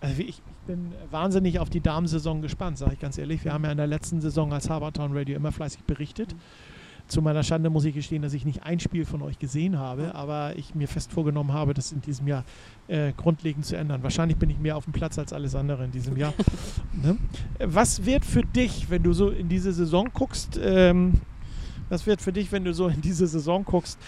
Also 0.00 0.22
ich, 0.22 0.40
bin 0.68 0.92
wahnsinnig 1.10 1.58
auf 1.58 1.70
die 1.70 1.80
Damensaison 1.80 2.42
gespannt, 2.42 2.78
sage 2.78 2.92
ich 2.92 3.00
ganz 3.00 3.18
ehrlich. 3.18 3.44
Wir 3.44 3.52
haben 3.52 3.64
ja 3.64 3.72
in 3.72 3.78
der 3.78 3.88
letzten 3.88 4.20
Saison 4.20 4.52
als 4.52 4.70
Habertown 4.70 5.16
Radio 5.16 5.34
immer 5.34 5.50
fleißig 5.50 5.82
berichtet. 5.84 6.36
Zu 7.08 7.22
meiner 7.22 7.42
Schande 7.42 7.70
muss 7.70 7.84
ich 7.84 7.94
gestehen, 7.94 8.20
dass 8.20 8.34
ich 8.34 8.44
nicht 8.44 8.62
ein 8.64 8.80
Spiel 8.80 9.06
von 9.06 9.22
euch 9.22 9.38
gesehen 9.38 9.78
habe, 9.78 10.14
aber 10.14 10.56
ich 10.56 10.74
mir 10.74 10.86
fest 10.86 11.10
vorgenommen 11.10 11.52
habe, 11.52 11.72
das 11.72 11.90
in 11.90 12.02
diesem 12.02 12.28
Jahr 12.28 12.44
äh, 12.86 13.12
grundlegend 13.16 13.64
zu 13.64 13.76
ändern. 13.76 14.02
Wahrscheinlich 14.02 14.36
bin 14.36 14.50
ich 14.50 14.58
mehr 14.58 14.76
auf 14.76 14.84
dem 14.84 14.92
Platz 14.92 15.18
als 15.18 15.32
alles 15.32 15.54
andere 15.54 15.84
in 15.84 15.90
diesem 15.90 16.16
Jahr. 16.18 16.34
ne? 17.02 17.16
Was 17.58 18.04
wird 18.04 18.26
für 18.26 18.42
dich, 18.42 18.90
wenn 18.90 19.02
du 19.02 19.14
so 19.14 19.30
in 19.30 19.48
diese 19.48 19.72
Saison 19.72 20.10
guckst, 20.12 20.60
ähm, 20.62 21.14
was 21.88 22.06
wird 22.06 22.20
für 22.20 22.32
dich, 22.32 22.52
wenn 22.52 22.64
du 22.64 22.74
so 22.74 22.88
in 22.88 23.00
diese 23.00 23.26
Saison 23.26 23.64
guckst, 23.64 23.98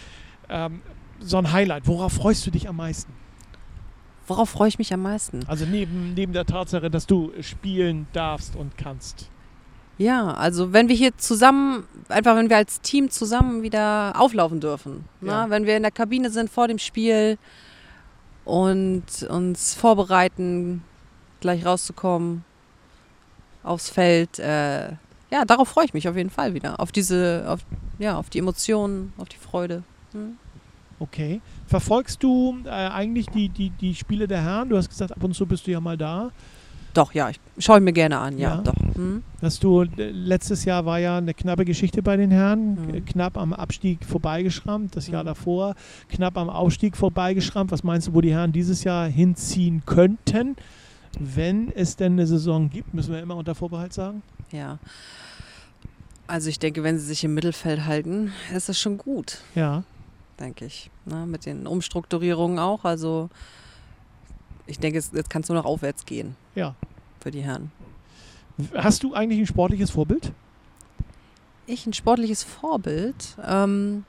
ähm, 0.51 0.83
so 1.21 1.39
ein 1.39 1.51
Highlight? 1.53 1.87
Worauf 1.87 2.13
freust 2.13 2.47
du 2.47 2.51
dich 2.51 2.69
am 2.69 2.77
meisten? 2.77 3.13
Worauf 4.27 4.51
freue 4.51 4.69
ich 4.69 4.79
mich 4.79 4.93
am 4.93 5.03
meisten? 5.03 5.41
Also 5.47 5.65
neben, 5.65 6.15
neben 6.15 6.33
der 6.33 6.45
Tatsache, 6.45 6.91
dass 6.91 7.07
du 7.07 7.33
spielen 7.41 8.07
darfst 8.13 8.55
und 8.57 8.77
kannst. 8.77 9.31
Ja, 10.01 10.33
also 10.33 10.73
wenn 10.73 10.89
wir 10.89 10.97
hier 10.97 11.15
zusammen, 11.19 11.85
einfach 12.09 12.35
wenn 12.35 12.49
wir 12.49 12.57
als 12.57 12.81
Team 12.81 13.11
zusammen 13.11 13.63
wieder 13.63 14.15
auflaufen 14.17 14.59
dürfen. 14.59 15.05
Ja. 15.21 15.45
Ne? 15.45 15.51
Wenn 15.51 15.67
wir 15.67 15.77
in 15.77 15.83
der 15.83 15.93
Kabine 15.93 16.31
sind 16.31 16.49
vor 16.49 16.69
dem 16.69 16.79
Spiel 16.79 17.37
und 18.47 19.05
uns 19.29 19.75
vorbereiten, 19.75 20.83
gleich 21.41 21.67
rauszukommen 21.67 22.47
aufs 23.63 23.91
Feld. 23.91 24.39
Äh, 24.39 24.93
ja, 25.31 25.45
darauf 25.47 25.69
freue 25.69 25.85
ich 25.85 25.93
mich 25.93 26.09
auf 26.09 26.17
jeden 26.17 26.31
Fall 26.31 26.55
wieder. 26.55 26.81
Auf 26.81 26.93
diese, 26.93 27.45
auf, 27.47 27.61
ja, 27.99 28.17
auf 28.17 28.31
die 28.31 28.39
Emotionen, 28.39 29.13
auf 29.19 29.29
die 29.29 29.37
Freude. 29.37 29.83
Hm? 30.13 30.39
Okay. 30.99 31.43
Verfolgst 31.67 32.23
du 32.23 32.57
äh, 32.65 32.71
eigentlich 32.71 33.27
die, 33.27 33.51
die, 33.51 33.69
die 33.69 33.95
Spiele 33.95 34.27
der 34.27 34.41
Herren? 34.41 34.71
Du 34.71 34.79
hast 34.79 34.89
gesagt, 34.89 35.13
ab 35.13 35.23
und 35.23 35.35
zu 35.35 35.45
bist 35.45 35.67
du 35.67 35.73
ja 35.73 35.81
mal 35.81 35.99
da. 35.99 36.31
Doch, 36.95 37.13
ja, 37.13 37.29
ich 37.29 37.39
schaue 37.59 37.81
mir 37.81 37.93
gerne 37.93 38.19
an, 38.19 38.39
ja, 38.39 38.57
Ja. 38.57 38.63
doch. 38.63 38.75
Hm? 39.01 39.23
Hast 39.41 39.65
du, 39.65 39.83
äh, 39.83 40.11
letztes 40.11 40.65
Jahr 40.65 40.85
war 40.85 40.99
ja 40.99 41.17
eine 41.19 41.33
knappe 41.35 41.65
Geschichte 41.65 42.03
bei 42.03 42.17
den 42.17 42.31
Herren, 42.31 42.75
Mhm. 42.89 42.95
äh, 42.95 43.01
knapp 43.01 43.37
am 43.39 43.53
Abstieg 43.53 44.05
vorbeigeschrammt, 44.05 44.95
das 44.97 45.07
Jahr 45.09 45.23
Mhm. 45.23 45.29
davor 45.29 45.75
knapp 46.09 46.37
am 46.37 46.51
Aufstieg 46.51 46.97
vorbeigeschrammt. 46.97 47.71
Was 47.73 47.83
meinst 47.83 48.09
du, 48.09 48.15
wo 48.15 48.21
die 48.21 48.33
Herren 48.33 48.53
dieses 48.53 48.85
Jahr 48.85 49.09
hinziehen 49.09 49.83
könnten? 49.87 50.57
Wenn 51.19 51.73
es 51.73 51.97
denn 51.97 52.13
eine 52.13 52.27
Saison 52.27 52.69
gibt, 52.71 52.95
müssen 52.95 53.13
wir 53.13 53.21
immer 53.21 53.37
unter 53.37 53.55
Vorbehalt 53.55 53.93
sagen. 53.93 54.23
Ja. 54.53 54.79
Also 56.27 56.49
ich 56.49 56.59
denke, 56.61 56.83
wenn 56.85 56.99
sie 56.99 57.07
sich 57.07 57.25
im 57.25 57.35
Mittelfeld 57.35 57.87
halten, 57.87 58.33
ist 58.55 58.69
das 58.69 58.79
schon 58.79 58.99
gut. 58.99 59.39
Ja. 59.55 59.83
denke 60.39 60.65
ich. 60.65 60.91
Ne? 61.05 61.27
Mit 61.27 61.45
den 61.45 61.67
Umstrukturierungen 61.67 62.59
auch. 62.59 62.85
Also 62.85 63.29
ich 64.67 64.79
denke, 64.79 64.99
es, 64.99 65.11
jetzt 65.13 65.29
kann 65.29 65.43
es 65.43 65.49
nur 65.51 65.59
noch 65.59 65.67
aufwärts 65.67 66.07
gehen 66.07 66.35
Ja. 66.55 66.75
für 67.21 67.31
die 67.31 67.43
Herren. 67.43 67.71
Hast 68.75 69.03
du 69.03 69.15
eigentlich 69.15 69.41
ein 69.41 69.47
sportliches 69.47 69.91
Vorbild? 69.91 70.33
Ich 71.67 71.87
ein 71.87 71.93
sportliches 71.93 72.43
Vorbild? 72.43 73.37
Ähm, 73.47 74.05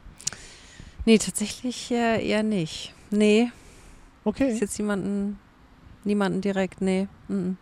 nee, 1.06 1.18
tatsächlich 1.18 1.92
äh, 1.92 2.28
eher 2.28 2.44
nicht. 2.44 2.94
Nee, 3.12 3.52
Okay. 4.24 4.52
ist 4.52 4.62
jetzt 4.62 4.78
jemanden, 4.78 5.40
niemanden 6.04 6.42
direkt, 6.42 6.82
nee. 6.82 7.08
mhm. 7.28 7.58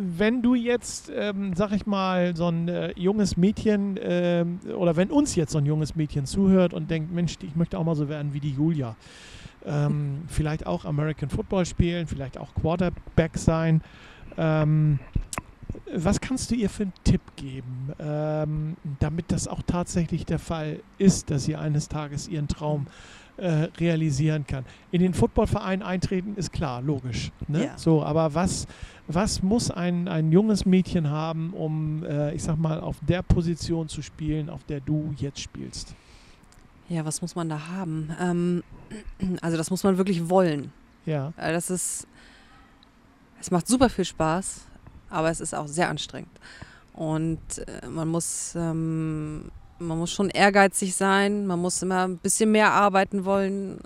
wenn 0.00 0.42
du 0.42 0.54
jetzt, 0.54 1.10
ähm, 1.14 1.54
sag 1.54 1.72
ich 1.72 1.86
mal, 1.86 2.36
so 2.36 2.48
ein 2.48 2.68
äh, 2.68 2.92
junges 2.96 3.36
Mädchen 3.36 3.98
ähm, 4.00 4.60
oder 4.76 4.96
wenn 4.96 5.10
uns 5.10 5.34
jetzt 5.34 5.52
so 5.52 5.58
ein 5.58 5.66
junges 5.66 5.96
Mädchen 5.96 6.26
zuhört 6.26 6.74
und 6.74 6.90
denkt, 6.90 7.12
Mensch, 7.12 7.36
ich 7.42 7.56
möchte 7.56 7.78
auch 7.78 7.84
mal 7.84 7.94
so 7.94 8.08
werden 8.08 8.34
wie 8.34 8.40
die 8.40 8.52
Julia, 8.52 8.96
ähm, 9.64 10.22
vielleicht 10.28 10.66
auch 10.66 10.84
American 10.84 11.30
Football 11.30 11.64
spielen, 11.66 12.06
vielleicht 12.06 12.38
auch 12.38 12.54
Quarterback 12.54 13.36
sein, 13.36 13.82
ähm, 14.38 14.98
was 15.94 16.20
kannst 16.20 16.50
du 16.50 16.54
ihr 16.54 16.70
für 16.70 16.84
einen 16.84 16.92
Tipp 17.04 17.20
geben, 17.36 17.92
ähm, 17.98 18.76
damit 19.00 19.32
das 19.32 19.48
auch 19.48 19.62
tatsächlich 19.66 20.24
der 20.26 20.38
Fall 20.38 20.80
ist, 20.98 21.30
dass 21.30 21.44
sie 21.44 21.56
eines 21.56 21.88
Tages 21.88 22.28
ihren 22.28 22.48
Traum 22.48 22.86
äh, 23.36 23.68
realisieren 23.78 24.46
kann? 24.46 24.64
In 24.90 25.00
den 25.00 25.14
Footballverein 25.14 25.82
eintreten 25.82 26.34
ist 26.36 26.52
klar, 26.52 26.82
logisch. 26.82 27.32
Ne? 27.48 27.66
Ja. 27.66 27.78
So, 27.78 28.02
aber 28.02 28.34
was, 28.34 28.66
was 29.06 29.42
muss 29.42 29.70
ein, 29.70 30.08
ein 30.08 30.30
junges 30.32 30.66
Mädchen 30.66 31.08
haben, 31.10 31.52
um, 31.54 32.04
äh, 32.04 32.34
ich 32.34 32.42
sag 32.42 32.56
mal, 32.58 32.80
auf 32.80 32.96
der 33.06 33.22
Position 33.22 33.88
zu 33.88 34.02
spielen, 34.02 34.50
auf 34.50 34.64
der 34.64 34.80
du 34.80 35.14
jetzt 35.18 35.40
spielst? 35.40 35.94
Ja, 36.90 37.04
was 37.04 37.20
muss 37.22 37.34
man 37.34 37.48
da 37.48 37.68
haben? 37.68 38.10
Ähm, 38.20 38.62
also 39.42 39.56
das 39.56 39.70
muss 39.70 39.84
man 39.84 39.96
wirklich 39.98 40.28
wollen. 40.28 40.72
Ja, 41.06 41.32
Äh, 41.36 41.52
Das 41.52 41.70
ist, 41.70 42.06
es 43.40 43.50
macht 43.50 43.68
super 43.68 43.88
viel 43.88 44.04
Spaß, 44.04 44.62
aber 45.10 45.30
es 45.30 45.40
ist 45.40 45.54
auch 45.54 45.66
sehr 45.66 45.88
anstrengend. 45.88 46.30
Und 46.92 47.38
äh, 47.58 47.86
man 47.86 48.08
muss, 48.08 48.54
ähm, 48.56 49.50
man 49.78 49.98
muss 49.98 50.10
schon 50.10 50.30
ehrgeizig 50.30 50.94
sein, 50.94 51.46
man 51.46 51.60
muss 51.60 51.80
immer 51.82 52.06
ein 52.06 52.18
bisschen 52.18 52.50
mehr 52.50 52.72
arbeiten 52.72 53.24
wollen. 53.24 53.78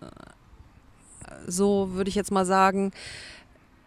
So 1.46 1.90
würde 1.92 2.08
ich 2.08 2.14
jetzt 2.14 2.30
mal 2.30 2.46
sagen. 2.46 2.92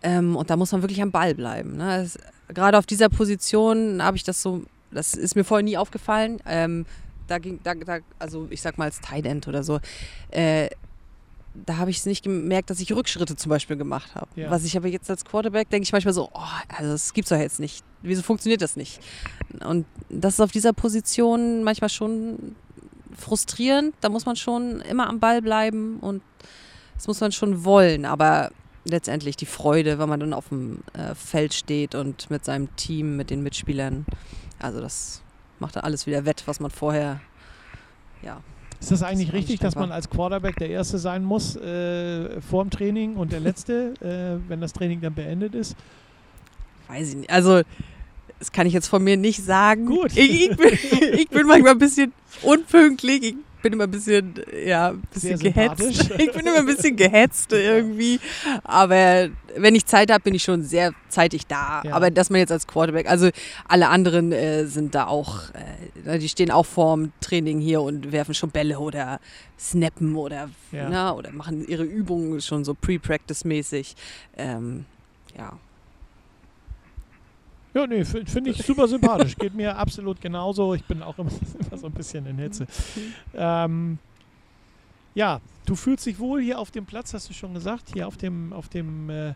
Ähm, 0.04 0.36
und 0.36 0.50
da 0.50 0.58
muss 0.58 0.72
man 0.72 0.84
wirklich 0.84 1.02
am 1.02 1.12
Ball 1.12 1.34
bleiben. 1.34 1.78
Ne? 1.78 2.04
Es, 2.04 2.20
gerade 2.54 2.78
auf 2.78 2.86
dieser 2.86 3.10
Position 3.10 4.04
habe 4.04 4.18
ich 4.18 4.24
das 4.24 4.42
so, 4.42 4.64
das 4.92 5.16
ist 5.16 5.36
mir 5.36 5.44
vorher 5.44 5.64
nie 5.64 5.78
aufgefallen. 5.78 6.40
Ähm, 6.46 6.86
da 7.28 7.40
ging, 7.40 7.60
da, 7.64 7.74
da, 7.74 7.98
also 8.20 8.48
ich 8.52 8.62
sag 8.62 8.78
mal 8.78 8.86
als 8.86 9.02
Tight 9.02 9.26
End 9.26 9.48
oder 9.48 9.64
so, 9.64 9.80
äh, 10.30 10.70
da 11.66 11.78
habe 11.78 11.90
ich 11.90 11.98
es 11.98 12.06
nicht 12.06 12.24
gemerkt, 12.24 12.70
dass 12.70 12.80
ich 12.80 12.92
Rückschritte 12.94 13.36
zum 13.36 13.50
Beispiel 13.50 13.78
gemacht 13.78 14.16
habe. 14.16 14.28
Ja. 14.36 14.50
Was 14.52 14.66
ich 14.66 14.76
aber 14.76 14.88
jetzt 14.88 15.10
als 15.10 15.26
Quarterback 15.26 15.70
denke 15.70 15.84
ich 15.84 15.92
manchmal 15.92 16.14
so, 16.14 16.30
oh, 16.34 16.42
also 16.70 16.92
das 16.92 17.14
gibt's 17.14 17.30
doch 17.30 17.38
jetzt 17.38 17.60
nicht. 17.60 17.84
Wieso 18.02 18.22
funktioniert 18.22 18.62
das 18.62 18.76
nicht? 18.76 19.00
Und 19.66 19.86
das 20.10 20.36
ist 20.36 20.40
auf 20.42 20.52
dieser 20.52 20.74
Position 20.74 21.64
manchmal 21.64 21.90
schon 21.90 22.56
frustrierend. 23.16 23.96
Da 24.02 24.10
muss 24.10 24.26
man 24.26 24.36
schon 24.36 24.82
immer 24.82 25.08
am 25.08 25.20
Ball 25.20 25.42
bleiben 25.42 26.00
und 26.00 26.22
das 26.96 27.08
muss 27.08 27.22
man 27.22 27.32
schon 27.32 27.64
wollen. 27.64 28.06
Aber 28.06 28.52
letztendlich 28.84 29.36
die 29.36 29.46
Freude, 29.46 29.98
wenn 29.98 30.10
man 30.10 30.20
dann 30.20 30.34
auf 30.34 30.50
dem 30.50 30.80
äh, 30.94 31.16
Feld 31.16 31.54
steht 31.54 31.96
und 31.96 32.30
mit 32.30 32.46
seinem 32.46 32.76
Team, 32.76 33.16
mit 33.16 33.30
den 33.30 33.42
Mitspielern, 33.42 34.06
also 34.60 34.82
das 34.82 35.22
macht 35.60 35.76
dann 35.76 35.84
alles 35.84 36.06
wieder 36.06 36.26
wett, 36.26 36.44
was 36.46 36.60
man 36.60 36.72
vorher, 36.72 37.22
ja, 38.22 38.42
ist 38.92 39.02
das 39.02 39.04
eigentlich 39.08 39.30
ist 39.30 39.34
richtig, 39.34 39.60
dass 39.60 39.76
man 39.76 39.92
als 39.92 40.10
Quarterback 40.10 40.58
der 40.58 40.70
Erste 40.70 40.98
sein 40.98 41.24
muss 41.24 41.56
äh, 41.56 42.42
vor 42.42 42.64
dem 42.64 42.70
Training 42.70 43.16
und 43.16 43.32
der 43.32 43.40
Letzte, 43.40 43.94
äh, 44.02 44.50
wenn 44.50 44.62
das 44.62 44.74
Training 44.74 45.02
dann 45.02 45.14
beendet 45.14 45.56
ist? 45.56 45.76
weiß 46.88 47.10
ich 47.10 47.16
nicht. 47.16 47.30
Also, 47.30 47.62
das 48.40 48.52
kann 48.52 48.68
ich 48.68 48.74
jetzt 48.74 48.88
von 48.88 49.04
mir 49.04 49.18
nicht 49.18 49.44
sagen. 49.44 49.86
Gut. 49.86 50.12
Ich, 50.16 50.50
ich, 50.50 50.58
bin, 50.58 50.70
ich 51.14 51.30
bin 51.30 51.48
manchmal 51.48 51.72
ein 51.72 51.80
bisschen 51.80 52.14
unpünktlich. 52.42 53.24
Ich 53.24 53.36
bin 53.66 53.74
immer 53.74 53.86
ein 53.86 53.92
bisschen, 53.92 54.36
ja, 54.64 54.90
ein 54.90 55.02
bisschen 55.12 55.40
gehetzt. 55.40 56.12
Ich 56.20 56.32
bin 56.32 56.46
immer 56.46 56.60
ein 56.60 56.68
bisschen 56.68 56.96
gehetzt 56.96 57.52
irgendwie. 57.52 58.20
Aber 58.64 59.30
wenn 59.58 59.74
ich 59.74 59.88
Zeit 59.88 60.12
habe, 60.12 60.22
bin 60.22 60.36
ich 60.36 60.44
schon 60.44 60.62
sehr 60.62 60.94
zeitig 61.10 61.48
da. 61.48 61.82
Ja. 61.84 61.96
Aber 61.96 62.12
dass 62.12 62.30
man 62.30 62.40
jetzt 62.42 62.52
als 62.52 62.68
Quarterback, 62.68 63.10
also 63.10 63.30
alle 63.68 63.90
anderen 63.90 64.32
äh, 64.32 64.68
sind 64.68 64.94
da 64.94 65.08
auch, 65.08 65.50
äh, 66.06 66.20
die 66.20 66.30
stehen 66.30 66.52
auch 66.52 66.68
vorm 66.68 67.12
Training 67.22 67.60
hier 67.60 67.82
und 67.82 68.12
werfen 68.12 68.36
schon 68.36 68.52
Bälle 68.52 68.78
oder 68.78 69.20
snappen 69.60 70.16
oder, 70.16 70.52
Ja. 70.72 70.88
na, 70.88 71.14
oder 71.16 71.32
machen 71.32 71.68
ihre 71.68 71.84
Übungen 71.84 72.42
schon 72.42 72.64
so 72.64 72.76
pre-practice-mäßig. 72.76 73.96
Ähm, 74.38 74.86
ja. 75.36 75.54
Ja, 77.76 77.86
nee, 77.86 78.06
finde 78.06 78.50
ich 78.52 78.58
super 78.64 78.88
sympathisch. 78.88 79.36
Geht 79.36 79.54
mir 79.54 79.76
absolut 79.78 80.22
genauso. 80.22 80.74
Ich 80.74 80.84
bin 80.86 81.02
auch 81.04 81.18
immer, 81.20 81.30
immer 81.70 81.78
so 81.78 81.88
ein 81.88 81.94
bisschen 81.94 82.26
in 82.26 82.38
Hitze. 82.38 82.66
Ähm, 83.34 84.00
ja, 85.14 85.42
du 85.66 85.76
fühlst 85.76 86.06
dich 86.06 86.18
wohl 86.20 86.42
hier 86.42 86.58
auf 86.60 86.72
dem 86.72 86.86
Platz, 86.86 87.14
hast 87.14 87.30
du 87.30 87.34
schon 87.34 87.54
gesagt, 87.54 87.92
hier 87.94 88.08
auf 88.08 88.18
dem, 88.18 88.54
auf 88.54 88.70
dem 88.70 89.10
äh, 89.10 89.34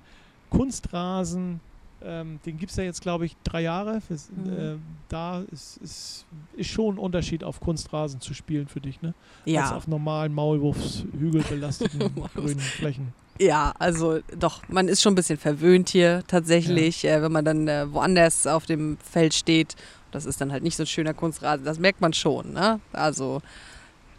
Kunstrasen 0.49 1.59
Ähm, 2.01 2.39
den 2.45 2.55
gibt 2.57 2.71
es 2.71 2.77
ja 2.77 2.85
jetzt, 2.85 3.01
glaube 3.01 3.25
ich, 3.25 3.35
drei 3.43 3.61
Jahre. 3.61 3.99
Das, 4.07 4.29
Mhm. 4.31 4.49
äh, 4.57 4.77
da 5.09 5.41
ist, 5.41 5.75
ist, 5.77 6.25
ist 6.53 6.69
schon 6.69 6.95
ein 6.95 6.97
Unterschied, 6.97 7.43
auf 7.43 7.59
Kunstrasen 7.59 8.21
zu 8.21 8.33
spielen 8.33 8.69
für 8.69 8.79
dich, 8.79 9.01
ne? 9.01 9.09
Als 9.09 9.45
Ja, 9.51 9.75
auf 9.75 9.85
normalen 9.85 10.33
Maulwurfshügel 10.33 11.43
belasteten 11.43 11.99
grünen 12.35 12.59
Flächen. 12.59 13.13
Ja, 13.39 13.73
also 13.79 14.19
doch, 14.37 14.61
man 14.67 14.87
ist 14.87 15.01
schon 15.01 15.13
ein 15.13 15.15
bisschen 15.15 15.37
verwöhnt 15.37 15.89
hier 15.89 16.23
tatsächlich, 16.27 17.05
äh, 17.05 17.21
wenn 17.21 17.31
man 17.31 17.45
dann 17.45 17.67
äh, 17.67 17.91
woanders 17.91 18.45
auf 18.45 18.65
dem 18.65 18.97
Feld 18.97 19.33
steht. 19.33 19.75
Das 20.11 20.25
ist 20.25 20.41
dann 20.41 20.51
halt 20.51 20.63
nicht 20.63 20.75
so 20.75 20.83
ein 20.83 20.87
schöner 20.87 21.13
Kunstrasen, 21.13 21.63
das 21.63 21.79
merkt 21.79 22.01
man 22.01 22.13
schon. 22.13 22.53
Ne? 22.53 22.79
Also, 22.91 23.41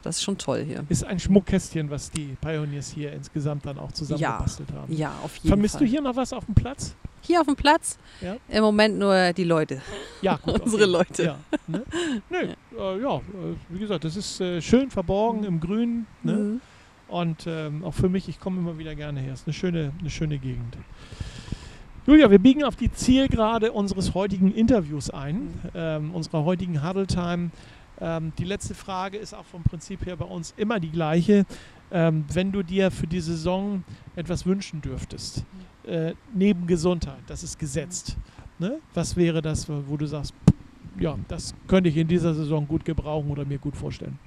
das 0.02 0.16
ist 0.16 0.22
schon 0.22 0.38
toll 0.38 0.64
hier. 0.64 0.84
Ist 0.88 1.04
ein 1.04 1.18
Schmuckkästchen, 1.18 1.90
was 1.90 2.10
die 2.10 2.36
Pioneers 2.40 2.90
hier 2.90 3.12
insgesamt 3.12 3.66
dann 3.66 3.78
auch 3.78 3.92
zusammengebastelt 3.92 4.72
haben. 4.72 4.94
Ja, 4.94 5.12
auf 5.22 5.36
jeden 5.36 5.48
Vermisst 5.48 5.74
Fall. 5.74 5.86
du 5.86 5.90
hier 5.90 6.00
noch 6.00 6.16
was 6.16 6.32
auf 6.32 6.46
dem 6.46 6.54
Platz? 6.54 6.94
Hier 7.20 7.40
auf 7.40 7.46
dem 7.46 7.56
Platz? 7.56 7.98
Ja. 8.22 8.36
Im 8.48 8.62
Moment 8.62 8.98
nur 8.98 9.34
die 9.34 9.44
Leute. 9.44 9.82
Ja, 10.22 10.36
gut. 10.42 10.60
Unsere 10.60 10.84
okay. 10.84 10.92
Leute. 10.92 11.22
Ja, 11.24 11.38
ne? 11.66 11.82
Nö, 12.30 12.38
äh, 12.78 13.02
ja, 13.02 13.16
äh, 13.16 13.20
wie 13.68 13.78
gesagt, 13.78 14.04
das 14.04 14.16
ist 14.16 14.40
äh, 14.40 14.62
schön 14.62 14.90
verborgen 14.90 15.44
im 15.44 15.60
Grün. 15.60 16.06
Ne? 16.22 16.32
Mhm. 16.32 16.60
Und 17.10 17.46
ähm, 17.48 17.84
auch 17.84 17.94
für 17.94 18.08
mich, 18.08 18.28
ich 18.28 18.38
komme 18.38 18.58
immer 18.58 18.78
wieder 18.78 18.94
gerne 18.94 19.20
her. 19.20 19.32
Ist 19.32 19.46
eine 19.46 19.54
schöne, 19.54 19.92
eine 19.98 20.10
schöne 20.10 20.38
Gegend. 20.38 20.76
Julia, 22.06 22.30
wir 22.30 22.38
biegen 22.38 22.62
auf 22.62 22.76
die 22.76 22.90
Zielgerade 22.90 23.72
unseres 23.72 24.14
heutigen 24.14 24.52
Interviews 24.52 25.10
ein, 25.10 25.48
ähm, 25.74 26.14
unserer 26.14 26.44
heutigen 26.44 26.86
Huddle 26.86 27.06
Time. 27.06 27.50
Ähm, 28.00 28.32
die 28.38 28.44
letzte 28.44 28.74
Frage 28.74 29.18
ist 29.18 29.34
auch 29.34 29.44
vom 29.44 29.62
Prinzip 29.64 30.06
her 30.06 30.16
bei 30.16 30.24
uns 30.24 30.54
immer 30.56 30.78
die 30.78 30.90
gleiche. 30.90 31.44
Ähm, 31.90 32.24
wenn 32.32 32.52
du 32.52 32.62
dir 32.62 32.92
für 32.92 33.08
die 33.08 33.20
Saison 33.20 33.82
etwas 34.14 34.46
wünschen 34.46 34.80
dürftest, 34.80 35.44
äh, 35.84 36.14
neben 36.32 36.68
Gesundheit, 36.68 37.20
das 37.26 37.42
ist 37.42 37.58
gesetzt, 37.58 38.16
ne? 38.60 38.78
was 38.94 39.16
wäre 39.16 39.42
das, 39.42 39.68
wo 39.68 39.96
du 39.96 40.06
sagst, 40.06 40.32
ja, 40.98 41.16
das 41.26 41.54
könnte 41.66 41.88
ich 41.88 41.96
in 41.96 42.06
dieser 42.06 42.34
Saison 42.34 42.66
gut 42.68 42.84
gebrauchen 42.84 43.30
oder 43.30 43.44
mir 43.44 43.58
gut 43.58 43.76
vorstellen? 43.76 44.18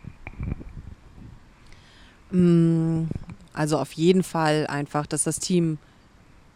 Mm, 2.33 3.05
Also 3.53 3.77
auf 3.77 3.93
jeden 3.93 4.23
Fall 4.23 4.65
einfach, 4.67 5.05
dass 5.05 5.23
das 5.23 5.39
Team 5.39 5.77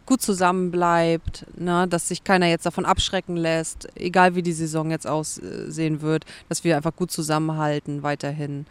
gut 0.04 0.20
zusammenbleibt, 0.20 1.46
ne? 1.56 1.86
dass 1.86 2.08
sich 2.08 2.24
keiner 2.24 2.46
jetzt 2.46 2.66
davon 2.66 2.84
abschrecken 2.84 3.36
lässt, 3.36 3.88
egal 3.94 4.34
wie 4.34 4.42
die 4.42 4.52
Saison 4.52 4.90
jetzt 4.90 5.06
aussehen 5.06 6.00
wird, 6.00 6.24
dass 6.48 6.64
wir 6.64 6.76
einfach 6.76 6.96
gut 6.96 7.12
zusammenhalten 7.12 8.02
weiterhin. 8.02 8.66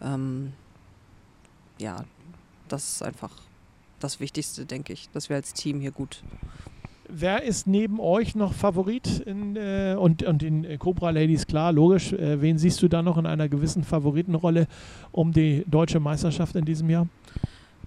Ähm, 0.00 0.52
ja, 1.78 2.04
das 2.68 2.92
ist 2.92 3.02
einfach 3.02 3.32
das 4.00 4.20
Wichtigste, 4.20 4.64
denke 4.64 4.92
ich, 4.94 5.10
dass 5.12 5.28
wir 5.28 5.36
als 5.36 5.52
Team 5.52 5.80
hier 5.80 5.90
gut. 5.90 6.22
Wer 7.08 7.42
ist 7.42 7.66
neben 7.66 8.00
euch 8.00 8.34
noch 8.34 8.52
Favorit 8.52 9.20
in, 9.20 9.56
äh, 9.56 9.96
und, 9.98 10.22
und 10.22 10.42
den 10.42 10.64
äh, 10.64 10.76
Cobra 10.76 11.10
Ladies, 11.10 11.46
klar, 11.46 11.72
logisch. 11.72 12.12
Äh, 12.12 12.40
wen 12.40 12.58
siehst 12.58 12.82
du 12.82 12.88
da 12.88 13.02
noch 13.02 13.16
in 13.16 13.26
einer 13.26 13.48
gewissen 13.48 13.84
Favoritenrolle 13.84 14.66
um 15.12 15.32
die 15.32 15.64
deutsche 15.66 16.00
Meisterschaft 16.00 16.56
in 16.56 16.64
diesem 16.64 16.90
Jahr? 16.90 17.08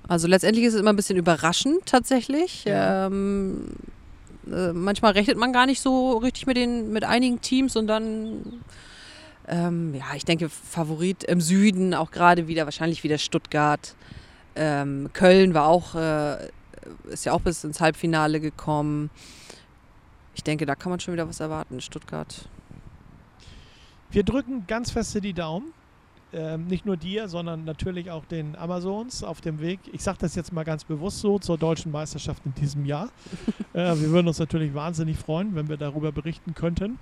Also 0.08 0.28
letztendlich 0.28 0.66
ist 0.66 0.74
es 0.74 0.80
immer 0.80 0.92
ein 0.92 0.96
bisschen 0.96 1.18
überraschend 1.18 1.86
tatsächlich. 1.86 2.66
Ja. 2.66 3.08
Ähm, 3.08 3.68
äh, 4.52 4.74
manchmal 4.74 5.12
rechnet 5.12 5.38
man 5.38 5.54
gar 5.54 5.66
nicht 5.66 5.82
so 5.82 6.18
richtig 6.18 6.48
mit 6.48 6.58
den 6.58 6.92
mit 6.92 7.04
einigen 7.04 7.42
Teams 7.42 7.76
und 7.76 7.88
dann 7.88 8.62
ähm, 9.48 9.94
ja, 9.96 10.06
ich 10.16 10.26
denke 10.26 10.50
Favorit 10.50 11.24
im 11.24 11.42
Süden 11.42 11.94
auch 11.94 12.12
gerade 12.12 12.48
wieder 12.48 12.66
wahrscheinlich 12.66 13.04
wieder 13.04 13.18
Stuttgart. 13.18 13.96
Ähm, 14.56 15.10
Köln 15.14 15.54
war 15.54 15.68
auch 15.68 15.96
äh, 15.96 16.38
ist 17.10 17.26
ja 17.26 17.34
auch 17.34 17.42
bis 17.42 17.64
ins 17.64 17.82
Halbfinale 17.82 18.40
gekommen. 18.40 19.10
Ich 20.36 20.44
denke, 20.44 20.66
da 20.66 20.76
kann 20.76 20.90
man 20.90 21.00
schon 21.00 21.14
wieder 21.14 21.28
was 21.28 21.40
erwarten. 21.40 21.82
Stuttgart. 21.82 22.48
Wir 24.12 24.24
drücken 24.24 24.66
ganz 24.68 24.92
feste 24.92 25.22
die 25.22 25.34
Daumen. 25.34 25.74
Ähm, 26.32 26.68
nicht 26.68 26.86
nur 26.86 26.96
dir, 26.96 27.28
sondern 27.28 27.66
natürlich 27.66 28.12
auch 28.12 28.24
den 28.24 28.56
Amazons 28.56 29.24
auf 29.24 29.42
dem 29.42 29.60
Weg. 29.62 29.80
Ich 29.92 30.04
sage 30.04 30.20
das 30.22 30.36
jetzt 30.36 30.54
mal 30.54 30.64
ganz 30.64 30.84
bewusst 30.84 31.20
so 31.20 31.40
zur 31.40 31.58
deutschen 31.58 31.92
Meisterschaft 31.92 32.46
in 32.46 32.54
diesem 32.54 32.86
Jahr. 32.86 33.10
äh, 33.74 33.96
wir 33.96 34.12
würden 34.12 34.28
uns 34.28 34.38
natürlich 34.38 34.76
wahnsinnig 34.76 35.18
freuen, 35.18 35.56
wenn 35.56 35.70
wir 35.70 35.78
darüber 35.78 36.12
berichten 36.12 36.54
könnten. 36.54 37.00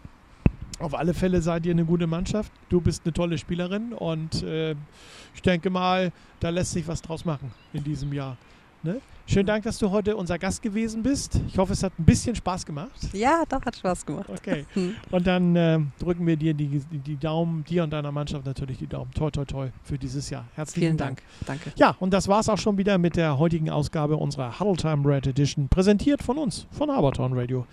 Auf 0.80 0.94
alle 0.94 1.14
Fälle 1.14 1.42
seid 1.42 1.66
ihr 1.66 1.74
eine 1.74 1.86
gute 1.86 2.08
Mannschaft. 2.08 2.52
Du 2.70 2.80
bist 2.80 3.02
eine 3.04 3.14
tolle 3.14 3.38
Spielerin 3.38 3.94
und 3.94 4.44
äh, 4.44 4.76
ich 5.34 5.42
denke 5.42 5.70
mal, 5.70 6.14
da 6.40 6.50
lässt 6.50 6.72
sich 6.72 6.88
was 6.88 7.02
draus 7.02 7.26
machen 7.26 7.52
in 7.74 7.84
diesem 7.84 8.14
Jahr. 8.14 8.38
Ne? 8.88 9.02
Schönen 9.26 9.46
Dank, 9.46 9.66
dass 9.66 9.78
du 9.80 9.92
heute 9.92 10.16
unser 10.16 10.40
Gast 10.40 10.62
gewesen 10.62 11.04
bist. 11.04 11.42
Ich 11.50 11.58
hoffe, 11.58 11.74
es 11.74 11.84
hat 11.84 11.92
ein 12.00 12.06
bisschen 12.06 12.34
Spaß 12.34 12.66
gemacht. 12.66 12.98
Ja, 13.12 13.44
doch, 13.50 13.62
hat 13.66 13.76
Spaß 13.76 14.06
gemacht. 14.06 14.30
Okay. 14.30 14.66
Hm. 14.74 14.96
Und 15.12 15.28
dann 15.28 15.56
ähm, 15.58 15.92
drücken 16.00 16.26
wir 16.26 16.38
dir 16.38 16.54
die, 16.54 16.68
die, 16.68 17.00
die 17.00 17.18
Daumen, 17.18 17.66
dir 17.66 17.84
und 17.84 17.92
deiner 17.92 18.14
Mannschaft 18.14 18.46
natürlich 18.46 18.78
die 18.78 18.88
Daumen. 18.88 19.12
Toi, 19.12 19.30
toi, 19.30 19.44
toi 19.44 19.68
für 19.84 19.98
dieses 19.98 20.30
Jahr. 20.30 20.46
Herzlichen 20.56 20.88
Vielen 20.88 20.98
Dank. 20.98 21.22
Dank. 21.46 21.62
Danke. 21.64 21.78
Ja, 21.78 21.96
und 22.00 22.14
das 22.14 22.30
war 22.30 22.40
es 22.40 22.48
auch 22.48 22.58
schon 22.58 22.78
wieder 22.78 22.98
mit 22.98 23.18
der 23.18 23.38
heutigen 23.38 23.70
Ausgabe 23.70 24.16
unserer 24.16 24.58
Huddle 24.58 24.78
Time 24.78 25.06
Red 25.06 25.28
Edition, 25.28 25.68
präsentiert 25.68 26.24
von 26.24 26.38
uns, 26.38 26.66
von 26.72 26.90
Habertown 26.90 27.34
Radio. 27.34 27.66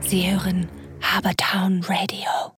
Sie 0.00 0.30
hören 0.30 0.66
Habertown 1.00 1.82
Radio. 1.88 2.52